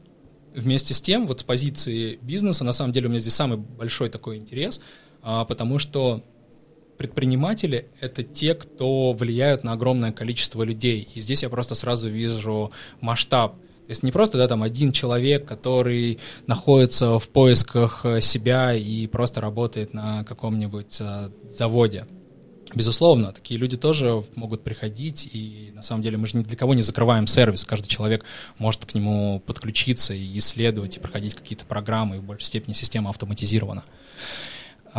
Вместе 0.56 0.94
с 0.94 1.02
тем, 1.02 1.28
вот 1.28 1.42
с 1.42 1.44
позиции 1.44 2.18
бизнеса, 2.22 2.64
на 2.64 2.72
самом 2.72 2.94
деле 2.94 3.08
у 3.08 3.10
меня 3.10 3.20
здесь 3.20 3.36
самый 3.36 3.58
большой 3.58 4.10
такой 4.10 4.38
интерес, 4.38 4.82
а, 5.22 5.46
потому 5.46 5.80
что 5.80 6.24
предприниматели— 7.00 7.88
это 8.02 8.24
те, 8.24 8.54
кто 8.54 9.14
влияют 9.14 9.64
на 9.64 9.72
огромное 9.72 10.12
количество 10.12 10.64
людей. 10.64 11.08
И 11.16 11.22
здесь 11.22 11.44
я 11.44 11.50
просто 11.50 11.74
сразу 11.74 12.10
вижу 12.10 12.72
масштаб. 13.00 13.54
То 13.54 13.92
есть 13.92 14.04
не 14.04 14.12
просто 14.12 14.38
да, 14.38 14.48
там 14.48 14.62
один 14.62 14.92
человек, 14.92 15.48
который 15.48 16.20
находится 16.46 17.18
в 17.18 17.30
поисках 17.30 18.02
э, 18.06 18.20
себя 18.22 18.76
и 18.76 19.08
просто 19.08 19.42
работает 19.42 19.94
на 19.94 20.24
каком-нибудь 20.26 21.00
э, 21.00 21.30
заводе. 21.50 22.06
Безусловно, 22.76 23.32
такие 23.32 23.60
люди 23.60 23.78
тоже 23.78 24.24
могут 24.36 24.62
приходить, 24.64 25.28
и 25.32 25.72
на 25.74 25.82
самом 25.82 26.04
деле 26.04 26.18
мы 26.18 26.28
же 26.28 26.38
ни 26.38 26.44
для 26.44 26.56
кого 26.56 26.76
не 26.76 26.84
закрываем 26.84 27.26
сервис. 27.26 27.64
Каждый 27.64 27.88
человек 27.88 28.26
может 28.60 28.86
к 28.86 28.94
нему 28.94 29.42
подключиться 29.44 30.14
и 30.14 30.38
исследовать, 30.38 30.98
и 30.98 31.00
проходить 31.00 31.34
какие-то 31.34 31.66
программы, 31.66 32.18
и 32.18 32.20
в 32.20 32.24
большей 32.24 32.46
степени 32.46 32.74
система 32.74 33.10
автоматизирована. 33.10 33.84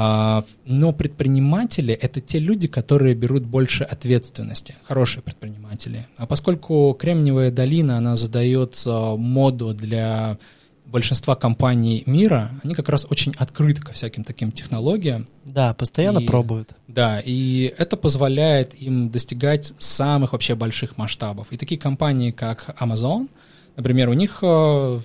А, 0.03 0.45
но 0.65 0.93
предприниматели— 0.93 1.93
это 2.01 2.23
те 2.23 2.39
люди, 2.39 2.69
которые 2.69 3.15
берут 3.15 3.45
больше 3.45 3.85
ответственности, 3.85 4.75
хорошие 4.89 5.23
предприниматели. 5.23 6.07
А 6.17 6.25
поскольку 6.25 6.97
Кремниевая 6.99 7.51
долина, 7.51 7.99
она 7.99 8.17
задает 8.17 8.83
а, 8.87 9.17
моду 9.17 9.75
для 9.75 10.39
большинства 10.87 11.35
компаний 11.35 12.03
мира, 12.07 12.51
они 12.65 12.75
как 12.75 12.89
раз 12.89 13.07
очень 13.11 13.35
открыты 13.37 13.83
ко 13.83 13.93
всяким 13.93 14.25
таким 14.25 14.53
технологиям. 14.53 15.29
Да, 15.45 15.75
постоянно 15.75 16.21
и, 16.21 16.27
пробуют. 16.27 16.71
Да, 16.89 17.21
и 17.21 17.75
это 17.77 17.99
позволяет 17.99 18.73
им 18.81 19.11
достигать 19.11 19.75
самых 19.77 20.33
вообще 20.33 20.55
больших 20.55 20.97
масштабов. 20.97 21.49
И 21.51 21.59
такие 21.59 21.79
компании, 21.79 22.31
как 22.31 22.75
Amazon, 22.81 23.29
например, 23.77 24.09
у 24.09 24.15
них 24.15 24.39
а, 24.41 24.99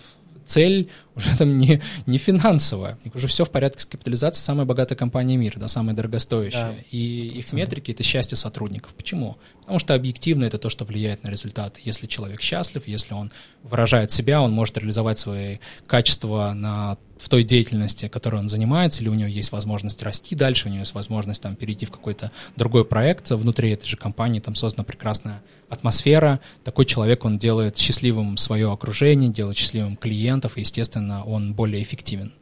цель 0.46 0.90
уже 1.16 1.38
там 1.38 1.58
не, 1.58 1.82
не 2.06 2.18
финансовая. 2.18 2.98
У 3.02 3.06
них 3.06 3.16
уже 3.16 3.28
все 3.28 3.46
в 3.46 3.50
порядке 3.50 3.80
с 3.82 3.86
капитализацией, 3.86 4.44
самая 4.44 4.66
богатая 4.66 4.96
компания 4.96 5.38
мира, 5.38 5.60
да, 5.60 5.68
самая 5.68 5.96
дорогостоящая. 5.96 6.74
Да. 6.74 6.76
И 6.92 7.28
их 7.38 7.52
метрики— 7.54 7.92
это 7.94 8.04
счастье 8.04 8.36
сотрудников. 8.36 8.94
Почему? 8.94 9.38
Потому 9.62 9.80
что 9.80 9.94
объективно 9.94 10.46
это 10.46 10.58
то, 10.58 10.70
что 10.70 10.86
влияет 10.86 11.24
на 11.24 11.30
результаты. 11.30 11.82
Если 11.84 12.08
человек 12.08 12.42
счастлив, 12.42 12.88
если 12.88 13.14
он 13.14 13.32
выражает 13.64 14.12
себя, 14.12 14.42
он 14.42 14.52
может 14.52 14.78
реализовать 14.78 15.20
свои 15.20 15.58
качества 15.88 16.54
на 16.54 16.98
в 17.18 17.30
той 17.30 17.44
деятельности, 17.44 18.08
которой 18.08 18.38
он 18.38 18.50
занимается, 18.50 19.02
или 19.02 19.10
у 19.10 19.14
него 19.14 19.30
есть 19.30 19.52
возможность 19.52 20.04
расти 20.04 20.36
дальше, 20.36 20.68
у 20.68 20.72
него 20.72 20.82
есть 20.82 20.94
возможность 20.94 21.42
там 21.42 21.56
перейти 21.56 21.86
в 21.86 21.92
какой-то 21.92 22.32
другой 22.56 22.86
проект 22.86 23.32
внутри 23.32 23.72
этой 23.72 23.88
же 23.88 23.98
компании, 23.98 24.40
там 24.40 24.56
создана 24.56 24.84
прекрасная 24.84 25.42
атмосфера, 25.70 26.40
такой 26.64 26.86
человек, 26.86 27.26
он 27.26 27.38
делает 27.38 27.78
счастливым 27.78 28.38
свое 28.38 28.72
окружение, 28.72 29.30
делает 29.30 29.58
счастливым 29.58 29.96
клиентов, 29.96 30.58
и, 30.58 30.62
естественно, 30.62 31.24
он 31.24 31.54
более 31.54 31.82
эффективен. 31.82 32.34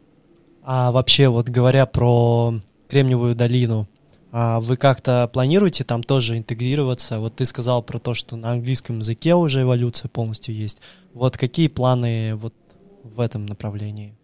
А 0.63 0.91
вообще, 0.91 1.27
вот 1.27 1.49
говоря 1.49 1.85
про 1.85 2.59
Кремниевую 2.87 3.35
долину, 3.35 3.87
а 4.31 4.59
вы 4.59 4.77
как-то 4.77 5.29
планируете 5.31 5.83
там 5.83 6.01
тоже 6.01 6.37
интегрироваться? 6.37 7.19
Вот 7.19 7.35
ты 7.35 7.45
сказал 7.45 7.83
про 7.83 7.99
то, 7.99 8.15
что 8.15 8.35
на 8.35 8.53
английском 8.53 8.99
языке 8.99 9.35
уже 9.35 9.61
эволюция 9.61 10.09
полностью 10.09 10.55
есть. 10.55 10.81
Вот 11.13 11.37
какие 11.37 11.67
планы 11.67 12.33
вот 12.35 12.55
в 13.03 13.19
этом 13.19 13.45
направлении? 13.45 14.15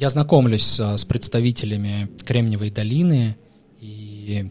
Я 0.00 0.08
знакомлюсь 0.08 0.80
с 0.80 1.04
представителями 1.04 2.08
Кремниевой 2.24 2.70
долины, 2.70 3.36
и 3.80 4.48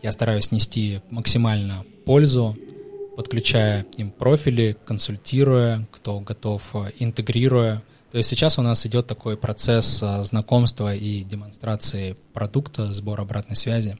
я 0.00 0.12
стараюсь 0.12 0.52
нести 0.52 1.00
максимально 1.10 1.84
пользу, 2.04 2.56
подключая 3.16 3.84
им 3.96 4.12
профили, 4.12 4.76
консультируя, 4.84 5.88
кто 5.90 6.20
готов, 6.20 6.76
а, 6.76 6.92
интегрируя. 7.00 7.82
То 8.12 8.18
есть 8.18 8.30
сейчас 8.30 8.60
у 8.60 8.62
нас 8.62 8.86
идет 8.86 9.08
такой 9.08 9.36
процесс 9.36 10.04
а, 10.04 10.22
знакомства 10.22 10.94
и 10.94 11.24
демонстрации 11.24 12.16
продукта, 12.32 12.94
сбора 12.94 13.22
обратной 13.22 13.56
связи. 13.56 13.98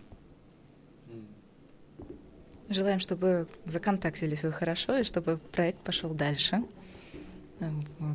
Желаем, 2.68 3.00
чтобы 3.00 3.48
законтактились 3.64 4.44
вы 4.44 4.52
хорошо 4.52 4.98
и 4.98 5.02
чтобы 5.02 5.38
проект 5.50 5.80
пошел 5.80 6.10
дальше. 6.10 6.62
Э, 7.60 7.70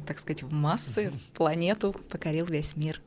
так 0.05 0.19
сказать, 0.19 0.43
в 0.43 0.51
массы, 0.51 1.11
в 1.11 1.37
планету, 1.37 1.95
покорил 2.09 2.45
весь 2.45 2.75
мир. 2.75 3.01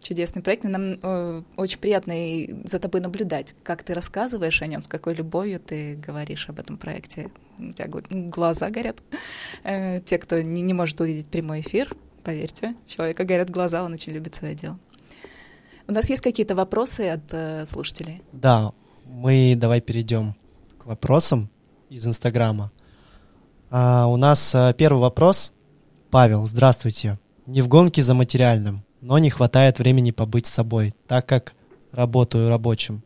Чудесный 0.00 0.42
проект. 0.42 0.64
Нам 0.64 0.98
э, 1.02 1.42
очень 1.56 1.78
приятно 1.78 2.12
и 2.12 2.54
за 2.64 2.78
тобой 2.78 3.00
наблюдать, 3.00 3.54
как 3.62 3.82
ты 3.82 3.94
рассказываешь 3.94 4.60
о 4.60 4.66
нем, 4.66 4.82
с 4.82 4.88
какой 4.88 5.14
любовью 5.14 5.60
ты 5.60 5.96
говоришь 5.96 6.48
об 6.48 6.58
этом 6.58 6.76
проекте. 6.76 7.30
У 7.58 7.72
тебя 7.72 7.88
глаза 8.10 8.70
горят. 8.70 8.98
Э, 9.64 10.00
те, 10.00 10.18
кто 10.18 10.40
не, 10.40 10.62
не 10.62 10.74
может 10.74 11.00
увидеть 11.00 11.28
прямой 11.28 11.60
эфир, 11.60 11.94
поверьте, 12.24 12.74
человека 12.86 13.24
горят 13.24 13.48
глаза, 13.50 13.84
он 13.84 13.92
очень 13.92 14.12
любит 14.12 14.34
свое 14.34 14.54
дело. 14.54 14.78
У 15.88 15.92
нас 15.92 16.10
есть 16.10 16.22
какие-то 16.22 16.54
вопросы 16.54 17.08
от 17.08 17.32
э, 17.32 17.64
слушателей? 17.66 18.22
Да, 18.32 18.72
мы 19.06 19.54
давай 19.56 19.80
перейдем 19.80 20.34
к 20.78 20.86
вопросам 20.86 21.48
из 21.88 22.06
Инстаграма. 22.06 22.72
А, 23.70 24.06
у 24.06 24.16
нас 24.16 24.54
а, 24.54 24.72
первый 24.74 25.00
вопрос 25.00 25.52
Павел, 26.12 26.46
здравствуйте. 26.46 27.18
Не 27.46 27.62
в 27.62 27.68
гонке 27.68 28.02
за 28.02 28.12
материальным, 28.12 28.84
но 29.00 29.16
не 29.16 29.30
хватает 29.30 29.78
времени 29.78 30.10
побыть 30.10 30.46
с 30.46 30.52
собой, 30.52 30.92
так 31.08 31.26
как 31.26 31.54
работаю 31.90 32.50
рабочим. 32.50 33.02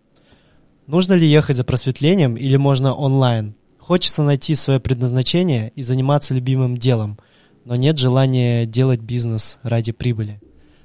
Нужно 0.89 1.13
ли 1.13 1.25
ехать 1.25 1.57
за 1.57 1.63
просветлением 1.63 2.37
или 2.37 2.57
можно 2.57 2.93
онлайн? 2.93 3.55
Хочется 3.79 4.25
найти 4.25 4.57
свое 4.57 4.81
предназначение 4.81 5.71
и 5.77 5.85
заниматься 5.85 6.35
любимым 6.35 6.77
делом, 6.77 7.17
но 7.65 7.77
нет 7.77 7.97
желания 7.97 8.67
делать 8.67 9.03
бизнес 9.03 9.61
ради 9.63 9.93
прибыли. 9.93 10.41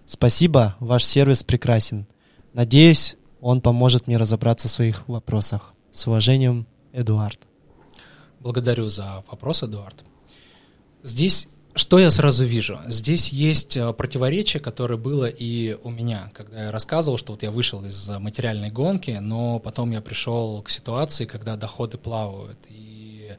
Спасибо, 0.06 0.76
ваш 0.80 1.04
сервис 1.04 1.42
прекрасен. 1.42 2.06
Надеюсь, 2.54 3.18
он 3.40 3.62
поможет 3.62 4.06
мне 4.06 4.18
разобраться 4.18 4.68
в 4.68 4.72
своих 4.72 5.08
вопросах. 5.08 5.74
С 5.92 6.06
уважением, 6.06 6.68
Эдуард. 6.94 7.40
Благодарю 8.40 8.90
за 8.90 9.24
вопрос, 9.32 9.64
Эдуард. 9.64 10.04
Здесь 11.02 11.48
что 11.74 12.00
я 12.00 12.12
сразу 12.12 12.46
вижу? 12.46 12.80
Здесь 12.88 13.30
есть 13.30 13.78
э, 13.78 13.94
противоречие, 13.94 14.60
которое 14.60 14.98
было 14.98 15.26
и 15.26 15.78
у 15.84 15.90
меня, 15.90 16.30
когда 16.34 16.66
я 16.66 16.72
рассказывал, 16.72 17.18
что 17.18 17.34
вот 17.34 17.44
я 17.44 17.52
вышел 17.52 17.84
из 17.86 18.10
материальной 18.10 18.70
гонки, 18.70 19.18
но 19.22 19.60
потом 19.60 19.92
я 19.92 20.02
пришел 20.02 20.62
к 20.62 20.70
ситуации, 20.70 21.26
когда 21.26 21.56
доходы 21.56 21.98
плавают. 21.98 22.58
И 22.70 23.32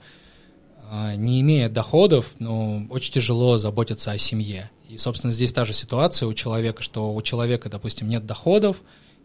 э, 0.91 1.15
не 1.17 1.41
имея 1.43 1.69
доходов, 1.69 2.31
ну, 2.39 2.87
очень 2.91 3.13
тяжело 3.13 3.59
заботиться 3.59 4.13
о 4.13 4.19
семье. 4.19 4.71
И, 4.89 4.97
собственно, 4.97 5.33
здесь 5.33 5.53
та 5.53 5.65
же 5.65 5.73
ситуация 5.73 6.27
у 6.27 6.35
человека, 6.35 6.83
что 6.83 7.15
у 7.15 7.23
человека, 7.23 7.69
допустим, 7.69 8.09
нет 8.09 8.27
доходов, 8.27 8.83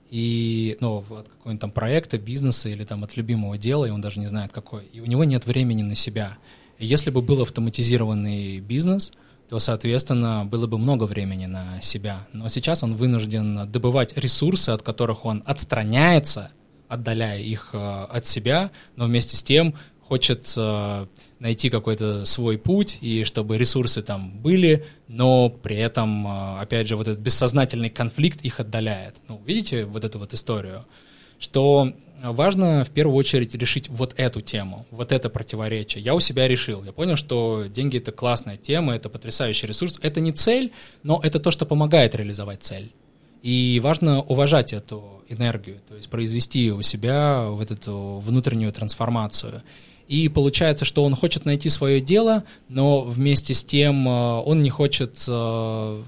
и, 0.09 0.77
ну, 0.79 0.99
от 1.09 1.27
какого-нибудь 1.27 1.61
там 1.61 1.71
проекта, 1.71 2.17
бизнеса 2.17 2.69
или 2.69 2.83
там 2.83 3.03
от 3.03 3.17
любимого 3.17 3.57
дела, 3.57 3.85
и 3.85 3.89
он 3.89 4.01
даже 4.01 4.19
не 4.19 4.27
знает 4.27 4.53
какой, 4.53 4.85
и 4.93 5.01
у 5.01 5.05
него 5.05 5.23
нет 5.23 5.45
времени 5.45 5.81
на 5.81 5.95
себя. 5.95 6.37
Если 6.79 7.09
бы 7.09 7.21
был 7.21 7.41
автоматизированный 7.41 8.59
бизнес, 8.59 9.11
то, 9.49 9.59
соответственно, 9.59 10.45
было 10.45 10.67
бы 10.67 10.77
много 10.77 11.05
времени 11.05 11.45
на 11.45 11.81
себя. 11.81 12.27
Но 12.33 12.49
сейчас 12.49 12.83
он 12.83 12.95
вынужден 12.95 13.69
добывать 13.71 14.17
ресурсы, 14.17 14.69
от 14.71 14.81
которых 14.81 15.25
он 15.25 15.41
отстраняется, 15.45 16.51
отдаляя 16.87 17.39
их 17.39 17.69
э, 17.73 17.77
от 17.77 18.25
себя, 18.25 18.71
но 18.95 19.05
вместе 19.05 19.35
с 19.35 19.43
тем 19.43 19.75
хочет 20.01 20.53
э, 20.57 21.05
найти 21.39 21.69
какой-то 21.69 22.25
свой 22.25 22.57
путь, 22.57 22.97
и 23.01 23.23
чтобы 23.23 23.57
ресурсы 23.57 24.01
там 24.01 24.39
были, 24.39 24.85
но 25.07 25.49
при 25.49 25.77
этом, 25.77 26.27
э, 26.27 26.59
опять 26.59 26.87
же, 26.87 26.95
вот 26.95 27.07
этот 27.07 27.19
бессознательный 27.19 27.89
конфликт 27.89 28.41
их 28.41 28.59
отдаляет. 28.59 29.15
Ну, 29.27 29.41
видите 29.45 29.85
вот 29.85 30.03
эту 30.03 30.19
вот 30.19 30.33
историю? 30.33 30.85
Что 31.39 31.93
важно 32.23 32.83
в 32.83 32.89
первую 32.89 33.15
очередь 33.15 33.53
решить 33.55 33.89
вот 33.89 34.13
эту 34.17 34.41
тему, 34.41 34.85
вот 34.91 35.11
это 35.11 35.29
противоречие. 35.29 36.03
Я 36.03 36.15
у 36.15 36.19
себя 36.19 36.47
решил, 36.47 36.83
я 36.83 36.91
понял, 36.91 37.15
что 37.15 37.65
деньги 37.67 37.97
это 37.97 38.11
классная 38.11 38.57
тема, 38.57 38.95
это 38.95 39.09
потрясающий 39.09 39.67
ресурс. 39.67 39.99
Это 40.01 40.19
не 40.19 40.31
цель, 40.31 40.71
но 41.03 41.19
это 41.23 41.39
то, 41.39 41.51
что 41.51 41.65
помогает 41.65 42.15
реализовать 42.15 42.63
цель. 42.63 42.91
И 43.43 43.79
важно 43.83 44.21
уважать 44.21 44.73
эту 44.73 45.23
энергию, 45.29 45.77
то 45.87 45.95
есть 45.95 46.09
произвести 46.09 46.71
у 46.71 46.81
себя 46.81 47.47
вот 47.49 47.71
эту 47.71 48.21
внутреннюю 48.25 48.71
трансформацию. 48.71 49.61
И 50.07 50.29
получается, 50.29 50.85
что 50.85 51.03
он 51.03 51.15
хочет 51.15 51.45
найти 51.45 51.69
свое 51.69 51.99
дело, 51.99 52.43
но 52.69 53.01
вместе 53.01 53.53
с 53.53 53.63
тем 53.63 54.07
э, 54.07 54.41
он 54.41 54.63
не 54.63 54.69
хочет 54.69 55.23
э, 55.27 56.01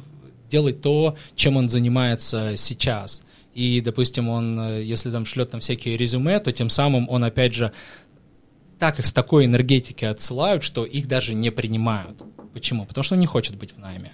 делать 0.50 0.82
то, 0.82 1.18
чем 1.36 1.58
он 1.58 1.68
занимается 1.68 2.56
сейчас 2.56 3.22
и, 3.60 3.82
допустим, 3.82 4.30
он, 4.30 4.58
э, 4.60 4.84
если 4.84 5.12
там 5.12 5.26
шлет 5.26 5.50
там 5.50 5.60
всякие 5.60 5.98
резюме, 5.98 6.40
то 6.40 6.52
тем 6.52 6.70
самым 6.70 7.10
он, 7.10 7.26
опять 7.26 7.54
же, 7.54 7.74
так 8.80 9.00
их 9.00 9.06
с 9.06 9.12
такой 9.12 9.46
энергетики 9.46 10.06
отсылают, 10.06 10.64
что 10.64 10.86
их 10.86 11.08
даже 11.08 11.34
не 11.34 11.52
принимают. 11.52 12.24
Почему? 12.54 12.86
Потому 12.86 13.04
что 13.04 13.16
он 13.16 13.20
не 13.20 13.26
хочет 13.26 13.58
быть 13.58 13.74
в 13.74 13.78
найме. 13.78 14.14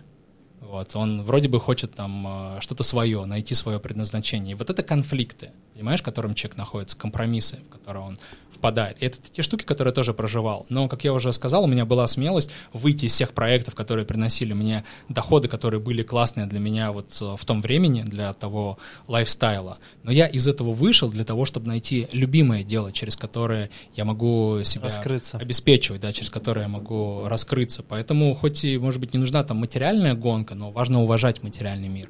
Вот, 0.61 0.95
он 0.95 1.21
вроде 1.21 1.47
бы 1.47 1.59
хочет 1.59 1.93
там 1.93 2.25
э, 2.27 2.59
что-то 2.59 2.81
свое, 2.81 3.23
найти 3.25 3.53
свое 3.53 3.79
предназначение. 3.79 4.53
И 4.53 4.55
вот 4.55 4.71
это 4.71 4.81
конфликты, 4.81 5.51
понимаешь, 5.73 6.01
в 6.01 6.03
котором 6.03 6.33
человек 6.33 6.57
находится, 6.57 6.97
компромиссы, 6.97 7.59
в 7.69 7.71
которые 7.71 8.03
он 8.03 8.17
впадает. 8.65 8.97
И 8.99 9.05
это 9.05 9.17
те 9.21 9.43
штуки, 9.43 9.63
которые 9.63 9.91
я 9.91 9.95
тоже 9.95 10.13
проживал. 10.13 10.65
Но, 10.69 10.87
как 10.87 11.03
я 11.03 11.13
уже 11.13 11.31
сказал, 11.33 11.65
у 11.65 11.67
меня 11.67 11.85
была 11.85 12.07
смелость 12.07 12.49
выйти 12.73 13.05
из 13.05 13.13
всех 13.13 13.33
проектов, 13.33 13.75
которые 13.75 14.05
приносили 14.05 14.53
мне 14.53 14.83
доходы, 15.07 15.47
которые 15.47 15.79
были 15.79 16.01
классные 16.01 16.47
для 16.47 16.59
меня 16.59 16.91
вот 16.91 17.15
э, 17.21 17.35
в 17.37 17.45
том 17.45 17.61
времени, 17.61 18.01
для 18.01 18.33
того 18.33 18.79
лайфстайла. 19.07 19.77
Но 20.01 20.11
я 20.11 20.25
из 20.25 20.47
этого 20.47 20.71
вышел 20.71 21.09
для 21.09 21.23
того, 21.23 21.45
чтобы 21.45 21.67
найти 21.67 22.07
любимое 22.11 22.63
дело, 22.63 22.91
через 22.91 23.15
которое 23.15 23.69
я 23.95 24.03
могу 24.03 24.61
себя 24.63 24.85
Раскрыться. 24.85 25.37
обеспечивать, 25.37 26.01
да, 26.01 26.11
через 26.11 26.31
которое 26.31 26.61
я 26.61 26.67
могу 26.67 27.23
раскрыться. 27.25 27.83
Поэтому, 27.83 28.33
хоть 28.33 28.65
и, 28.65 28.79
может 28.79 28.99
быть, 28.99 29.13
не 29.13 29.19
нужна 29.19 29.43
там 29.43 29.57
материальная 29.57 30.15
гонка, 30.15 30.55
но 30.55 30.71
важно 30.71 31.03
уважать 31.03 31.43
материальный 31.43 31.89
мир. 31.89 32.09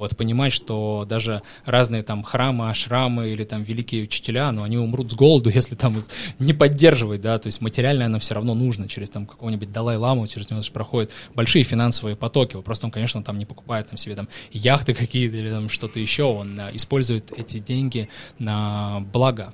Вот 0.00 0.16
понимать, 0.16 0.50
что 0.50 1.04
даже 1.06 1.42
разные 1.66 2.02
там 2.02 2.22
храмы, 2.22 2.70
ашрамы 2.70 3.28
или 3.28 3.44
там 3.44 3.62
великие 3.62 4.04
учителя, 4.04 4.50
но 4.50 4.62
они 4.62 4.78
умрут 4.78 5.12
с 5.12 5.14
голоду, 5.14 5.50
если 5.54 5.74
там 5.74 5.98
их 5.98 6.04
не 6.38 6.54
поддерживать, 6.54 7.20
да, 7.20 7.38
то 7.38 7.48
есть 7.48 7.60
материально 7.60 8.06
оно 8.06 8.18
все 8.18 8.34
равно 8.34 8.54
нужно, 8.54 8.88
через 8.88 9.10
там 9.10 9.26
какого-нибудь 9.26 9.70
Далай-ламу, 9.70 10.26
через 10.26 10.48
него 10.48 10.62
же 10.62 10.72
проходят 10.72 11.10
большие 11.34 11.64
финансовые 11.64 12.16
потоки, 12.16 12.58
просто 12.62 12.86
он, 12.86 12.92
конечно, 12.92 13.22
там 13.22 13.36
не 13.36 13.44
покупает 13.44 13.88
там 13.88 13.98
себе 13.98 14.14
там 14.14 14.26
яхты 14.52 14.94
какие-то 14.94 15.36
или 15.36 15.50
там 15.50 15.68
что-то 15.68 16.00
еще, 16.00 16.24
он 16.24 16.58
а, 16.58 16.70
использует 16.72 17.30
эти 17.36 17.58
деньги 17.58 18.08
на 18.38 19.00
благо 19.12 19.52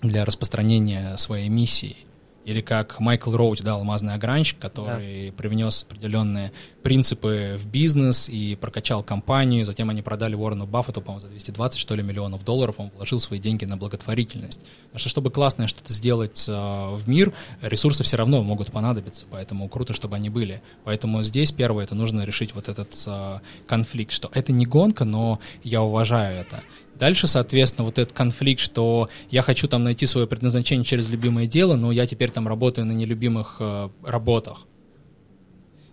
для 0.00 0.24
распространения 0.24 1.14
своей 1.18 1.50
миссии 1.50 1.96
или 2.44 2.60
как 2.60 3.00
Майкл 3.00 3.34
Роуч, 3.34 3.60
да, 3.60 3.74
алмазный 3.74 4.14
огранщик, 4.14 4.58
который 4.58 5.30
да. 5.30 5.36
привнес 5.36 5.84
определенные 5.84 6.52
принципы 6.82 7.56
в 7.58 7.66
бизнес 7.66 8.28
и 8.28 8.56
прокачал 8.56 9.02
компанию, 9.02 9.64
затем 9.64 9.90
они 9.90 10.02
продали 10.02 10.34
Уоррену 10.34 10.66
Баффету, 10.66 11.00
по-моему, 11.00 11.20
за 11.20 11.28
220, 11.28 11.78
что 11.78 11.94
ли, 11.94 12.02
миллионов 12.02 12.44
долларов, 12.44 12.76
он 12.78 12.90
вложил 12.94 13.18
свои 13.18 13.38
деньги 13.38 13.64
на 13.64 13.76
благотворительность. 13.76 14.60
Потому 14.84 14.98
что, 14.98 15.08
чтобы 15.08 15.30
классное 15.30 15.66
что-то 15.66 15.92
сделать 15.92 16.46
э, 16.48 16.52
в 16.52 17.08
мир, 17.08 17.32
ресурсы 17.62 18.04
все 18.04 18.18
равно 18.18 18.42
могут 18.42 18.70
понадобиться, 18.70 19.24
поэтому 19.30 19.68
круто, 19.68 19.94
чтобы 19.94 20.16
они 20.16 20.28
были. 20.28 20.60
Поэтому 20.84 21.22
здесь 21.22 21.52
первое, 21.52 21.84
это 21.84 21.94
нужно 21.94 22.22
решить 22.22 22.54
вот 22.54 22.68
этот 22.68 22.92
э, 23.06 23.38
конфликт, 23.66 24.12
что 24.12 24.30
это 24.34 24.52
не 24.52 24.66
гонка, 24.66 25.04
но 25.04 25.40
я 25.62 25.82
уважаю 25.82 26.38
это. 26.38 26.62
Дальше, 27.04 27.26
соответственно, 27.26 27.84
вот 27.84 27.98
этот 27.98 28.16
конфликт, 28.16 28.62
что 28.62 29.10
я 29.28 29.42
хочу 29.42 29.68
там 29.68 29.84
найти 29.84 30.06
свое 30.06 30.26
предназначение 30.26 30.86
через 30.86 31.10
любимое 31.10 31.44
дело, 31.44 31.76
но 31.76 31.92
я 31.92 32.06
теперь 32.06 32.30
там 32.30 32.48
работаю 32.48 32.86
на 32.86 32.92
нелюбимых 32.92 33.56
э, 33.60 33.90
работах. 34.02 34.66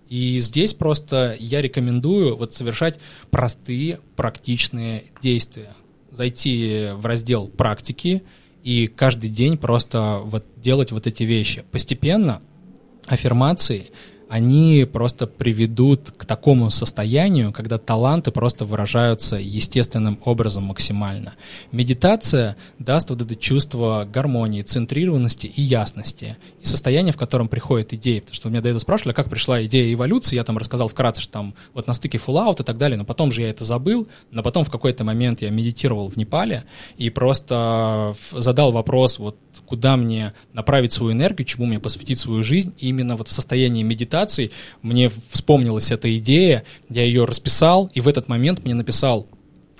И 0.07 0.37
здесь 0.37 0.73
просто 0.73 1.35
я 1.37 1.61
рекомендую 1.61 2.37
вот 2.37 2.53
совершать 2.53 2.97
простые, 3.29 3.99
практичные 4.15 5.03
действия. 5.21 5.75
Зайти 6.11 6.91
в 6.93 7.05
раздел 7.05 7.49
практики 7.49 8.23
и 8.63 8.87
каждый 8.87 9.29
день 9.29 9.57
просто 9.57 10.21
вот 10.23 10.45
делать 10.55 10.93
вот 10.93 11.07
эти 11.07 11.23
вещи. 11.23 11.65
Постепенно 11.71 12.41
аффирмации 13.07 13.87
они 14.31 14.87
просто 14.89 15.27
приведут 15.27 16.11
к 16.15 16.23
такому 16.23 16.69
состоянию, 16.71 17.51
когда 17.51 17.77
таланты 17.77 18.31
просто 18.31 18.63
выражаются 18.63 19.35
естественным 19.35 20.19
образом 20.23 20.63
максимально. 20.63 21.33
Медитация 21.73 22.55
даст 22.79 23.09
вот 23.09 23.21
это 23.21 23.35
чувство 23.35 24.07
гармонии, 24.09 24.61
центрированности 24.61 25.47
и 25.47 25.61
ясности. 25.61 26.37
И 26.61 26.65
состояние, 26.65 27.11
в 27.11 27.17
котором 27.17 27.49
приходит 27.49 27.91
идея. 27.91 28.21
Потому 28.21 28.35
что 28.35 28.47
меня 28.47 28.61
до 28.61 28.69
этого 28.69 28.79
спрашивали, 28.79 29.13
как 29.13 29.29
пришла 29.29 29.65
идея 29.65 29.93
эволюции. 29.93 30.37
Я 30.37 30.45
там 30.45 30.57
рассказал 30.57 30.87
вкратце, 30.87 31.21
что 31.21 31.33
там 31.33 31.53
вот 31.73 31.87
на 31.87 31.93
стыке 31.93 32.17
Fallout 32.17 32.61
и 32.61 32.63
так 32.63 32.77
далее, 32.77 32.97
но 32.97 33.03
потом 33.03 33.33
же 33.33 33.41
я 33.41 33.49
это 33.49 33.65
забыл. 33.65 34.07
Но 34.31 34.43
потом 34.43 34.63
в 34.63 34.71
какой-то 34.71 35.03
момент 35.03 35.41
я 35.41 35.49
медитировал 35.49 36.09
в 36.09 36.15
Непале 36.15 36.63
и 36.97 37.09
просто 37.09 38.15
задал 38.31 38.71
вопрос, 38.71 39.19
вот 39.19 39.35
куда 39.65 39.97
мне 39.97 40.31
направить 40.53 40.93
свою 40.93 41.11
энергию, 41.11 41.45
чему 41.45 41.65
мне 41.65 41.81
посвятить 41.81 42.19
свою 42.19 42.43
жизнь. 42.43 42.73
И 42.77 42.87
именно 42.87 43.17
вот 43.17 43.27
в 43.27 43.33
состоянии 43.33 43.83
медитации 43.83 44.20
мне 44.81 45.11
вспомнилась 45.29 45.91
эта 45.91 46.15
идея, 46.17 46.63
я 46.89 47.03
ее 47.03 47.25
расписал, 47.25 47.89
и 47.93 48.01
в 48.01 48.07
этот 48.07 48.27
момент 48.27 48.63
мне 48.63 48.73
написал 48.73 49.27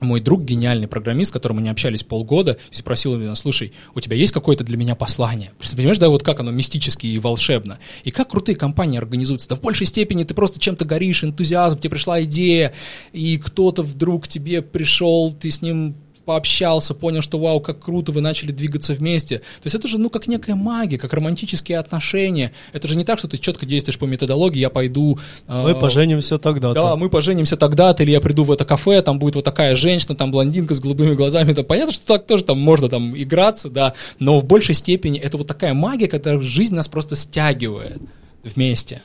мой 0.02 0.20
друг, 0.20 0.44
гениальный 0.44 0.88
программист, 0.88 1.30
с 1.30 1.32
которым 1.32 1.58
мы 1.58 1.64
не 1.64 1.70
общались 1.70 2.04
полгода, 2.04 2.58
спросил 2.72 3.16
меня, 3.18 3.36
слушай, 3.36 3.72
у 3.94 4.00
тебя 4.00 4.18
есть 4.18 4.34
какое-то 4.34 4.64
для 4.64 4.78
меня 4.78 4.96
послание? 4.96 5.52
Понимаешь, 5.76 6.00
да, 6.00 6.10
вот 6.10 6.24
как 6.24 6.40
оно 6.40 6.52
мистически 6.52 7.08
и 7.08 7.20
волшебно. 7.20 7.80
И 8.04 8.12
как 8.12 8.30
крутые 8.30 8.56
компании 8.56 8.98
организуются. 8.98 9.50
Да 9.50 9.56
в 9.56 9.62
большей 9.62 9.86
степени 9.86 10.24
ты 10.24 10.34
просто 10.34 10.60
чем-то 10.60 10.86
горишь, 10.86 11.24
энтузиазм, 11.24 11.78
тебе 11.78 11.92
пришла 11.92 12.22
идея, 12.24 12.74
и 13.14 13.38
кто-то 13.38 13.84
вдруг 13.84 14.28
тебе 14.28 14.62
пришел, 14.62 15.32
ты 15.32 15.52
с 15.52 15.62
ним 15.62 15.96
пообщался, 16.32 16.94
понял, 16.94 17.22
что 17.22 17.38
вау, 17.38 17.60
как 17.60 17.80
круто, 17.80 18.14
вы 18.14 18.22
начали 18.22 18.52
двигаться 18.54 18.94
вместе. 18.94 19.40
То 19.40 19.66
есть 19.66 19.76
это 19.76 19.90
же, 19.90 19.98
ну, 19.98 20.10
как 20.10 20.28
некая 20.28 20.56
магия, 20.56 20.98
как 20.98 21.12
романтические 21.12 21.78
отношения. 21.78 22.54
Это 22.72 22.88
же 22.88 22.96
не 22.96 23.04
так, 23.04 23.20
что 23.20 23.28
ты 23.28 23.38
четко 23.38 23.66
действуешь 23.66 24.00
по 24.00 24.06
методологии, 24.06 24.60
я 24.60 24.70
пойду... 24.70 25.20
А, 25.50 25.64
мы 25.64 25.72
э, 25.72 25.76
поженимся 25.76 26.38
тогда-то. 26.38 26.82
Да, 26.82 26.96
мы 26.96 27.10
поженимся 27.10 27.58
тогда-то, 27.58 28.04
или 28.04 28.12
я 28.12 28.22
приду 28.22 28.46
в 28.46 28.52
это 28.52 28.64
кафе, 28.64 29.02
там 29.02 29.20
будет 29.20 29.36
вот 29.36 29.44
такая 29.44 29.76
женщина, 29.76 30.16
там 30.16 30.32
блондинка 30.32 30.74
с 30.74 30.80
голубыми 30.80 31.16
глазами. 31.16 31.52
Это 31.52 31.64
понятно, 31.64 31.92
что 31.92 32.08
так 32.08 32.26
тоже 32.26 32.46
там 32.46 32.58
можно 32.58 32.88
там 32.88 33.14
играться, 33.22 33.70
да, 33.70 33.94
но 34.20 34.40
в 34.40 34.46
большей 34.46 34.74
степени 34.74 35.20
это 35.20 35.38
вот 35.38 35.48
такая 35.48 35.74
магия, 35.74 36.08
когда 36.08 36.40
жизнь 36.40 36.76
нас 36.76 36.88
просто 36.88 37.18
стягивает 37.18 38.00
вместе. 38.42 39.02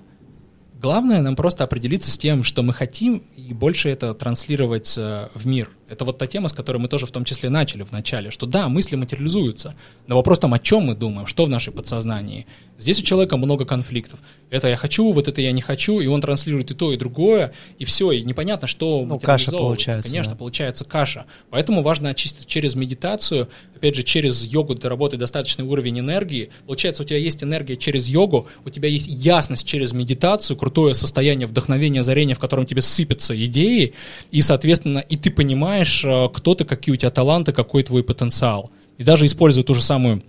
Главное 0.81 1.23
нам 1.23 1.37
просто 1.37 1.65
определиться 1.65 2.11
с 2.11 2.19
тем, 2.19 2.45
что 2.45 2.63
мы 2.63 2.75
хотим, 2.75 3.23
и 3.35 3.55
больше 3.55 3.89
это 3.89 4.13
транслировать 4.15 4.95
э, 4.99 5.29
в 5.35 5.47
мир. 5.47 5.71
Это 5.89 6.05
вот 6.05 6.19
та 6.19 6.27
тема, 6.27 6.49
с 6.49 6.53
которой 6.53 6.79
мы 6.79 6.89
тоже 6.89 7.07
в 7.07 7.11
том 7.11 7.25
числе 7.25 7.49
начали 7.49 7.83
в 7.83 7.93
начале, 7.93 8.31
что 8.31 8.47
да, 8.47 8.69
мысли 8.69 8.97
материализуются, 8.97 9.77
но 10.07 10.17
вопрос 10.17 10.39
там, 10.39 10.53
о 10.55 10.59
чем 10.59 10.85
мы 10.85 10.95
думаем, 10.95 11.27
что 11.27 11.45
в 11.45 11.49
нашей 11.49 11.73
подсознании. 11.73 12.47
Здесь 12.79 13.01
у 13.01 13.03
человека 13.03 13.37
много 13.37 13.65
конфликтов. 13.65 14.21
Это 14.51 14.69
я 14.69 14.77
хочу, 14.77 15.11
вот 15.13 15.29
это 15.29 15.41
я 15.41 15.53
не 15.53 15.63
хочу, 15.63 16.01
и 16.01 16.07
он 16.07 16.21
транслирует 16.21 16.71
и 16.71 16.75
то, 16.75 16.93
и 16.93 16.97
другое, 16.97 17.53
и 17.79 17.85
все, 17.85 18.13
и 18.13 18.23
непонятно, 18.23 18.67
что 18.67 19.05
ну, 19.07 19.19
каша 19.19 19.51
получается. 19.51 20.09
Конечно, 20.09 20.33
да. 20.33 20.39
получается 20.39 20.85
каша. 20.85 21.27
Поэтому 21.51 21.83
важно 21.83 22.11
очистить 22.11 22.47
через 22.47 22.75
медитацию, 22.75 23.49
опять 23.75 23.95
же, 23.95 24.03
через 24.03 24.45
йогу 24.45 24.75
доработать 24.75 25.21
достаточный 25.21 25.65
уровень 25.65 26.01
энергии. 26.01 26.51
Получается, 26.67 27.03
у 27.03 27.07
тебя 27.07 27.19
есть 27.19 27.43
энергия 27.43 27.77
через 27.77 28.09
йогу, 28.09 28.47
у 28.65 28.71
тебя 28.71 28.89
есть 28.89 29.07
ясность 29.07 29.67
через 29.67 29.93
медитацию, 29.93 30.57
крутое 30.57 30.95
состояние 30.95 31.47
вдохновения, 31.47 32.01
озарения, 32.01 32.35
в 32.35 32.39
котором 32.39 32.67
тебе 32.67 32.83
сыпятся 32.83 33.35
идеи, 33.47 33.95
и, 34.31 34.43
соответственно, 34.43 34.99
и 34.99 35.17
ты 35.17 35.31
понимаешь, 35.31 35.76
э, 35.83 36.29
кто 36.33 36.55
ты, 36.55 36.65
какие 36.65 36.93
у 36.93 36.97
тебя 36.97 37.11
таланты, 37.11 37.53
какой 37.53 37.83
твой 37.83 38.03
потенциал. 38.03 38.71
И 38.99 39.05
даже 39.05 39.27
используя 39.27 39.65
ту 39.65 39.75
же 39.75 39.83
самую 39.83 40.23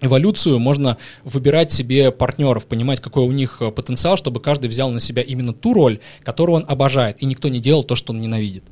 эволюцию 0.00 0.58
можно 0.58 0.96
выбирать 1.24 1.72
себе 1.72 2.10
партнеров, 2.10 2.66
понимать, 2.66 3.00
какой 3.00 3.24
у 3.24 3.32
них 3.32 3.58
э, 3.60 3.70
потенциал, 3.70 4.16
чтобы 4.16 4.40
каждый 4.40 4.68
взял 4.68 4.90
на 4.90 5.00
себя 5.00 5.22
именно 5.22 5.52
ту 5.52 5.74
роль, 5.74 6.00
которую 6.22 6.56
он 6.56 6.64
обожает, 6.68 7.22
и 7.22 7.26
никто 7.26 7.48
не 7.48 7.60
делал 7.60 7.84
то, 7.84 7.94
что 7.94 8.12
он 8.12 8.20
ненавидит. 8.20 8.64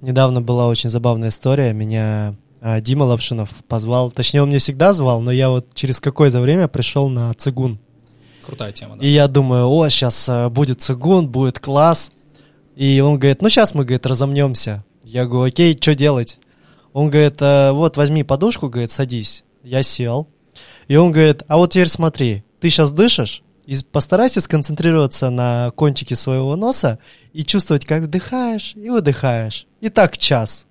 Недавно 0.00 0.40
была 0.40 0.66
очень 0.66 0.88
забавная 0.88 1.28
история. 1.28 1.72
Меня 1.72 2.34
а, 2.60 2.80
Дима 2.80 3.04
Лапшинов 3.04 3.50
позвал, 3.68 4.10
точнее, 4.10 4.42
он 4.42 4.48
меня 4.48 4.58
всегда 4.58 4.92
звал, 4.92 5.20
но 5.20 5.30
я 5.30 5.50
вот 5.50 5.74
через 5.74 6.00
какое-то 6.00 6.40
время 6.40 6.68
пришел 6.68 7.08
на 7.08 7.32
цигун. 7.34 7.78
Крутая 8.44 8.72
тема, 8.72 8.96
да. 8.96 9.04
И 9.04 9.08
я 9.08 9.28
думаю, 9.28 9.68
о, 9.68 9.88
сейчас 9.88 10.28
э, 10.28 10.48
будет 10.48 10.80
цигун, 10.80 11.28
будет 11.28 11.58
класс. 11.58 12.12
И 12.76 13.00
он 13.00 13.18
говорит, 13.18 13.42
ну 13.42 13.48
сейчас 13.48 13.74
мы, 13.74 13.84
говорит, 13.84 14.06
разомнемся. 14.06 14.84
Я 15.12 15.26
говорю, 15.26 15.48
окей, 15.48 15.76
что 15.80 15.96
делать? 15.96 16.38
Он 16.92 17.10
говорит, 17.10 17.42
«Э, 17.42 17.72
вот 17.72 17.96
возьми 17.96 18.22
подушку, 18.22 18.68
говорит, 18.68 18.92
садись. 18.92 19.42
Я 19.64 19.82
сел, 19.82 20.28
и 20.86 20.94
он 20.94 21.10
говорит, 21.10 21.42
а 21.48 21.56
вот 21.56 21.72
теперь 21.72 21.88
смотри, 21.88 22.44
ты 22.60 22.70
сейчас 22.70 22.92
дышишь, 22.92 23.42
и 23.66 23.76
постарайся 23.90 24.40
сконцентрироваться 24.40 25.30
на 25.30 25.72
кончике 25.74 26.14
своего 26.14 26.54
носа 26.54 27.00
и 27.32 27.42
чувствовать, 27.42 27.84
как 27.84 28.04
вдыхаешь 28.04 28.74
и 28.76 28.88
выдыхаешь. 28.88 29.66
И 29.80 29.88
так 29.88 30.16
час. 30.16 30.68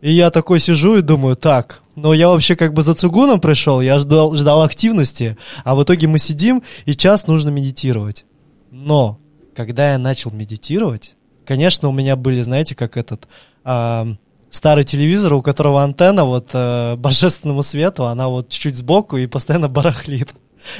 И 0.00 0.10
я 0.10 0.32
такой 0.32 0.58
сижу 0.58 0.96
и 0.96 1.02
думаю, 1.02 1.36
так, 1.36 1.80
но 1.94 2.12
я 2.12 2.30
вообще 2.30 2.56
как 2.56 2.74
бы 2.74 2.82
за 2.82 2.94
цугуном 2.94 3.40
пришел, 3.40 3.80
я 3.80 4.00
ждал, 4.00 4.36
ждал 4.36 4.62
активности, 4.62 5.38
а 5.62 5.76
в 5.76 5.82
итоге 5.84 6.08
мы 6.08 6.18
сидим, 6.18 6.64
и 6.86 6.96
час 6.96 7.28
нужно 7.28 7.50
медитировать. 7.50 8.24
Но, 8.72 9.20
когда 9.54 9.92
я 9.92 9.98
начал 9.98 10.32
медитировать, 10.32 11.13
конечно, 11.46 11.88
у 11.88 11.92
меня 11.92 12.16
были, 12.16 12.42
знаете, 12.42 12.74
как 12.74 12.96
этот... 12.96 13.28
А, 13.64 14.06
старый 14.54 14.84
телевизор, 14.84 15.34
у 15.34 15.42
которого 15.42 15.82
антенна 15.82 16.24
вот 16.24 16.50
э, 16.52 16.94
божественному 16.96 17.62
свету, 17.62 18.06
она 18.06 18.28
вот 18.28 18.50
чуть-чуть 18.50 18.76
сбоку 18.76 19.16
и 19.16 19.26
постоянно 19.26 19.68
барахлит. 19.76 20.32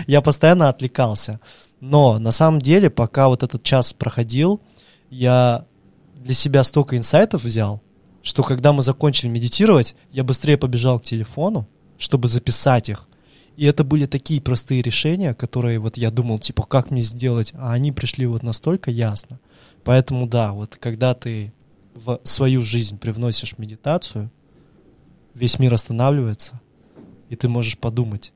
Я 0.06 0.20
постоянно 0.20 0.68
отвлекался. 0.68 1.40
Но 1.80 2.18
на 2.20 2.30
самом 2.30 2.60
деле, 2.60 2.88
пока 2.88 3.28
вот 3.28 3.42
этот 3.42 3.64
час 3.64 3.92
проходил, 3.92 4.60
я 5.10 5.66
для 6.14 6.34
себя 6.34 6.62
столько 6.62 6.96
инсайтов 6.96 7.44
взял, 7.44 7.82
что 8.22 8.42
когда 8.42 8.72
мы 8.72 8.82
закончили 8.82 9.28
медитировать, 9.28 9.94
я 10.12 10.24
быстрее 10.24 10.56
побежал 10.56 11.00
к 11.00 11.04
телефону, 11.04 11.66
чтобы 11.98 12.28
записать 12.28 12.88
их. 12.88 13.08
И 13.56 13.66
это 13.66 13.84
были 13.84 14.06
такие 14.06 14.40
простые 14.40 14.82
решения, 14.82 15.34
которые 15.34 15.78
вот 15.78 15.96
я 15.96 16.10
думал, 16.10 16.38
типа, 16.38 16.62
как 16.62 16.90
мне 16.90 17.02
сделать, 17.02 17.52
а 17.54 17.72
они 17.72 17.92
пришли 17.92 18.26
вот 18.26 18.42
настолько 18.42 18.90
ясно. 18.90 19.38
Поэтому 19.84 20.26
да, 20.26 20.52
вот 20.52 20.76
когда 20.76 21.14
ты 21.14 21.52
в 21.94 22.20
свою 22.24 22.60
жизнь 22.62 22.98
привносишь 22.98 23.58
медитацию, 23.58 24.30
весь 25.34 25.58
мир 25.58 25.74
останавливается, 25.74 26.60
и 27.28 27.36
ты 27.36 27.48
можешь 27.48 27.78
подумать. 27.78 28.32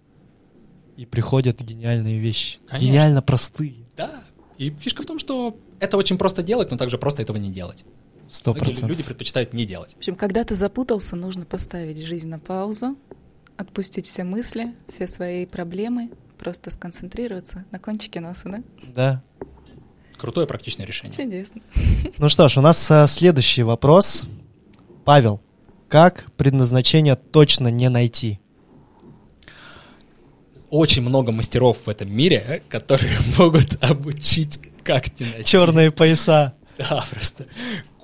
И 0.96 1.06
приходят 1.06 1.60
гениальные 1.60 2.18
вещи. 2.18 2.58
Конечно. 2.66 2.86
Гениально 2.86 3.22
простые. 3.22 3.86
Да. 3.96 4.24
И 4.58 4.70
фишка 4.70 5.02
в 5.02 5.06
том, 5.06 5.18
что 5.18 5.56
это 5.80 5.96
очень 5.96 6.18
просто 6.18 6.42
делать, 6.42 6.70
но 6.70 6.76
также 6.76 6.98
просто 6.98 7.22
этого 7.22 7.36
не 7.36 7.50
делать. 7.50 7.84
Сто 8.28 8.52
процентов. 8.52 8.90
люди 8.90 9.02
предпочитают 9.02 9.54
не 9.54 9.64
делать. 9.64 9.94
В 9.94 9.98
общем, 9.98 10.16
когда 10.16 10.44
ты 10.44 10.54
запутался, 10.54 11.16
нужно 11.16 11.46
поставить 11.46 11.98
жизнь 12.04 12.28
на 12.28 12.38
паузу, 12.38 12.96
отпустить 13.56 14.06
все 14.06 14.24
мысли, 14.24 14.74
все 14.86 15.06
свои 15.06 15.46
проблемы, 15.46 16.10
просто 16.36 16.70
сконцентрироваться 16.70 17.64
на 17.70 17.78
кончике 17.78 18.20
носа, 18.20 18.48
да? 18.48 18.62
Да. 18.94 19.22
Крутое 20.18 20.46
практичное 20.46 20.84
решение. 20.84 21.16
Чудесно. 21.16 21.62
Ну 22.18 22.28
что 22.28 22.48
ж, 22.48 22.58
у 22.58 22.60
нас 22.60 22.90
а, 22.90 23.06
следующий 23.06 23.62
вопрос. 23.62 24.24
Павел, 25.04 25.40
как 25.88 26.26
предназначение 26.36 27.14
точно 27.16 27.68
не 27.68 27.88
найти? 27.88 28.40
Очень 30.70 31.02
много 31.02 31.32
мастеров 31.32 31.78
в 31.86 31.88
этом 31.88 32.12
мире, 32.12 32.44
э, 32.46 32.60
которые 32.68 33.12
могут 33.38 33.82
обучить, 33.82 34.60
как 34.82 35.18
не 35.20 35.26
найти. 35.26 35.44
Черные 35.44 35.90
пояса. 35.90 36.54
Да, 36.78 37.04
просто 37.10 37.46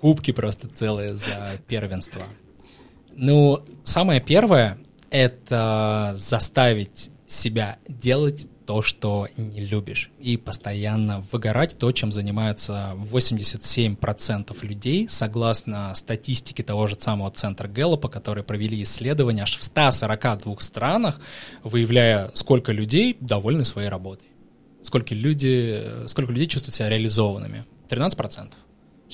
кубки 0.01 0.33
просто 0.33 0.67
целые 0.67 1.15
за 1.15 1.61
первенство. 1.69 2.23
Ну, 3.15 3.63
самое 3.85 4.21
первое— 4.21 4.79
это 5.11 6.15
заставить 6.17 7.11
себя 7.29 7.79
делать 7.87 8.49
то, 8.67 8.83
что 8.83 9.29
не 9.37 9.65
любишь, 9.65 10.11
и 10.21 10.37
постоянно 10.37 11.21
выгорать 11.33 11.77
то, 11.79 11.93
чем 11.93 12.13
занимаются 12.13 12.97
87% 12.97 14.57
людей, 14.67 15.07
согласно 15.09 15.95
статистике 15.95 16.63
того 16.63 16.87
же 16.87 16.97
самого 16.99 17.31
центра 17.31 17.69
Гэллопа, 17.69 18.09
которые 18.09 18.45
провели 18.45 18.83
исследования 18.83 19.43
аж 19.43 19.57
в 19.59 19.63
142 19.63 20.57
странах, 20.61 21.21
выявляя, 21.63 22.31
сколько 22.35 22.73
людей 22.73 23.17
довольны 23.21 23.65
своей 23.65 23.89
работой, 23.89 24.29
сколько, 24.83 25.15
люди, 25.15 25.83
сколько 26.07 26.33
людей 26.33 26.49
чувствуют 26.49 26.75
себя 26.75 26.89
реализованными. 26.89 27.65
13%. 27.89 28.53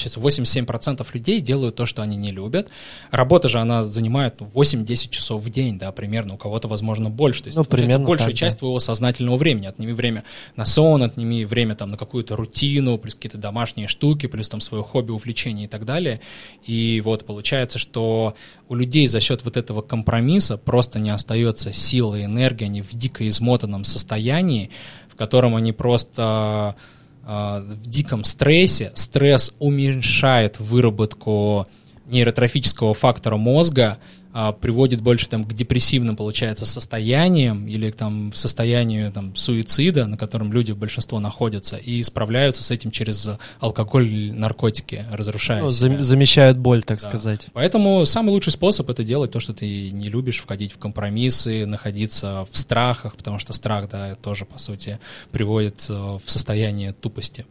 Сейчас 0.00 0.16
87% 0.16 1.06
людей 1.12 1.40
делают 1.40 1.76
то, 1.76 1.86
что 1.86 2.02
они 2.02 2.16
не 2.16 2.30
любят. 2.30 2.70
Работа 3.10 3.48
же, 3.48 3.58
она 3.58 3.84
занимает 3.84 4.40
ну, 4.40 4.48
8-10 4.52 5.10
часов 5.10 5.42
в 5.42 5.50
день, 5.50 5.78
да, 5.78 5.92
примерно. 5.92 6.34
У 6.34 6.36
кого-то, 6.36 6.68
возможно, 6.68 7.10
больше. 7.10 7.42
То 7.42 7.48
есть, 7.48 7.58
Ну, 7.58 7.64
примерно 7.64 8.06
большая 8.06 8.28
так, 8.28 8.34
да. 8.34 8.38
часть 8.38 8.58
твоего 8.58 8.78
сознательного 8.80 9.36
времени. 9.36 9.66
Отними 9.66 9.92
время 9.92 10.24
на 10.56 10.64
сон, 10.64 11.02
отними 11.02 11.44
время 11.44 11.74
там 11.74 11.90
на 11.90 11.96
какую-то 11.96 12.36
рутину, 12.36 12.98
плюс 12.98 13.14
какие-то 13.14 13.38
домашние 13.38 13.88
штуки, 13.88 14.26
плюс 14.26 14.48
там 14.48 14.60
свое 14.60 14.82
хобби, 14.82 15.10
увлечение 15.12 15.66
и 15.66 15.68
так 15.68 15.84
далее. 15.84 16.20
И 16.66 17.00
вот 17.04 17.24
получается, 17.24 17.78
что 17.78 18.34
у 18.68 18.74
людей 18.74 19.06
за 19.06 19.20
счет 19.20 19.44
вот 19.44 19.56
этого 19.56 19.82
компромисса 19.82 20.56
просто 20.56 20.98
не 20.98 21.10
остается 21.10 21.72
силы 21.72 22.20
и 22.20 22.24
энергии, 22.24 22.64
они 22.64 22.82
в 22.82 22.92
дико 22.94 23.28
измотанном 23.28 23.84
состоянии, 23.84 24.70
в 25.08 25.16
котором 25.16 25.56
они 25.56 25.72
просто 25.72 26.76
в 27.24 27.86
диком 27.86 28.24
стрессе. 28.24 28.92
Стресс 28.94 29.52
уменьшает 29.58 30.58
выработку 30.58 31.66
нейротрофического 32.06 32.94
фактора 32.94 33.36
мозга, 33.36 33.98
а, 34.32 34.52
приводит 34.52 35.00
больше 35.00 35.28
там 35.28 35.44
к 35.44 35.52
депрессивным, 35.54 36.16
получается, 36.16 36.64
состояниям 36.66 37.66
или 37.66 37.90
там, 37.90 38.32
состоянию 38.32 39.10
там, 39.12 39.34
суицида, 39.34 40.06
на 40.06 40.16
котором 40.16 40.52
люди 40.52 40.72
большинство 40.72 41.18
находятся, 41.20 41.76
и 41.76 42.02
справляются 42.02 42.62
с 42.62 42.70
этим 42.70 42.90
через 42.90 43.28
алкоголь 43.58 44.32
наркотики, 44.32 45.04
разрушая 45.12 45.62
Ну, 45.62 45.70
себя. 45.70 45.88
зам- 45.96 46.02
замещают 46.02 46.58
боль, 46.58 46.82
так 46.82 47.00
Да. 47.00 47.08
сказать. 47.08 47.46
Поэтому 47.52 48.04
самый 48.04 48.30
лучший 48.30 48.52
способ 48.52 48.88
это 48.90 49.02
делать 49.04 49.30
то, 49.32 49.40
что 49.40 49.52
ты 49.52 49.90
не 49.90 50.08
любишь, 50.08 50.38
входить 50.38 50.72
в 50.72 50.78
компромиссы, 50.78 51.66
находиться 51.66 52.46
в 52.50 52.56
страхах, 52.58 53.16
потому 53.16 53.38
что 53.38 53.52
страх, 53.52 53.88
да, 53.90 54.14
тоже, 54.16 54.44
по 54.44 54.58
сути, 54.58 54.98
приводит 55.32 55.86
э, 55.88 55.92
в 56.24 56.30
состояние 56.30 56.92
тупости. 56.92 57.46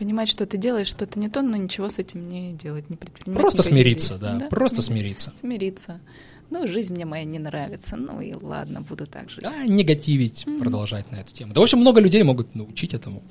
Понимать, 0.00 0.30
что 0.30 0.46
ты 0.46 0.56
делаешь 0.56 0.86
что-то 0.86 1.18
не 1.18 1.28
то, 1.28 1.42
но 1.42 1.58
ничего 1.58 1.90
с 1.90 1.98
этим 1.98 2.26
не 2.26 2.54
делать, 2.54 2.88
не 2.88 2.96
предпринимать. 2.96 3.38
Просто 3.38 3.60
смириться, 3.60 4.18
действий. 4.18 4.38
да, 4.40 4.46
просто 4.46 4.80
смириться. 4.80 5.30
Смириться. 5.34 6.00
Ну, 6.48 6.66
жизнь 6.66 6.94
мне 6.94 7.04
моя 7.04 7.24
не 7.24 7.38
нравится, 7.38 7.96
ну 7.96 8.18
и 8.18 8.32
ладно, 8.32 8.80
буду 8.80 9.06
так 9.06 9.28
жить. 9.28 9.42
Да, 9.42 9.66
негативить, 9.66 10.46
продолжать 10.58 11.12
на 11.12 11.16
эту 11.16 11.34
тему. 11.34 11.52
Да, 11.52 11.60
в 11.60 11.64
общем, 11.64 11.80
много 11.80 12.00
людей 12.00 12.22
могут 12.22 12.54
научить 12.54 12.94
этому. 12.94 13.22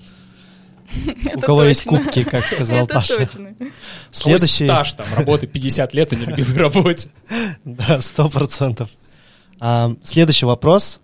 У 1.35 1.39
кого 1.39 1.63
есть 1.63 1.85
кубки, 1.85 2.23
как 2.23 2.45
сказал 2.45 2.85
Паша. 2.85 3.27
Следующий... 4.11 4.65
Стаж 4.65 4.93
там, 4.93 5.07
работы 5.15 5.47
50 5.47 5.91
лет 5.95 6.13
и 6.13 6.17
нелюбимой 6.17 6.55
работе. 6.57 7.09
Да, 7.65 7.99
сто 7.99 8.29
процентов. 8.29 8.91
А, 9.59 9.95
Следующий 10.03 10.45
вопрос. 10.45 11.01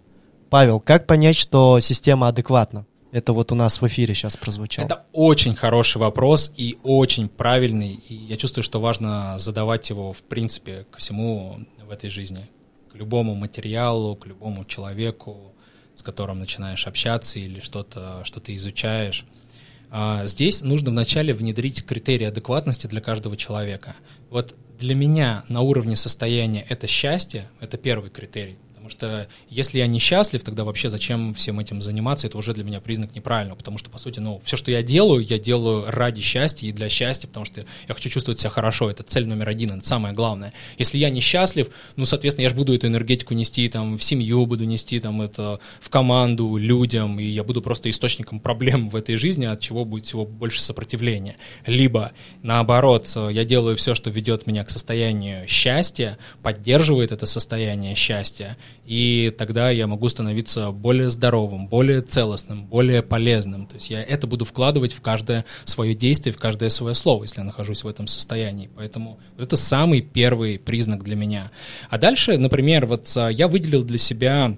Павел, 0.52 0.80
как 0.80 1.08
понять, 1.08 1.36
что 1.36 1.80
система 1.80 2.28
адекватна? 2.28 2.86
Это 3.16 3.32
вот 3.32 3.54
у 3.54 3.56
нас 3.56 3.80
в 3.80 3.88
эфире 3.88 4.14
сейчас 4.14 4.36
прозвучало. 4.36 4.88
Это 4.88 5.06
очень 5.14 5.56
хороший 5.56 6.00
вопрос 6.00 6.52
и 6.58 6.78
очень 6.84 7.30
правильный, 7.30 7.94
и 8.10 8.14
я 8.14 8.36
чувствую, 8.36 8.62
что 8.62 8.82
важно 8.82 9.40
задавать 9.40 9.90
его, 9.90 10.12
в 10.12 10.22
принципе, 10.24 10.86
ко 10.92 10.98
всему 10.98 11.62
в 11.88 11.92
этой 11.92 12.10
жизни, 12.10 12.50
к 12.92 12.96
любому 12.96 13.34
материалу, 13.34 14.18
к 14.18 14.26
любому 14.26 14.66
человеку, 14.66 15.54
с 15.96 16.04
которым 16.04 16.40
начинаешь 16.40 16.88
общаться 16.88 17.40
или 17.40 17.62
что-то 17.62 18.20
что 18.26 18.42
ты 18.42 18.54
изучаешь. 18.58 19.26
А, 19.92 20.28
Здесь 20.28 20.62
нужно 20.62 20.92
вначале 20.92 21.34
внедрить 21.34 21.86
критерии 21.86 22.26
адекватности 22.26 22.88
для 22.88 23.00
каждого 23.00 23.38
человека. 23.38 23.96
Вот 24.30 24.56
для 24.78 24.94
меня 24.94 25.46
на 25.48 25.62
уровне 25.62 25.96
состояния 25.96 26.66
это 26.68 26.86
счастье, 26.86 27.50
это 27.62 27.78
первый 27.78 28.10
критерий. 28.10 28.58
Потому 28.86 29.00
что 29.00 29.28
если 29.50 29.80
я 29.80 29.88
несчастлив, 29.88 30.44
тогда 30.44 30.64
вообще 30.64 30.90
зачем 30.90 31.34
всем 31.34 31.60
этим 31.60 31.82
заниматься? 31.82 32.28
Это 32.28 32.38
уже 32.38 32.54
для 32.54 32.64
меня 32.64 32.80
признак 32.80 33.16
неправильного, 33.16 33.58
потому 33.58 33.80
что, 33.80 33.90
по 33.90 33.98
сути, 33.98 34.20
ну, 34.20 34.40
все, 34.44 34.58
что 34.58 34.70
я 34.70 34.84
делаю, 34.84 35.24
я 35.24 35.40
делаю 35.40 35.86
ради 35.88 36.22
счастья 36.22 36.68
и 36.68 36.72
для 36.72 36.88
счастья, 36.88 37.28
потому 37.28 37.48
что 37.48 37.62
я 37.88 37.94
хочу 37.96 38.10
чувствовать 38.10 38.40
себя 38.40 38.52
хорошо. 38.52 38.88
Это 38.88 39.02
цель 39.02 39.28
номер 39.28 39.50
один, 39.50 39.72
это 39.72 39.88
самое 39.88 40.14
главное. 40.14 40.54
Если 40.78 41.00
я 41.00 41.10
несчастлив, 41.10 41.70
ну, 41.96 42.06
соответственно, 42.06 42.44
я 42.44 42.50
же 42.50 42.56
буду 42.56 42.76
эту 42.76 42.86
энергетику 42.86 43.34
нести 43.34 43.68
там 43.70 43.98
в 43.98 44.04
семью, 44.04 44.46
буду 44.46 44.66
нести 44.66 45.00
там 45.00 45.24
это 45.24 45.60
в 45.82 45.90
команду, 45.90 46.56
людям, 46.58 47.20
и 47.20 47.24
я 47.24 47.44
буду 47.44 47.64
просто 47.64 47.90
источником 47.90 48.40
проблем 48.40 48.90
в 48.90 48.96
этой 48.96 49.18
жизни, 49.18 49.46
от 49.46 49.62
чего 49.62 49.84
будет 49.84 50.06
всего 50.06 50.26
больше 50.26 50.62
сопротивления. 50.62 51.38
Либо, 51.66 52.12
наоборот, 52.44 53.12
я 53.32 53.46
делаю 53.46 53.78
все, 53.78 53.96
что 53.96 54.12
ведет 54.12 54.46
меня 54.46 54.64
к 54.64 54.70
состоянию 54.70 55.48
счастья, 55.48 56.20
поддерживает 56.44 57.12
это 57.12 57.26
состояние 57.26 57.96
счастья, 57.96 58.58
и 58.86 59.34
тогда 59.38 59.70
я 59.70 59.88
могу 59.88 60.08
становиться 60.10 60.72
более 60.72 61.10
здоровым, 61.10 61.68
более 61.68 62.02
целостным, 62.02 62.66
более 62.66 63.02
полезным. 63.02 63.66
То 63.66 63.76
есть 63.76 63.90
я 63.90 64.04
это 64.04 64.28
буду 64.28 64.46
вкладывать 64.46 64.94
в 64.94 65.02
каждое 65.02 65.46
свое 65.64 65.96
действие, 65.96 66.34
в 66.34 66.38
каждое 66.38 66.70
свое 66.70 66.94
слово, 66.94 67.24
если 67.24 67.40
я 67.40 67.46
нахожусь 67.46 67.84
в 67.84 67.88
этом 67.88 68.08
состоянии. 68.08 68.70
Поэтому 68.76 69.20
вот 69.36 69.44
это 69.44 69.58
самый 69.58 70.02
первый 70.02 70.60
признак 70.60 71.04
для 71.04 71.16
меня. 71.16 71.52
А 71.90 71.98
дальше, 71.98 72.38
например, 72.38 72.86
вот 72.86 73.12
а, 73.18 73.30
я 73.30 73.48
выделил 73.48 73.84
для 73.84 73.98
себя 73.98 74.56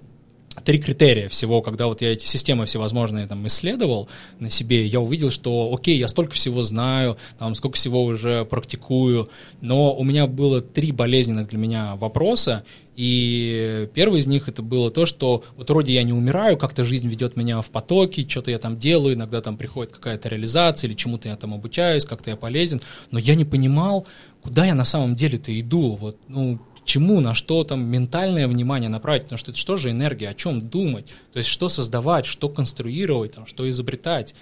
три 0.61 0.79
критерия 0.79 1.29
всего, 1.29 1.61
когда 1.61 1.87
вот 1.87 2.01
я 2.01 2.13
эти 2.13 2.25
системы 2.25 2.65
всевозможные 2.65 3.27
там 3.27 3.45
исследовал 3.47 4.09
на 4.39 4.49
себе, 4.49 4.85
я 4.85 4.99
увидел, 4.99 5.31
что 5.31 5.73
окей, 5.73 5.97
я 5.97 6.07
столько 6.07 6.33
всего 6.33 6.63
знаю, 6.63 7.17
там 7.37 7.55
сколько 7.55 7.75
всего 7.75 8.03
уже 8.03 8.45
практикую, 8.45 9.29
но 9.61 9.95
у 9.95 10.03
меня 10.03 10.27
было 10.27 10.61
три 10.61 10.91
болезненных 10.91 11.47
для 11.47 11.57
меня 11.57 11.95
вопроса, 11.95 12.63
и 12.95 13.87
первый 13.93 14.21
из 14.21 14.27
них 14.27 14.47
это 14.47 14.63
было 14.63 14.89
то, 14.89 15.05
что 15.05 15.43
вот 15.55 15.69
вроде 15.69 15.93
я 15.93 16.01
не 16.01 16.13
умираю, 16.13 16.57
как-то 16.57 16.83
жизнь 16.83 17.07
ведет 17.07 17.35
меня 17.35 17.61
в 17.61 17.69
потоке, 17.69 18.27
что-то 18.27 18.49
я 18.49 18.57
там 18.57 18.77
делаю, 18.77 19.13
иногда 19.13 19.39
там 19.41 19.55
приходит 19.55 19.93
какая-то 19.93 20.29
реализация 20.29 20.87
или 20.87 20.95
чему-то 20.95 21.29
я 21.29 21.35
там 21.35 21.53
обучаюсь, 21.53 22.05
как-то 22.05 22.31
я 22.31 22.35
полезен, 22.35 22.81
но 23.11 23.19
я 23.19 23.35
не 23.35 23.45
понимал, 23.45 24.07
куда 24.41 24.65
я 24.65 24.73
на 24.73 24.85
самом 24.85 25.15
деле-то 25.15 25.57
иду, 25.59 25.95
вот, 25.95 26.17
ну, 26.27 26.59
чему, 26.87 27.19
на 27.19 27.33
что 27.35 27.63
там 27.63 27.83
ментальное 27.85 28.47
внимание 28.47 28.89
направить, 28.89 29.23
потому 29.23 29.37
что 29.37 29.51
это 29.51 29.59
что 29.59 29.77
же 29.77 29.91
энергия, 29.91 30.29
о 30.29 30.33
чем 30.33 30.67
думать, 30.67 31.13
то 31.33 31.37
есть 31.37 31.49
что 31.49 31.69
создавать, 31.69 32.25
что 32.25 32.49
конструировать, 32.49 33.33
там, 33.33 33.45
что 33.45 33.69
изобретать. 33.69 34.33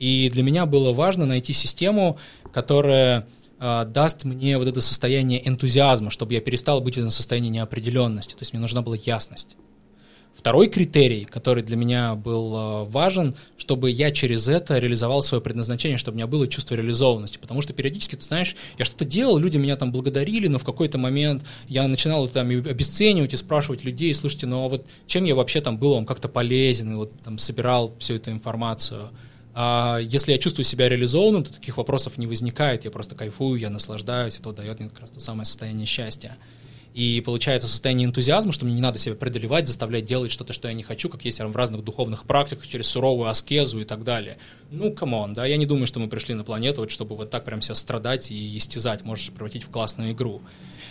И 0.00 0.30
для 0.32 0.42
меня 0.42 0.66
было 0.66 0.92
важно 0.92 1.26
найти 1.26 1.52
систему, 1.52 2.18
которая 2.52 3.28
э, 3.60 3.84
даст 3.86 4.24
мне 4.24 4.56
вот 4.58 4.66
это 4.66 4.80
состояние 4.80 5.46
энтузиазма, 5.46 6.10
чтобы 6.10 6.34
я 6.34 6.40
перестал 6.40 6.80
быть 6.80 6.94
в 6.94 6.98
этом 6.98 7.10
состоянии 7.10 7.50
неопределенности, 7.50 8.32
то 8.32 8.40
есть 8.40 8.52
мне 8.52 8.60
нужна 8.60 8.82
была 8.82 8.96
ясность. 8.96 9.56
Второй 10.34 10.68
критерий, 10.68 11.26
который 11.26 11.62
для 11.62 11.76
меня 11.76 12.14
был 12.14 12.56
э, 12.56 12.84
важен, 12.84 13.34
чтобы 13.58 13.90
я 13.90 14.10
через 14.10 14.48
это 14.48 14.78
реализовал 14.78 15.20
свое 15.20 15.42
предназначение, 15.42 15.98
чтобы 15.98 16.14
у 16.14 16.16
меня 16.16 16.26
было 16.26 16.48
чувство 16.48 16.76
реализованности. 16.76 17.36
Потому 17.36 17.60
что 17.60 17.74
периодически, 17.74 18.14
ты 18.14 18.22
знаешь, 18.22 18.56
я 18.78 18.86
что-то 18.86 19.04
делал, 19.04 19.36
люди 19.36 19.58
меня 19.58 19.76
там 19.76 19.92
благодарили, 19.92 20.46
но 20.46 20.58
в 20.58 20.64
какой-то 20.64 20.96
момент 20.96 21.44
я 21.68 21.86
начинал 21.86 22.26
там 22.26 22.48
обесценивать 22.48 23.34
и 23.34 23.36
спрашивать 23.36 23.84
людей, 23.84 24.14
слушайте, 24.14 24.46
ну 24.46 24.64
а 24.64 24.68
вот 24.68 24.86
чем 25.06 25.24
я 25.24 25.34
вообще 25.34 25.60
там 25.60 25.76
был 25.76 25.94
вам 25.94 26.06
как-то 26.06 26.28
полезен, 26.28 26.92
и 26.92 26.94
вот 26.94 27.12
там 27.22 27.36
собирал 27.36 27.94
всю 27.98 28.14
эту 28.14 28.30
информацию. 28.30 29.10
А 29.52 29.98
если 29.98 30.32
я 30.32 30.38
чувствую 30.38 30.64
себя 30.64 30.88
реализованным, 30.88 31.42
то 31.42 31.52
таких 31.52 31.76
вопросов 31.76 32.16
не 32.16 32.26
возникает. 32.26 32.84
Я 32.84 32.90
просто 32.90 33.14
кайфую, 33.14 33.60
я 33.60 33.68
наслаждаюсь, 33.68 34.38
это 34.38 34.52
дает 34.52 34.80
мне 34.80 34.88
как 34.88 35.00
раз 35.00 35.10
то 35.10 35.20
самое 35.20 35.44
состояние 35.44 35.86
счастья. 35.86 36.38
И 36.94 37.20
получается 37.20 37.68
состояние 37.68 38.06
энтузиазма, 38.06 38.52
что 38.52 38.64
мне 38.64 38.74
не 38.74 38.80
надо 38.80 38.98
себя 38.98 39.14
преодолевать, 39.14 39.66
заставлять 39.66 40.04
делать 40.04 40.32
что-то, 40.32 40.52
что 40.52 40.68
я 40.68 40.74
не 40.74 40.82
хочу, 40.82 41.08
как 41.08 41.24
есть 41.24 41.38
в 41.38 41.56
разных 41.56 41.84
духовных 41.84 42.24
практиках, 42.24 42.66
через 42.66 42.88
суровую 42.88 43.28
аскезу 43.28 43.80
и 43.80 43.84
так 43.84 44.02
далее. 44.02 44.38
Ну, 44.70 44.92
come 44.92 45.16
on, 45.16 45.34
да, 45.34 45.46
я 45.46 45.56
не 45.56 45.66
думаю, 45.66 45.86
что 45.86 46.00
мы 46.00 46.08
пришли 46.08 46.34
на 46.34 46.42
планету, 46.42 46.80
вот, 46.80 46.90
чтобы 46.90 47.16
вот 47.16 47.30
так 47.30 47.44
прям 47.44 47.62
себя 47.62 47.76
страдать 47.76 48.30
и 48.30 48.56
истязать, 48.56 49.04
можешь 49.04 49.30
превратить 49.30 49.62
в 49.62 49.70
классную 49.70 50.12
игру. 50.12 50.42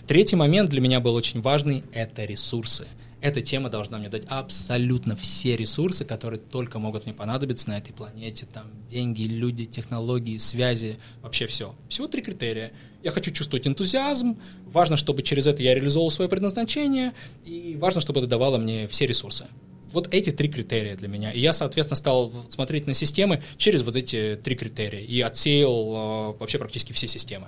Третий 0.07 0.37
момент 0.37 0.69
для 0.69 0.79
меня 0.79 0.99
был 1.01 1.15
очень 1.15 1.41
важный— 1.41 1.83
это 1.93 2.23
ресурсы. 2.23 2.87
Эта 3.21 3.41
тема 3.41 3.69
должна 3.69 3.97
мне 3.97 4.07
дать 4.07 4.23
абсолютно 4.27 5.15
все 5.17 5.57
ресурсы, 5.57 6.05
которые 6.05 6.39
только 6.39 6.79
могут 6.79 7.05
мне 7.05 7.13
понадобиться 7.13 7.69
на 7.69 7.77
этой 7.77 7.91
планете. 7.91 8.45
Там 8.45 8.67
деньги, 8.87 9.23
люди, 9.23 9.65
технологии, 9.65 10.37
связи, 10.37 10.97
вообще 11.21 11.45
все. 11.45 11.75
Всего 11.89 12.07
три 12.07 12.21
критерия. 12.21 12.71
Я 13.03 13.11
хочу 13.11 13.31
чувствовать 13.31 13.67
энтузиазм, 13.67 14.39
важно, 14.65 14.95
чтобы 14.95 15.21
через 15.21 15.47
это 15.47 15.61
я 15.63 15.75
реализовал 15.75 16.11
свое 16.11 16.29
предназначение, 16.29 17.13
и 17.43 17.75
важно, 17.77 17.99
чтобы 17.99 18.19
это 18.19 18.27
давало 18.27 18.57
мне 18.57 18.87
все 18.87 19.05
ресурсы. 19.05 19.47
Вот 19.91 20.13
эти 20.13 20.31
три 20.31 20.47
критерия 20.47 20.95
для 20.95 21.07
меня. 21.07 21.31
И 21.31 21.39
я, 21.39 21.51
соответственно, 21.51 21.97
стал 21.97 22.31
смотреть 22.49 22.87
на 22.87 22.93
системы 22.93 23.41
через 23.57 23.81
вот 23.81 23.95
эти 23.95 24.39
три 24.41 24.55
критерия 24.55 25.01
и 25.01 25.19
отсеял 25.21 26.33
э, 26.33 26.37
вообще 26.39 26.57
практически 26.57 26.93
все 26.93 27.07
системы. 27.07 27.47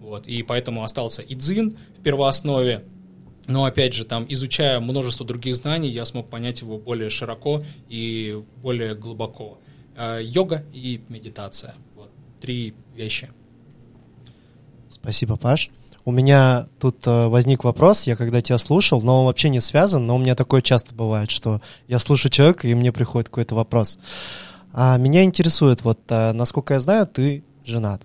Вот. 0.00 0.26
И 0.26 0.42
поэтому 0.42 0.82
остался 0.82 1.22
и 1.22 1.34
дзин 1.34 1.76
в 1.98 2.02
первооснове, 2.02 2.84
но 3.46 3.64
опять 3.64 3.94
же, 3.94 4.04
там, 4.04 4.26
изучая 4.28 4.80
множество 4.80 5.26
других 5.26 5.54
знаний, 5.54 5.88
я 5.88 6.04
смог 6.04 6.28
понять 6.30 6.62
его 6.62 6.78
более 6.78 7.10
широко 7.10 7.62
и 7.88 8.42
более 8.62 8.94
глубоко. 8.94 9.58
Э, 9.96 10.20
йога 10.22 10.64
и 10.72 11.02
медитация. 11.08 11.74
Вот. 11.94 12.10
Три 12.40 12.74
вещи. 12.94 13.30
Спасибо, 14.88 15.36
Паш. 15.36 15.70
У 16.06 16.12
меня 16.12 16.66
тут 16.78 17.06
э, 17.06 17.26
возник 17.28 17.64
вопрос, 17.64 18.06
я 18.06 18.14
когда 18.14 18.40
тебя 18.42 18.58
слушал, 18.58 19.00
но 19.00 19.20
он 19.20 19.26
вообще 19.26 19.48
не 19.48 19.60
связан, 19.60 20.06
но 20.06 20.16
у 20.16 20.18
меня 20.18 20.34
такое 20.34 20.60
часто 20.60 20.94
бывает, 20.94 21.30
что 21.30 21.62
я 21.88 21.98
слушаю 21.98 22.30
человека, 22.30 22.68
и 22.68 22.74
мне 22.74 22.92
приходит 22.92 23.28
какой-то 23.28 23.54
вопрос. 23.54 23.98
А 24.72 24.98
меня 24.98 25.22
интересует, 25.24 25.82
вот, 25.82 26.00
э, 26.08 26.32
насколько 26.32 26.74
я 26.74 26.80
знаю, 26.80 27.06
ты 27.06 27.42
женат. 27.64 28.02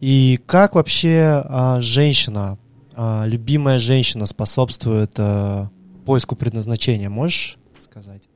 И 0.00 0.40
как 0.46 0.74
вообще 0.74 1.42
э, 1.44 1.80
женщина 1.80 2.58
а, 2.94 3.24
любимая 3.26 3.78
женщина 3.78 4.26
способствует 4.26 5.12
а, 5.18 5.68
поиску 6.04 6.36
предназначения? 6.36 7.08
Можешь 7.08 7.58
сказать? 7.80 8.28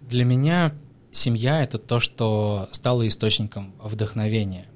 Для 0.00 0.24
меня 0.24 0.72
семья— 1.12 1.62
это 1.62 1.78
то, 1.78 2.00
что 2.00 2.68
стало 2.72 3.06
источником 3.06 3.74
вдохновения. 3.82 4.66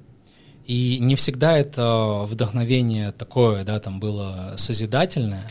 И 0.65 0.97
не 0.99 1.15
всегда 1.15 1.57
это 1.57 2.25
вдохновение 2.27 3.11
такое, 3.11 3.63
да, 3.63 3.79
там 3.79 3.99
было 3.99 4.55
созидательное, 4.57 5.47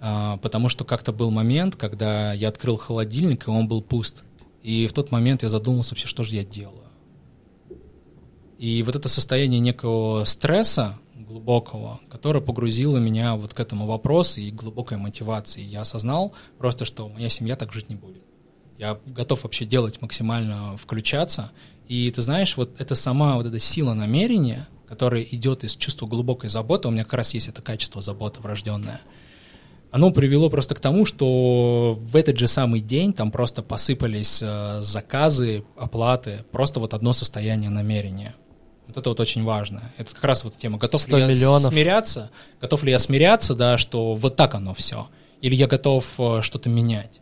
а, 0.00 0.38
потому 0.38 0.68
что 0.68 0.84
как-то 0.84 1.12
был 1.12 1.30
момент, 1.30 1.76
когда 1.76 2.32
я 2.32 2.48
открыл 2.48 2.76
холодильник, 2.76 3.46
и 3.46 3.50
он 3.50 3.68
был 3.68 3.82
пуст. 3.82 4.24
И 4.62 4.86
в 4.86 4.92
тот 4.92 5.10
момент 5.10 5.42
я 5.42 5.48
задумался 5.48 5.92
вообще, 5.92 6.06
что 6.06 6.22
же 6.24 6.36
я 6.36 6.44
делаю. 6.44 6.78
И 8.58 8.82
вот 8.84 8.94
это 8.94 9.08
состояние 9.08 9.60
некого 9.60 10.24
стресса, 10.24 10.98
глубокого, 11.32 12.00
которая 12.10 12.42
погрузила 12.42 12.98
меня 12.98 13.34
вот 13.36 13.54
к 13.54 13.60
этому 13.60 13.86
вопросу 13.86 14.40
и 14.40 14.50
глубокой 14.50 14.98
мотивации. 14.98 15.62
Я 15.62 15.80
осознал 15.80 16.34
просто, 16.58 16.84
что 16.84 17.08
моя 17.08 17.28
семья 17.28 17.56
так 17.56 17.72
жить 17.72 17.88
не 17.88 17.96
будет. 17.96 18.22
Я 18.78 18.98
готов 19.06 19.44
вообще 19.44 19.64
делать 19.64 20.02
максимально, 20.02 20.76
включаться. 20.76 21.52
И 21.88 22.10
ты 22.10 22.22
знаешь, 22.22 22.56
вот 22.56 22.80
это 22.80 22.94
сама 22.94 23.36
вот 23.36 23.46
эта 23.46 23.58
сила 23.58 23.94
намерения, 23.94 24.68
которая 24.86 25.22
идет 25.22 25.64
из 25.64 25.74
чувства 25.76 26.06
глубокой 26.06 26.48
заботы, 26.48 26.88
у 26.88 26.90
меня 26.90 27.04
как 27.04 27.14
раз 27.14 27.34
есть 27.34 27.48
это 27.48 27.62
качество 27.62 28.02
заботы 28.02 28.42
врожденное, 28.42 29.00
оно 29.90 30.10
привело 30.10 30.48
просто 30.48 30.74
к 30.74 30.80
тому, 30.80 31.04
что 31.04 31.98
в 32.00 32.16
этот 32.16 32.38
же 32.38 32.46
самый 32.46 32.80
день 32.80 33.12
там 33.12 33.30
просто 33.30 33.62
посыпались 33.62 34.42
э, 34.42 34.80
заказы, 34.80 35.64
оплаты, 35.76 36.44
просто 36.50 36.80
вот 36.80 36.94
одно 36.94 37.12
состояние 37.12 37.68
намерения. 37.68 38.34
Вот 38.86 38.96
это 38.96 39.10
вот 39.10 39.20
очень 39.20 39.44
важно. 39.44 39.82
Это 39.96 40.14
как 40.14 40.24
раз 40.24 40.44
вот 40.44 40.56
тема, 40.56 40.78
готов 40.78 41.06
ли 41.08 41.18
я 41.18 41.26
миллионов. 41.26 41.72
смиряться, 41.72 42.30
готов 42.60 42.82
ли 42.84 42.90
я 42.90 42.98
смиряться, 42.98 43.54
да, 43.54 43.78
что 43.78 44.14
вот 44.14 44.36
так 44.36 44.54
оно 44.54 44.74
все, 44.74 45.08
или 45.40 45.54
я 45.54 45.66
готов 45.66 46.14
э, 46.18 46.40
что-то 46.42 46.68
менять. 46.68 47.20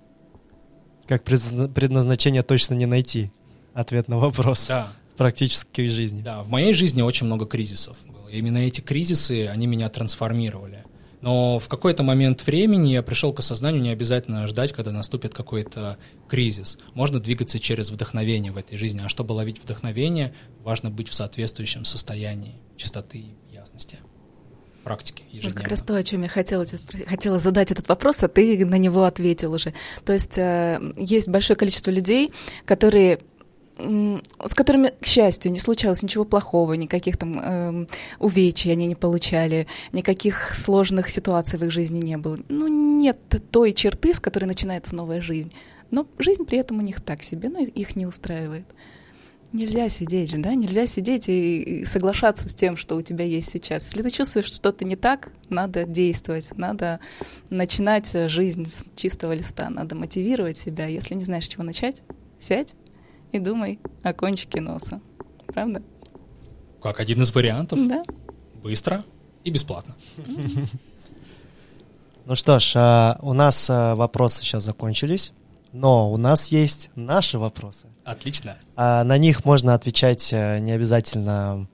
Как 1.06 1.24
предназначение 1.24 2.42
точно 2.42 2.74
не 2.74 2.86
найти 2.86 3.30
ответ 3.74 4.08
на 4.08 4.18
вопрос. 4.18 4.68
Да. 4.68 4.92
В 5.14 5.18
практической 5.18 5.88
жизни. 5.88 6.22
Да, 6.22 6.42
в 6.42 6.48
моей 6.48 6.72
жизни 6.72 7.02
очень 7.02 7.26
много 7.26 7.46
кризисов 7.46 7.96
было. 8.06 8.28
Именно 8.28 8.58
эти 8.58 8.80
кризисы, 8.80 9.46
они 9.46 9.66
меня 9.66 9.88
трансформировали. 9.88 10.84
Но 11.20 11.58
в 11.58 11.68
какой-то 11.68 12.02
момент 12.02 12.46
времени 12.46 12.92
я 12.92 13.02
пришел 13.02 13.32
к 13.32 13.40
осознанию, 13.40 13.82
не 13.82 13.90
обязательно 13.90 14.46
ждать, 14.46 14.72
когда 14.72 14.90
наступит 14.90 15.34
какой-то 15.34 15.98
кризис. 16.28 16.78
Можно 16.94 17.20
двигаться 17.20 17.58
через 17.58 17.90
вдохновение 17.90 18.52
в 18.52 18.56
этой 18.56 18.78
жизни. 18.78 19.00
А 19.04 19.08
чтобы 19.08 19.32
ловить 19.32 19.62
вдохновение, 19.62 20.34
важно 20.62 20.90
быть 20.90 21.08
в 21.08 21.14
соответствующем 21.14 21.84
состоянии 21.84 22.54
чистоты 22.76 23.18
и 23.18 23.36
ясности 23.52 23.98
практики 24.82 25.24
ежедневно. 25.30 25.50
Вот 25.50 25.62
как 25.62 25.70
раз 25.70 25.82
то, 25.82 25.94
о 25.94 26.02
чем 26.02 26.22
я 26.22 26.28
хотела, 26.28 26.64
хотела 27.06 27.38
задать 27.38 27.70
этот 27.70 27.88
вопрос, 27.88 28.22
а 28.22 28.28
ты 28.28 28.64
на 28.64 28.76
него 28.76 29.04
ответил 29.04 29.52
уже. 29.52 29.74
То 30.04 30.12
есть 30.12 30.38
э, 30.38 30.80
есть 30.96 31.28
большое 31.28 31.56
количество 31.56 31.90
людей, 31.90 32.32
которые 32.64 33.20
с 34.44 34.54
которыми, 34.54 34.92
к 35.00 35.06
счастью, 35.06 35.52
не 35.52 35.58
случалось 35.58 36.02
ничего 36.02 36.24
плохого, 36.24 36.74
никаких 36.74 37.16
там 37.16 37.40
э, 37.40 37.86
увечий 38.18 38.72
они 38.72 38.86
не 38.86 38.94
получали, 38.94 39.66
никаких 39.92 40.54
сложных 40.54 41.10
ситуаций 41.10 41.58
в 41.58 41.64
их 41.64 41.70
жизни 41.70 42.00
не 42.00 42.16
было. 42.16 42.38
Ну, 42.48 42.68
нет 42.68 43.18
той 43.50 43.72
черты, 43.72 44.14
с 44.14 44.20
которой 44.20 44.44
начинается 44.44 44.94
новая 44.94 45.20
жизнь. 45.20 45.52
Но 45.90 46.06
жизнь 46.18 46.44
при 46.44 46.58
этом 46.58 46.78
у 46.78 46.82
них 46.82 47.00
так 47.00 47.22
себе, 47.22 47.48
но 47.48 47.60
их 47.60 47.96
не 47.96 48.06
устраивает. 48.06 48.64
Нельзя 49.52 49.88
сидеть 49.88 50.40
да? 50.40 50.54
Нельзя 50.54 50.86
сидеть 50.86 51.28
и, 51.28 51.62
и 51.62 51.84
соглашаться 51.84 52.48
с 52.48 52.54
тем, 52.54 52.76
что 52.76 52.94
у 52.94 53.02
тебя 53.02 53.24
есть 53.24 53.50
сейчас. 53.50 53.84
Если 53.86 54.02
ты 54.02 54.10
чувствуешь, 54.10 54.46
что 54.46 54.56
что-то 54.56 54.84
не 54.84 54.94
так, 54.94 55.32
надо 55.48 55.84
действовать, 55.84 56.56
надо 56.56 57.00
начинать 57.48 58.12
жизнь 58.12 58.64
с 58.66 58.86
чистого 58.94 59.32
листа, 59.32 59.68
надо 59.68 59.96
мотивировать 59.96 60.56
себя. 60.56 60.86
Если 60.86 61.14
не 61.14 61.24
знаешь, 61.24 61.46
с 61.46 61.48
чего 61.48 61.64
начать, 61.64 61.96
сядь 62.38 62.76
и 63.32 63.38
думай 63.38 63.78
о 64.02 64.12
кончике 64.12 64.60
носа. 64.60 65.00
Правда? 65.46 65.82
Как 66.82 67.00
один 67.00 67.22
из 67.22 67.34
вариантов. 67.34 67.78
Да. 67.88 68.02
Быстро 68.62 69.04
и 69.44 69.50
бесплатно. 69.50 69.94
Ну 72.26 72.36
что 72.36 72.60
ж, 72.60 72.74
а, 72.76 73.18
у 73.22 73.32
нас 73.32 73.66
а, 73.68 73.96
вопросы 73.96 74.42
сейчас 74.42 74.62
закончились, 74.62 75.32
но 75.72 76.12
у 76.12 76.16
нас 76.16 76.52
есть 76.52 76.90
наши 76.94 77.40
вопросы. 77.40 77.88
Отлично. 78.04 78.56
А, 78.76 79.02
на 79.02 79.18
них 79.18 79.44
можно 79.44 79.74
отвечать 79.74 80.30
не 80.30 80.70
обязательно 80.70 81.66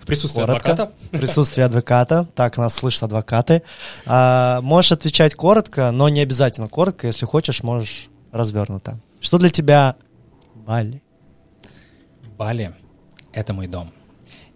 в 0.00 0.06
присутствии 0.06 0.40
коротко, 0.40 0.72
адвоката. 0.72 0.92
В 1.12 1.18
присутствии 1.18 1.62
адвоката. 1.62 2.26
Так, 2.34 2.56
нас 2.56 2.72
слышат 2.74 3.02
адвокаты. 3.02 3.62
можешь 4.06 4.92
отвечать 4.92 5.34
коротко, 5.34 5.90
но 5.90 6.08
не 6.08 6.20
обязательно 6.20 6.68
коротко. 6.68 7.06
Если 7.06 7.26
хочешь, 7.26 7.62
можешь 7.62 8.08
развернуто. 8.32 8.98
Что 9.20 9.36
для 9.36 9.50
тебя 9.50 9.96
Бали? 10.68 11.00
Бали— 12.36 12.74
это 13.32 13.54
мой 13.54 13.68
дом. 13.68 13.90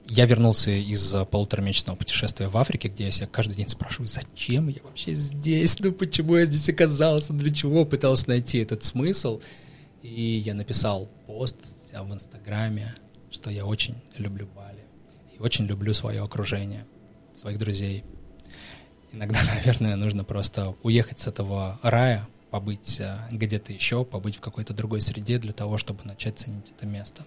Я 0.05 0.27
вернулся 0.27 0.71
из 0.71 1.15
полуторамесячного 1.31 1.97
путешествия 1.97 2.49
в 2.49 2.57
Африке, 2.59 2.89
где 2.89 3.07
я 3.07 3.11
себя 3.11 3.29
каждый 3.29 3.57
день 3.57 3.69
спрашиваю, 3.71 4.09
зачем 4.09 4.69
я 4.69 4.83
вообще 4.85 5.15
здесь, 5.15 5.81
ну 5.81 5.91
почему 5.91 6.37
я 6.37 6.45
здесь 6.45 6.69
оказался, 6.69 7.33
для 7.33 7.51
чего 7.51 7.87
пытался 7.87 8.29
найти 8.29 8.59
этот 8.59 8.85
смысл. 8.85 9.41
И 10.03 10.43
я 10.45 10.53
написал 10.53 11.09
пост 11.27 11.57
в 11.91 12.13
Инстаграме, 12.13 12.95
что 13.31 13.49
я 13.51 13.65
очень 13.65 13.95
люблю 14.19 14.47
Бали 14.55 14.85
и 15.35 15.39
очень 15.39 15.65
люблю 15.65 15.95
свое 15.95 16.23
окружение, 16.23 16.85
своих 17.35 17.59
друзей. 17.59 18.05
Иногда, 19.13 19.39
наверное, 19.55 19.97
нужно 19.97 20.25
просто 20.25 20.77
уехать 20.83 21.21
с 21.21 21.27
этого 21.27 21.81
рая, 21.83 22.29
побыть 22.53 23.01
э, 23.01 23.17
где-то 23.31 23.73
еще, 23.73 24.05
побыть 24.05 24.37
в 24.37 24.41
какой-то 24.41 24.75
другой 24.75 25.01
среде 25.01 25.39
для 25.39 25.53
того, 25.53 25.79
чтобы 25.79 26.05
начать 26.05 26.39
ценить 26.39 26.75
это 26.77 26.87
место. 26.87 27.25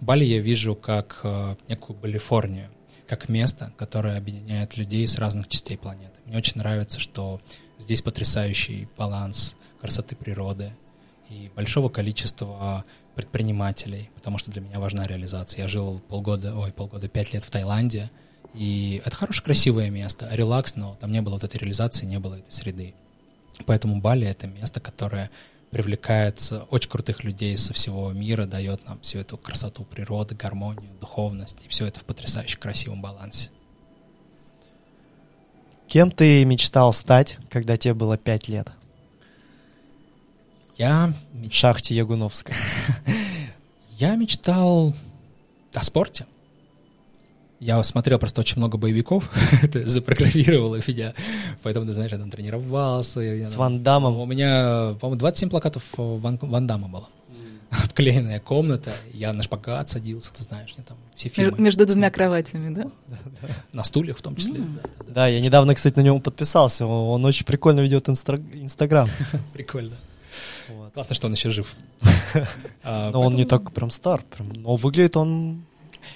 Бали 0.00 0.24
я 0.24 0.40
вижу 0.40 0.74
как 0.74 1.20
э, 1.22 1.56
некую 1.68 1.98
Балифорнию, 1.98 2.70
как 3.06 3.28
место, 3.28 3.74
которое 3.76 4.16
объединяет 4.16 4.78
людей 4.78 5.06
с 5.06 5.18
разных 5.18 5.48
частей 5.48 5.76
планеты. 5.76 6.18
Мне 6.24 6.38
очень 6.38 6.56
нравится, 6.56 6.98
что 6.98 7.42
здесь 7.78 8.00
потрясающий 8.00 8.88
баланс 8.96 9.54
красоты 9.82 10.16
природы 10.16 10.72
и 11.28 11.50
большого 11.54 11.90
количества 11.90 12.86
предпринимателей, 13.14 14.08
потому 14.14 14.38
что 14.38 14.50
для 14.50 14.62
меня 14.62 14.80
важна 14.80 15.06
реализация. 15.06 15.64
Я 15.64 15.68
жил 15.68 16.00
полгода, 16.08 16.56
ой, 16.56 16.72
полгода, 16.72 17.06
пять 17.06 17.34
лет 17.34 17.44
в 17.44 17.50
Таиланде, 17.50 18.10
и 18.54 19.02
это 19.04 19.14
хорошее, 19.14 19.44
красивое 19.44 19.90
место, 19.90 20.26
релакс, 20.32 20.74
но 20.74 20.96
там 20.98 21.12
не 21.12 21.20
было 21.20 21.34
вот 21.34 21.44
этой 21.44 21.58
реализации, 21.58 22.06
не 22.06 22.18
было 22.18 22.36
этой 22.36 22.50
среды. 22.50 22.94
Поэтому 23.66 24.00
Бали— 24.00 24.26
это 24.28 24.46
место, 24.46 24.80
которое 24.80 25.30
привлекает 25.70 26.52
очень 26.70 26.90
крутых 26.90 27.24
людей 27.24 27.58
со 27.58 27.74
всего 27.74 28.12
мира, 28.12 28.46
дает 28.46 28.86
нам 28.86 29.00
всю 29.00 29.18
эту 29.18 29.36
красоту 29.36 29.84
природы, 29.84 30.34
гармонию, 30.34 30.90
духовность, 31.00 31.64
и 31.64 31.68
все 31.68 31.86
это 31.86 32.00
в 32.00 32.04
потрясающе 32.04 32.58
красивом 32.58 33.02
балансе. 33.02 33.50
Кем 35.88 36.10
ты 36.10 36.44
мечтал 36.44 36.92
стать, 36.92 37.38
когда 37.50 37.76
тебе 37.76 37.94
было 37.94 38.16
пять 38.16 38.48
лет? 38.48 38.68
Я 40.76 41.12
мечтал... 41.32 41.50
В 41.50 41.54
шахте 41.54 41.94
Ягуновской. 41.94 42.54
Я 43.90 44.16
мечтал 44.16 44.94
о 45.72 45.84
спорте. 45.84 46.26
Я 47.64 47.82
смотрел 47.82 48.18
просто 48.18 48.42
очень 48.42 48.58
много 48.58 48.76
боевиков, 48.76 49.30
это 49.62 49.88
запрограммировало 49.88 50.80
меня, 50.86 51.14
поэтому, 51.62 51.86
ты 51.86 51.94
знаешь, 51.94 52.12
я 52.12 52.18
там 52.18 52.30
тренировался. 52.30 53.20
С 53.20 53.52
я, 53.52 53.56
Ван 53.56 53.82
Дамом? 53.82 54.18
У 54.18 54.26
меня, 54.26 54.94
по-моему, 55.00 55.18
27 55.18 55.48
плакатов 55.48 55.82
Ван, 55.96 56.38
Ван 56.42 56.66
Дамма 56.66 56.88
было. 56.88 57.08
Обклеенная 57.70 58.38
комната, 58.38 58.92
я 59.14 59.32
на 59.32 59.42
шпагат 59.42 59.88
садился, 59.88 60.30
ты 60.34 60.42
знаешь, 60.42 60.74
мне 60.76 60.84
там 60.86 60.98
все 61.16 61.30
фильмы. 61.30 61.58
Между 61.58 61.86
двумя 61.86 62.10
кроватями, 62.10 62.74
да? 62.74 62.90
На 63.72 63.82
стульях 63.82 64.18
в 64.18 64.22
том 64.22 64.36
числе. 64.36 64.60
Mm. 64.60 64.74
Да, 64.74 64.82
да, 64.82 64.88
да. 64.98 65.12
да, 65.14 65.26
я 65.28 65.40
недавно, 65.40 65.74
кстати, 65.74 65.96
на 65.96 66.02
нем 66.02 66.20
подписался, 66.20 66.84
он 66.84 67.24
очень 67.24 67.46
прикольно 67.46 67.80
ведет 67.80 68.10
Инстаграм. 68.10 69.08
Прикольно. 69.54 69.96
Вот. 70.68 70.92
Классно, 70.92 71.14
что 71.14 71.28
он 71.28 71.32
еще 71.32 71.48
жив. 71.48 71.74
А, 72.82 73.10
но 73.10 73.22
он 73.22 73.36
не 73.36 73.46
так 73.46 73.72
прям 73.72 73.90
стар, 73.90 74.22
прям, 74.36 74.52
но 74.52 74.76
выглядит 74.76 75.16
он 75.16 75.64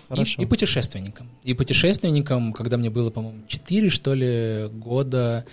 хорошо. 0.09 0.41
И, 0.41 0.45
и 0.45 0.47
путешественником. 0.47 1.28
И 1.45 1.55
путешественником, 1.55 2.53
когда 2.53 2.76
мне 2.76 2.91
было, 2.91 3.11
по-моему, 3.11 3.43
4, 3.49 3.91
что 3.91 4.14
ли, 4.14 4.68
года, 4.72 5.45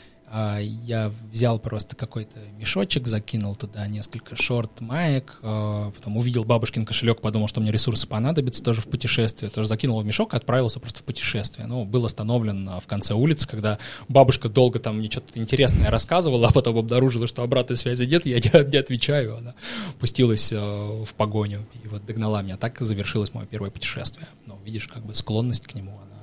я 0.62 1.14
взял 1.32 1.60
просто 1.60 1.96
какой-то 1.96 2.40
мешочек, 2.58 3.08
закинул 3.08 3.56
туда 3.56 3.88
несколько 3.88 4.36
шорт, 4.36 4.82
маек, 4.82 5.40
а, 5.42 5.92
потом 5.92 6.18
увидел 6.18 6.44
бабушкин 6.44 6.86
кошелек, 6.86 7.22
подумал, 7.22 7.48
что 7.48 7.62
мне 7.62 7.72
ресурсы 7.72 8.06
понадобятся 8.06 8.62
тоже 8.62 8.82
в 8.82 8.88
путешествие, 8.88 9.50
тоже 9.50 9.68
закинул 9.68 10.02
в 10.02 10.06
мешок 10.06 10.34
и 10.34 10.38
отправился 10.38 10.82
просто 10.82 11.00
в 11.00 11.04
путешествие. 11.04 11.68
Ну, 11.68 11.86
был 11.86 12.06
остановлен 12.06 12.70
в 12.82 12.86
конце 12.86 13.14
улицы, 13.14 13.48
когда 13.48 13.80
бабушка 14.10 14.50
долго 14.50 14.80
там 14.80 14.98
мне 14.98 15.10
что-то 15.10 15.40
интересное 15.40 15.90
рассказывала, 15.90 16.50
а 16.50 16.52
потом 16.52 16.78
обнаружила, 16.78 17.28
что 17.28 17.42
обратной 17.42 17.78
связи 17.78 18.04
нет, 18.04 18.26
я 18.26 18.40
не, 18.40 18.70
не 18.72 18.78
отвечаю, 18.78 19.38
она 19.38 19.54
пустилась 20.00 20.52
а, 20.54 21.04
в 21.06 21.14
погоню 21.14 21.66
и 21.84 21.88
вот 21.88 22.06
догнала 22.06 22.42
меня. 22.42 22.58
Так 22.58 22.80
завершилось 22.82 23.34
мое 23.34 23.46
первое 23.46 23.70
путешествие. 23.70 24.28
Но 24.46 24.60
видишь, 24.66 24.88
как 24.88 25.06
бы 25.06 25.16
склонность 25.16 25.66
к 25.66 25.76
нему, 25.76 25.92
она 25.92 26.15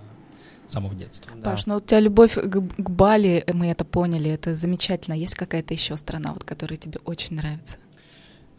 самого 0.69 0.95
детства. 0.95 1.31
Да. 1.37 1.51
Паш, 1.51 1.67
ну 1.67 1.77
у 1.77 1.81
тебя 1.81 2.01
любовь 2.01 2.35
к, 2.35 2.51
к 2.51 2.91
Бали, 2.91 3.45
мы 3.53 3.67
это 3.69 3.85
поняли, 3.85 4.31
это 4.31 4.57
замечательно. 4.57 5.15
Есть 5.15 5.35
какая-то 5.35 5.75
еще 5.75 5.97
страна, 5.97 6.33
вот, 6.33 6.45
которая 6.45 6.77
тебе 6.77 6.99
очень 7.05 7.37
нравится? 7.37 7.77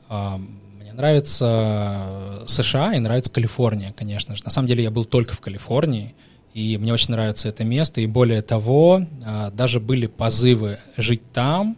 А, 0.09 0.37
мне 0.37 0.93
нравится 0.93 2.43
США 2.47 2.93
и 2.93 2.99
нравится 2.99 3.31
Калифорния, 3.31 3.93
конечно 3.93 4.35
же. 4.35 4.43
На 4.43 4.51
самом 4.51 4.67
деле 4.67 4.83
я 4.83 4.91
был 4.91 5.05
только 5.05 5.35
в 5.35 5.41
Калифорнии, 5.41 6.15
и 6.53 6.77
мне 6.77 6.93
очень 6.93 7.11
нравится 7.11 7.49
это 7.49 7.63
место. 7.63 8.01
И 8.01 8.05
более 8.05 8.41
того, 8.41 9.05
а, 9.25 9.49
даже 9.51 9.79
были 9.79 10.07
позывы 10.07 10.79
жить 10.97 11.23
там, 11.31 11.77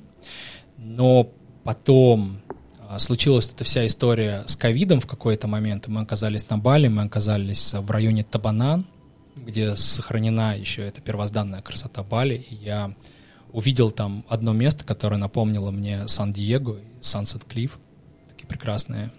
но 0.78 1.30
потом 1.64 2.42
случилась 3.00 3.50
эта 3.52 3.64
вся 3.64 3.86
история 3.88 4.44
с 4.46 4.56
ковидом 4.56 5.00
в 5.00 5.08
какой-то 5.08 5.48
момент. 5.48 5.88
Мы 5.88 6.02
оказались 6.02 6.50
на 6.50 6.58
Бали, 6.58 6.88
мы 6.88 7.04
оказались 7.04 7.74
в 7.74 7.90
районе 7.90 8.24
Табанан, 8.24 8.86
где 9.36 9.76
сохранена 9.76 10.58
еще 10.58 10.84
эта 10.84 11.02
первозданная 11.02 11.62
красота 11.62 12.04
Бали, 12.04 12.36
и 12.36 12.56
я 12.56 12.94
увидел 13.52 13.92
там 13.92 14.26
одно 14.28 14.54
место, 14.54 14.84
которое 14.84 15.18
напомнило 15.18 15.72
мне 15.72 16.08
Сан-Диего 16.08 16.80
и 16.80 17.02
Сансет-Клифф, 17.02 17.72
такие 18.30 18.48
прекрасные 18.48 19.12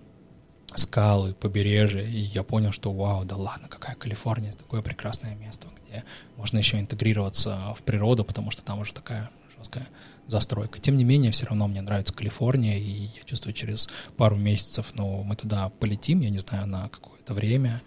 скалы, 0.75 1.33
побережье, 1.33 2.07
и 2.07 2.19
я 2.19 2.43
понял, 2.43 2.73
что 2.73 2.93
вау, 2.93 3.25
да 3.25 3.37
ладно, 3.37 3.69
какая 3.69 3.97
Калифорния, 3.97 4.53
такое 4.53 4.83
прекрасное 4.83 5.35
место, 5.37 5.69
где 5.89 6.05
можно 6.37 6.59
еще 6.59 6.79
интегрироваться 6.79 7.75
в 7.75 7.83
природу, 7.83 8.25
потому 8.25 8.51
что 8.51 8.63
там 8.63 8.81
уже 8.81 8.93
такая 8.93 9.31
жесткая 9.57 9.87
застройка. 10.27 10.81
Тем 10.81 10.97
не 10.97 11.05
менее, 11.05 11.33
все 11.33 11.47
равно 11.47 11.67
мне 11.69 11.81
нравится 11.81 12.13
Калифорния, 12.13 12.79
и 12.79 13.09
я 13.17 13.23
чувствую, 13.25 13.55
через 13.55 13.89
пару 14.17 14.37
месяцев, 14.37 14.89
ну, 14.95 15.23
мы 15.23 15.37
туда 15.37 15.71
полетим, 15.81 16.21
я 16.21 16.31
не 16.31 16.39
знаю, 16.39 16.67
на 16.67 16.89
какое-то 16.89 17.33
время, 17.33 17.83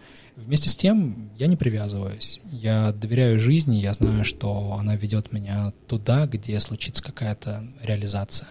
Вместе 0.45 0.69
с 0.69 0.75
тем 0.75 1.31
я 1.37 1.47
не 1.47 1.55
привязываюсь. 1.55 2.41
Я 2.45 2.91
доверяю 2.93 3.37
жизни, 3.37 3.75
я 3.75 3.93
знаю, 3.93 4.23
что 4.23 4.77
она 4.79 4.95
ведет 4.95 5.33
меня 5.33 5.73
туда, 5.87 6.27
где 6.27 6.59
случится 6.59 7.03
какая-то 7.03 7.67
реализация. 7.81 8.47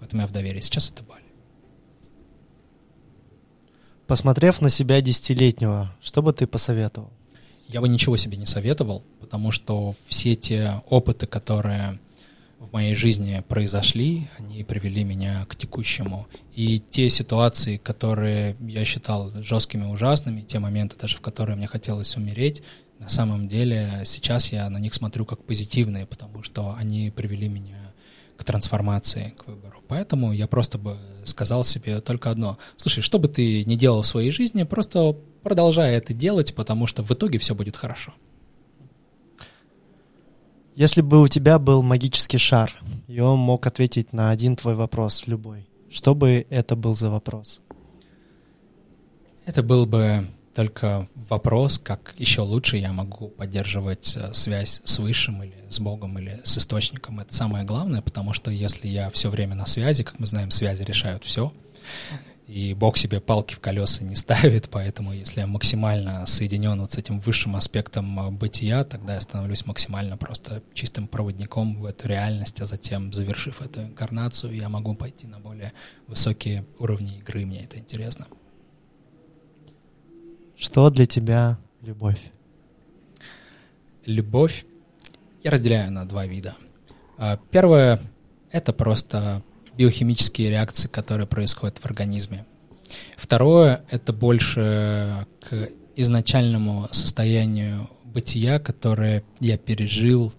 Поэтому 0.00 0.22
я 0.22 0.28
в 0.28 0.32
доверии. 0.32 0.60
Сейчас 0.60 0.90
это 0.90 1.04
Бали. 1.04 1.22
Посмотрев 4.06 4.60
на 4.60 4.68
себя 4.68 5.00
десятилетнего, 5.00 5.94
что 6.00 6.22
бы 6.22 6.32
ты 6.32 6.46
посоветовал? 6.46 7.12
Я 7.68 7.80
бы 7.80 7.88
ничего 7.88 8.16
себе 8.16 8.36
не 8.36 8.46
советовал, 8.46 9.04
потому 9.20 9.52
что 9.52 9.94
все 10.06 10.34
те 10.34 10.82
опыты, 10.88 11.26
которые 11.26 12.00
в 12.58 12.72
моей 12.72 12.94
жизни 12.94 13.42
произошли, 13.48 14.28
они 14.38 14.64
привели 14.64 15.04
меня 15.04 15.46
к 15.46 15.56
текущему. 15.56 16.26
И 16.54 16.80
те 16.80 17.08
ситуации, 17.08 17.76
которые 17.76 18.56
я 18.60 18.84
считал 18.84 19.30
жесткими, 19.42 19.84
ужасными, 19.84 20.42
те 20.42 20.58
моменты 20.58 20.96
даже, 20.98 21.16
в 21.16 21.20
которые 21.20 21.56
мне 21.56 21.66
хотелось 21.66 22.16
умереть, 22.16 22.62
на 22.98 23.08
самом 23.08 23.46
деле 23.46 24.02
сейчас 24.04 24.52
я 24.52 24.68
на 24.70 24.78
них 24.78 24.92
смотрю 24.92 25.24
как 25.24 25.44
позитивные, 25.44 26.04
потому 26.04 26.42
что 26.42 26.74
они 26.76 27.12
привели 27.14 27.48
меня 27.48 27.94
к 28.36 28.44
трансформации, 28.44 29.34
к 29.36 29.46
выбору. 29.46 29.82
Поэтому 29.86 30.32
я 30.32 30.46
просто 30.46 30.78
бы 30.78 30.98
сказал 31.24 31.64
себе 31.64 32.00
только 32.00 32.30
одно. 32.30 32.58
Слушай, 32.76 33.02
что 33.02 33.18
бы 33.18 33.28
ты 33.28 33.64
ни 33.64 33.76
делал 33.76 34.02
в 34.02 34.06
своей 34.06 34.30
жизни, 34.30 34.64
просто 34.64 35.16
продолжай 35.42 35.94
это 35.94 36.12
делать, 36.12 36.54
потому 36.54 36.86
что 36.86 37.02
в 37.02 37.10
итоге 37.12 37.38
все 37.38 37.54
будет 37.54 37.76
хорошо. 37.76 38.14
Если 40.78 41.00
бы 41.00 41.20
у 41.20 41.26
тебя 41.26 41.58
был 41.58 41.82
магический 41.82 42.38
шар, 42.38 42.72
и 43.08 43.18
он 43.18 43.40
мог 43.40 43.66
ответить 43.66 44.12
на 44.12 44.30
один 44.30 44.54
твой 44.54 44.76
вопрос, 44.76 45.26
любой, 45.26 45.66
что 45.90 46.14
бы 46.14 46.46
это 46.50 46.76
был 46.76 46.94
за 46.94 47.10
вопрос? 47.10 47.60
Это 49.44 49.64
был 49.64 49.86
бы 49.86 50.28
только 50.54 51.08
вопрос, 51.28 51.80
как 51.80 52.14
еще 52.16 52.42
лучше 52.42 52.76
я 52.76 52.92
могу 52.92 53.26
поддерживать 53.26 54.16
э, 54.16 54.32
связь 54.34 54.80
с 54.84 55.00
Высшим 55.00 55.42
или 55.42 55.64
с 55.68 55.80
Богом 55.80 56.16
или 56.16 56.38
с 56.44 56.58
Источником. 56.58 57.18
Это 57.18 57.34
самое 57.34 57.64
главное, 57.64 58.00
потому 58.00 58.32
что 58.32 58.52
если 58.52 58.86
я 58.86 59.10
все 59.10 59.30
время 59.30 59.56
на 59.56 59.66
связи, 59.66 60.04
как 60.04 60.20
мы 60.20 60.28
знаем, 60.28 60.52
связи 60.52 60.84
решают 60.84 61.24
все, 61.24 61.52
и 62.48 62.72
Бог 62.72 62.96
себе 62.96 63.20
палки 63.20 63.54
в 63.54 63.60
колеса 63.60 64.04
не 64.04 64.16
ставит, 64.16 64.70
поэтому 64.70 65.12
если 65.12 65.40
я 65.40 65.46
максимально 65.46 66.26
соединен 66.26 66.80
вот 66.80 66.92
с 66.92 66.98
этим 66.98 67.20
высшим 67.20 67.54
аспектом 67.54 68.18
а, 68.18 68.30
бытия, 68.30 68.84
тогда 68.84 69.14
я 69.14 69.20
становлюсь 69.20 69.66
максимально 69.66 70.16
просто 70.16 70.62
чистым 70.72 71.08
проводником 71.08 71.78
в 71.78 71.84
эту 71.84 72.08
реальность, 72.08 72.58
а 72.62 72.66
затем, 72.66 73.12
завершив 73.12 73.60
эту 73.60 73.82
инкарнацию, 73.82 74.56
я 74.56 74.70
могу 74.70 74.94
пойти 74.94 75.26
на 75.26 75.38
более 75.38 75.74
высокие 76.06 76.64
уровни 76.78 77.18
игры, 77.18 77.44
мне 77.44 77.62
это 77.62 77.78
интересно. 77.78 78.26
Что 80.56 80.88
для 80.88 81.04
тебя 81.04 81.58
любовь? 81.82 82.32
Любовь 84.06 84.64
я 85.44 85.50
разделяю 85.50 85.92
на 85.92 86.08
два 86.08 86.24
вида. 86.24 86.56
А, 87.18 87.38
первое— 87.50 88.00
это 88.50 88.72
просто 88.72 89.42
биохимические 89.78 90.50
реакции, 90.50 90.88
которые 90.88 91.26
происходят 91.26 91.78
в 91.78 91.86
организме. 91.86 92.44
Второе— 93.16 93.82
это 93.90 94.12
больше 94.12 95.26
к 95.40 95.70
изначальному 95.94 96.88
состоянию 96.90 97.88
бытия, 98.04 98.58
которое 98.58 99.22
я 99.40 99.56
пережил 99.56 100.32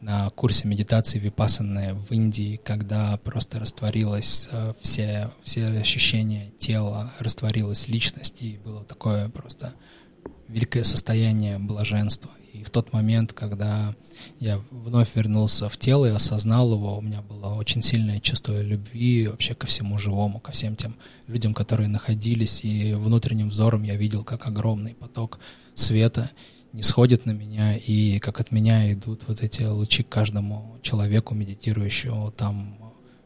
на 0.00 0.28
курсе 0.30 0.66
медитации 0.66 1.18
випассаны 1.18 1.94
в 1.94 2.10
Индии, 2.12 2.60
когда 2.64 3.16
просто 3.18 3.60
растворилось 3.60 4.48
э, 4.50 4.72
все, 4.80 5.30
все 5.44 5.66
ощущения 5.66 6.50
тела, 6.58 7.12
растворилась 7.18 7.86
личность, 7.86 8.42
и 8.42 8.58
было 8.64 8.82
такое 8.84 9.28
просто 9.28 9.74
великое 10.48 10.84
состояние 10.84 11.58
блаженства. 11.58 12.30
И 12.52 12.64
в 12.64 12.70
тот 12.70 12.92
момент, 12.92 13.32
когда 13.32 13.94
я 14.38 14.60
вновь 14.70 15.14
вернулся 15.14 15.68
в 15.68 15.76
тело 15.78 16.06
и 16.06 16.10
осознал 16.10 16.72
его, 16.72 16.98
у 16.98 17.00
меня 17.00 17.22
было 17.22 17.54
очень 17.54 17.82
сильное 17.82 18.20
чувство 18.20 18.60
любви 18.60 19.28
вообще 19.28 19.54
ко 19.54 19.66
всему 19.66 19.98
живому, 19.98 20.40
ко 20.40 20.52
всем 20.52 20.76
тем 20.76 20.96
людям, 21.26 21.54
которые 21.54 21.88
находились, 21.88 22.64
и 22.64 22.94
внутренним 22.94 23.50
взором 23.50 23.82
я 23.84 23.96
видел, 23.96 24.24
как 24.24 24.46
огромный 24.46 24.94
поток 24.94 25.38
света 25.74 26.30
не 26.72 26.82
сходит 26.82 27.26
на 27.26 27.32
меня, 27.32 27.76
и 27.76 28.18
как 28.18 28.40
от 28.40 28.52
меня 28.52 28.92
идут 28.92 29.24
вот 29.26 29.42
эти 29.42 29.62
лучи 29.62 30.02
к 30.02 30.08
каждому 30.08 30.78
человеку, 30.82 31.34
медитирующему 31.34 32.30
там 32.30 32.76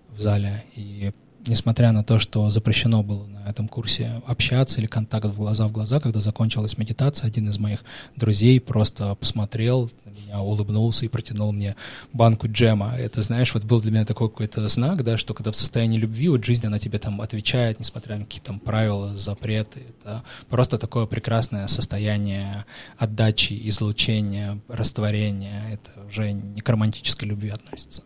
в 0.08 0.20
зале. 0.20 0.64
И 0.76 1.12
несмотря 1.46 1.92
на 1.92 2.02
то, 2.02 2.18
что 2.18 2.50
запрещено 2.50 3.02
было 3.02 3.26
на 3.26 3.48
этом 3.48 3.68
курсе 3.68 4.22
общаться 4.26 4.80
или 4.80 4.86
контакт 4.86 5.26
в 5.26 5.36
глаза 5.36 5.68
в 5.68 5.72
глаза, 5.72 6.00
когда 6.00 6.20
закончилась 6.20 6.78
медитация, 6.78 7.26
один 7.26 7.48
из 7.48 7.58
моих 7.58 7.84
друзей 8.16 8.60
просто 8.60 9.14
посмотрел 9.14 9.90
на 10.04 10.10
меня, 10.10 10.40
улыбнулся 10.40 11.04
и 11.04 11.08
протянул 11.08 11.52
мне 11.52 11.76
банку 12.12 12.46
джема. 12.48 12.94
Это, 12.96 13.22
знаешь, 13.22 13.52
вот 13.54 13.64
был 13.64 13.80
для 13.80 13.90
меня 13.92 14.04
такой 14.04 14.28
какой-то 14.28 14.66
знак, 14.68 15.02
да, 15.04 15.16
что 15.16 15.34
когда 15.34 15.52
в 15.52 15.56
состоянии 15.56 15.98
любви, 15.98 16.28
вот 16.28 16.44
жизнь, 16.44 16.66
она 16.66 16.78
тебе 16.78 16.98
там 16.98 17.20
отвечает, 17.20 17.78
несмотря 17.78 18.16
на 18.16 18.24
какие-то 18.24 18.48
там 18.48 18.60
правила, 18.60 19.16
запреты. 19.16 19.82
Это 20.00 20.22
просто 20.48 20.78
такое 20.78 21.06
прекрасное 21.06 21.66
состояние 21.66 22.64
отдачи, 22.98 23.58
излучения, 23.68 24.58
растворения. 24.68 25.62
Это 25.72 26.06
уже 26.06 26.32
не 26.32 26.60
к 26.60 26.68
романтической 26.68 27.28
любви 27.28 27.50
относится. 27.50 28.02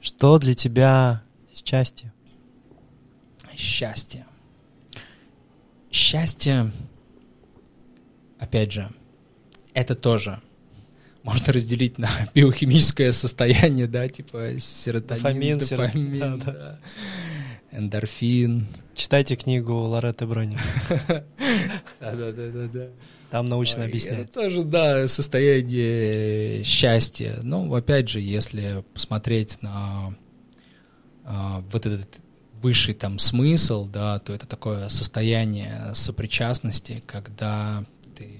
Что 0.00 0.38
для 0.38 0.54
тебя 0.54 1.22
счастье? 1.64 2.12
Счастье. 3.56 4.26
Счастье, 5.90 6.70
опять 8.38 8.72
же, 8.72 8.88
это 9.74 9.94
тоже 9.94 10.40
можно 11.22 11.52
разделить 11.52 11.98
на 11.98 12.08
биохимическое 12.34 13.12
состояние, 13.12 13.86
да, 13.86 14.08
типа 14.08 14.52
серотонин, 14.58 15.58
дофамин, 15.58 15.58
дофамин 15.58 16.18
да, 16.40 16.52
да. 16.52 16.78
эндорфин. 17.70 18.66
Читайте 18.94 19.36
книгу 19.36 19.72
Лоретты 19.74 20.26
Брони. 20.26 20.58
Да-да-да-да. 22.00 22.88
Там 23.30 23.46
научно 23.46 23.84
объясняется. 23.84 24.22
Это 24.22 24.32
тоже, 24.32 24.64
да, 24.64 25.06
состояние 25.06 26.64
счастья. 26.64 27.38
Ну, 27.42 27.74
опять 27.74 28.08
же, 28.08 28.20
если 28.20 28.84
посмотреть 28.94 29.60
на 29.62 30.14
вот 31.70 31.86
этот 31.86 32.20
высший 32.60 32.94
там 32.94 33.18
смысл, 33.18 33.86
да, 33.86 34.18
то 34.18 34.32
это 34.32 34.46
такое 34.46 34.88
состояние 34.88 35.92
сопричастности, 35.94 37.02
когда 37.06 37.84
ты 38.16 38.38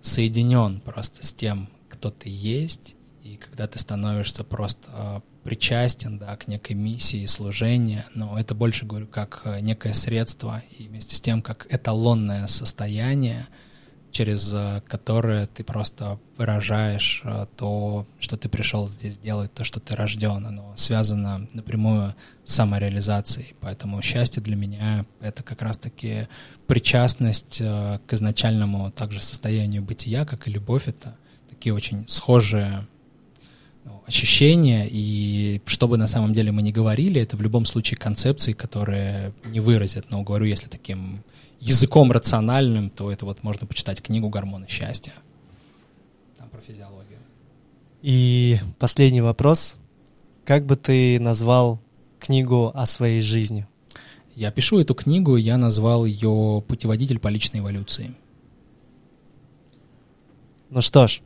соединен 0.00 0.80
просто 0.80 1.26
с 1.26 1.32
тем, 1.32 1.68
кто 1.88 2.10
ты 2.10 2.28
есть, 2.28 2.94
и 3.22 3.36
когда 3.36 3.66
ты 3.66 3.78
становишься 3.78 4.44
просто 4.44 4.88
а, 4.92 5.22
причастен, 5.44 6.18
да, 6.18 6.36
к 6.36 6.48
некой 6.48 6.74
миссии 6.74 7.26
служения, 7.26 8.04
но 8.14 8.38
это 8.38 8.54
больше, 8.54 8.86
говорю, 8.86 9.06
как 9.06 9.42
э, 9.44 9.60
некое 9.60 9.92
средство, 9.92 10.62
и 10.78 10.84
вместе 10.84 11.16
с 11.16 11.20
тем, 11.20 11.42
как 11.42 11.66
эталонное 11.72 12.46
состояние, 12.46 13.46
через 14.12 14.52
э, 14.52 14.82
которое 14.86 15.46
ты 15.46 15.64
просто 15.64 16.18
выражаешь 16.36 17.22
э, 17.24 17.46
то, 17.56 18.06
что 18.20 18.36
ты 18.36 18.48
пришел 18.48 18.88
здесь 18.88 19.18
делать, 19.18 19.52
то, 19.52 19.64
что 19.64 19.80
ты 19.80 19.96
рожден. 19.96 20.46
Оно 20.46 20.72
связано 20.76 21.48
напрямую 21.54 22.14
с 22.44 22.54
самореализацией. 22.54 23.54
Поэтому 23.60 24.00
счастье 24.02 24.42
для 24.42 24.54
меня— 24.54 25.04
это 25.20 25.42
как 25.42 25.62
раз-таки 25.62 26.28
причастность 26.66 27.58
э, 27.60 27.98
к 28.06 28.12
изначальному 28.12 28.90
также 28.90 29.20
состоянию 29.20 29.82
бытия, 29.82 30.24
как 30.24 30.46
и 30.46 30.52
любовь. 30.52 30.86
Это 30.86 31.16
такие 31.48 31.74
очень 31.74 32.06
схожие 32.06 32.86
ну, 33.84 34.02
ощущения, 34.06 34.86
и 34.88 35.62
что 35.66 35.88
бы 35.88 35.96
на 35.96 36.06
самом 36.06 36.34
деле 36.34 36.52
мы 36.52 36.62
ни 36.62 36.70
говорили, 36.70 37.20
это 37.20 37.36
в 37.36 37.42
любом 37.42 37.64
случае 37.64 37.96
концепции, 37.96 38.52
которые 38.52 39.32
не 39.44 39.60
выразят, 39.60 40.10
но 40.10 40.22
говорю, 40.22 40.44
если 40.44 40.68
таким 40.68 41.24
языком 41.62 42.10
рациональным, 42.10 42.90
то 42.90 43.10
это 43.10 43.24
вот 43.24 43.44
можно 43.44 43.66
почитать 43.68 44.02
книгу 44.02 44.28
«Гормоны 44.28 44.66
счастья». 44.68 45.12
Там 46.36 46.48
про 46.48 46.60
физиологию. 46.60 47.20
И 48.02 48.58
последний 48.80 49.20
вопрос. 49.20 49.76
Как 50.44 50.66
бы 50.66 50.74
ты 50.74 51.20
назвал 51.20 51.80
книгу 52.18 52.72
о 52.74 52.84
своей 52.86 53.22
жизни? 53.22 53.66
Я 54.34 54.50
пишу 54.50 54.80
эту 54.80 54.94
книгу, 54.96 55.36
я 55.36 55.56
назвал 55.56 56.04
ее 56.04 56.64
«Путеводитель 56.66 57.20
по 57.20 57.28
личной 57.28 57.60
эволюции». 57.60 58.12
Ну 60.70 60.80
что 60.80 61.06
ж. 61.06 61.20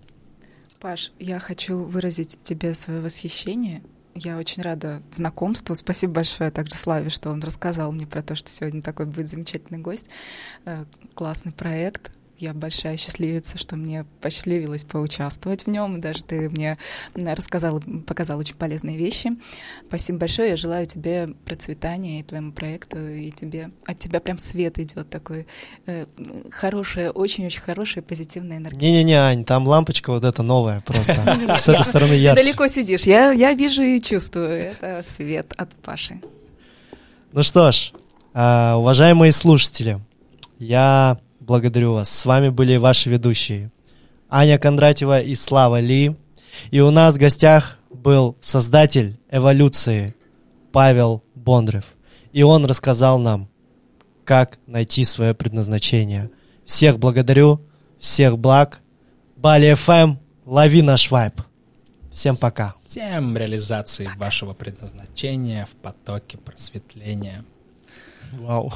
Паш, 0.80 1.12
я 1.18 1.38
хочу 1.38 1.78
выразить 1.78 2.36
тебе 2.42 2.74
свое 2.74 3.00
восхищение 3.00 3.82
я 4.16 4.38
очень 4.38 4.62
рада 4.62 5.02
знакомству. 5.12 5.74
Спасибо 5.74 6.14
большое 6.14 6.50
также 6.50 6.76
Славе, 6.76 7.10
что 7.10 7.30
он 7.30 7.42
рассказал 7.42 7.92
мне 7.92 8.06
про 8.06 8.22
то, 8.22 8.34
что 8.34 8.50
сегодня 8.50 8.82
такой 8.82 9.06
будет 9.06 9.28
замечательный 9.28 9.78
гость. 9.78 10.06
Э, 10.64 10.84
классный 11.14 11.52
проект 11.52 12.10
я 12.38 12.52
большая 12.52 12.96
счастливица, 12.96 13.56
что 13.56 13.76
мне 13.76 14.04
посчастливилось 14.20 14.84
поучаствовать 14.84 15.66
в 15.66 15.70
нем. 15.70 16.00
Даже 16.00 16.22
ты 16.22 16.48
мне 16.50 16.76
рассказал, 17.14 17.82
показал 18.06 18.38
очень 18.38 18.54
полезные 18.54 18.96
вещи. 18.96 19.32
Спасибо 19.88 20.18
большое. 20.20 20.50
Я 20.50 20.56
желаю 20.56 20.86
тебе 20.86 21.28
процветания 21.44 22.20
и 22.20 22.22
твоему 22.22 22.52
проекту, 22.52 22.98
и 22.98 23.30
тебе 23.30 23.70
от 23.86 23.98
тебя 23.98 24.20
прям 24.20 24.38
свет 24.38 24.78
идет 24.78 25.08
такой 25.08 25.46
э, 25.86 26.06
хорошая, 26.50 27.10
очень-очень 27.10 27.62
хорошая 27.62 28.02
позитивная 28.02 28.58
энергия. 28.58 28.86
Не-не-не, 28.86 29.14
Ань, 29.14 29.44
там 29.44 29.66
лампочка 29.66 30.10
вот 30.10 30.24
эта 30.24 30.42
новая 30.42 30.80
просто. 30.82 31.14
С 31.58 31.68
этой 31.68 31.84
стороны 31.84 32.12
ярче. 32.12 32.44
Далеко 32.44 32.66
сидишь. 32.68 33.02
Я, 33.02 33.32
вижу 33.54 33.82
и 33.82 34.00
чувствую. 34.00 34.76
Это 34.80 35.02
свет 35.08 35.54
от 35.56 35.72
Паши. 35.76 36.20
Ну 37.32 37.42
что 37.42 37.72
ж, 37.72 37.92
а, 38.34 38.76
уважаемые 38.76 39.32
слушатели, 39.32 40.00
я 40.58 41.18
благодарю 41.46 41.92
вас. 41.92 42.10
С 42.10 42.26
вами 42.26 42.48
были 42.48 42.76
ваши 42.76 43.08
ведущие 43.08 43.70
Аня 44.28 44.58
Кондратьева 44.58 45.20
и 45.20 45.34
Слава 45.34 45.80
Ли. 45.80 46.16
И 46.70 46.80
у 46.80 46.90
нас 46.90 47.14
в 47.14 47.18
гостях 47.18 47.78
был 47.90 48.36
создатель 48.40 49.18
эволюции 49.30 50.14
Павел 50.72 51.22
Бондрев. 51.34 51.84
И 52.32 52.42
он 52.42 52.66
рассказал 52.66 53.18
нам, 53.18 53.48
как 54.24 54.58
найти 54.66 55.04
свое 55.04 55.34
предназначение. 55.34 56.30
Всех 56.64 56.98
благодарю, 56.98 57.60
всех 57.98 58.38
благ. 58.38 58.80
Бали 59.36 59.74
ФМ, 59.74 60.16
лови 60.44 60.82
наш 60.82 61.10
вайп. 61.10 61.40
Всем 62.12 62.36
пока. 62.36 62.74
Всем 62.84 63.36
реализации 63.36 64.08
вашего 64.16 64.54
предназначения 64.54 65.66
в 65.66 65.76
потоке 65.76 66.38
просветления. 66.38 67.44
Вау. 68.32 68.72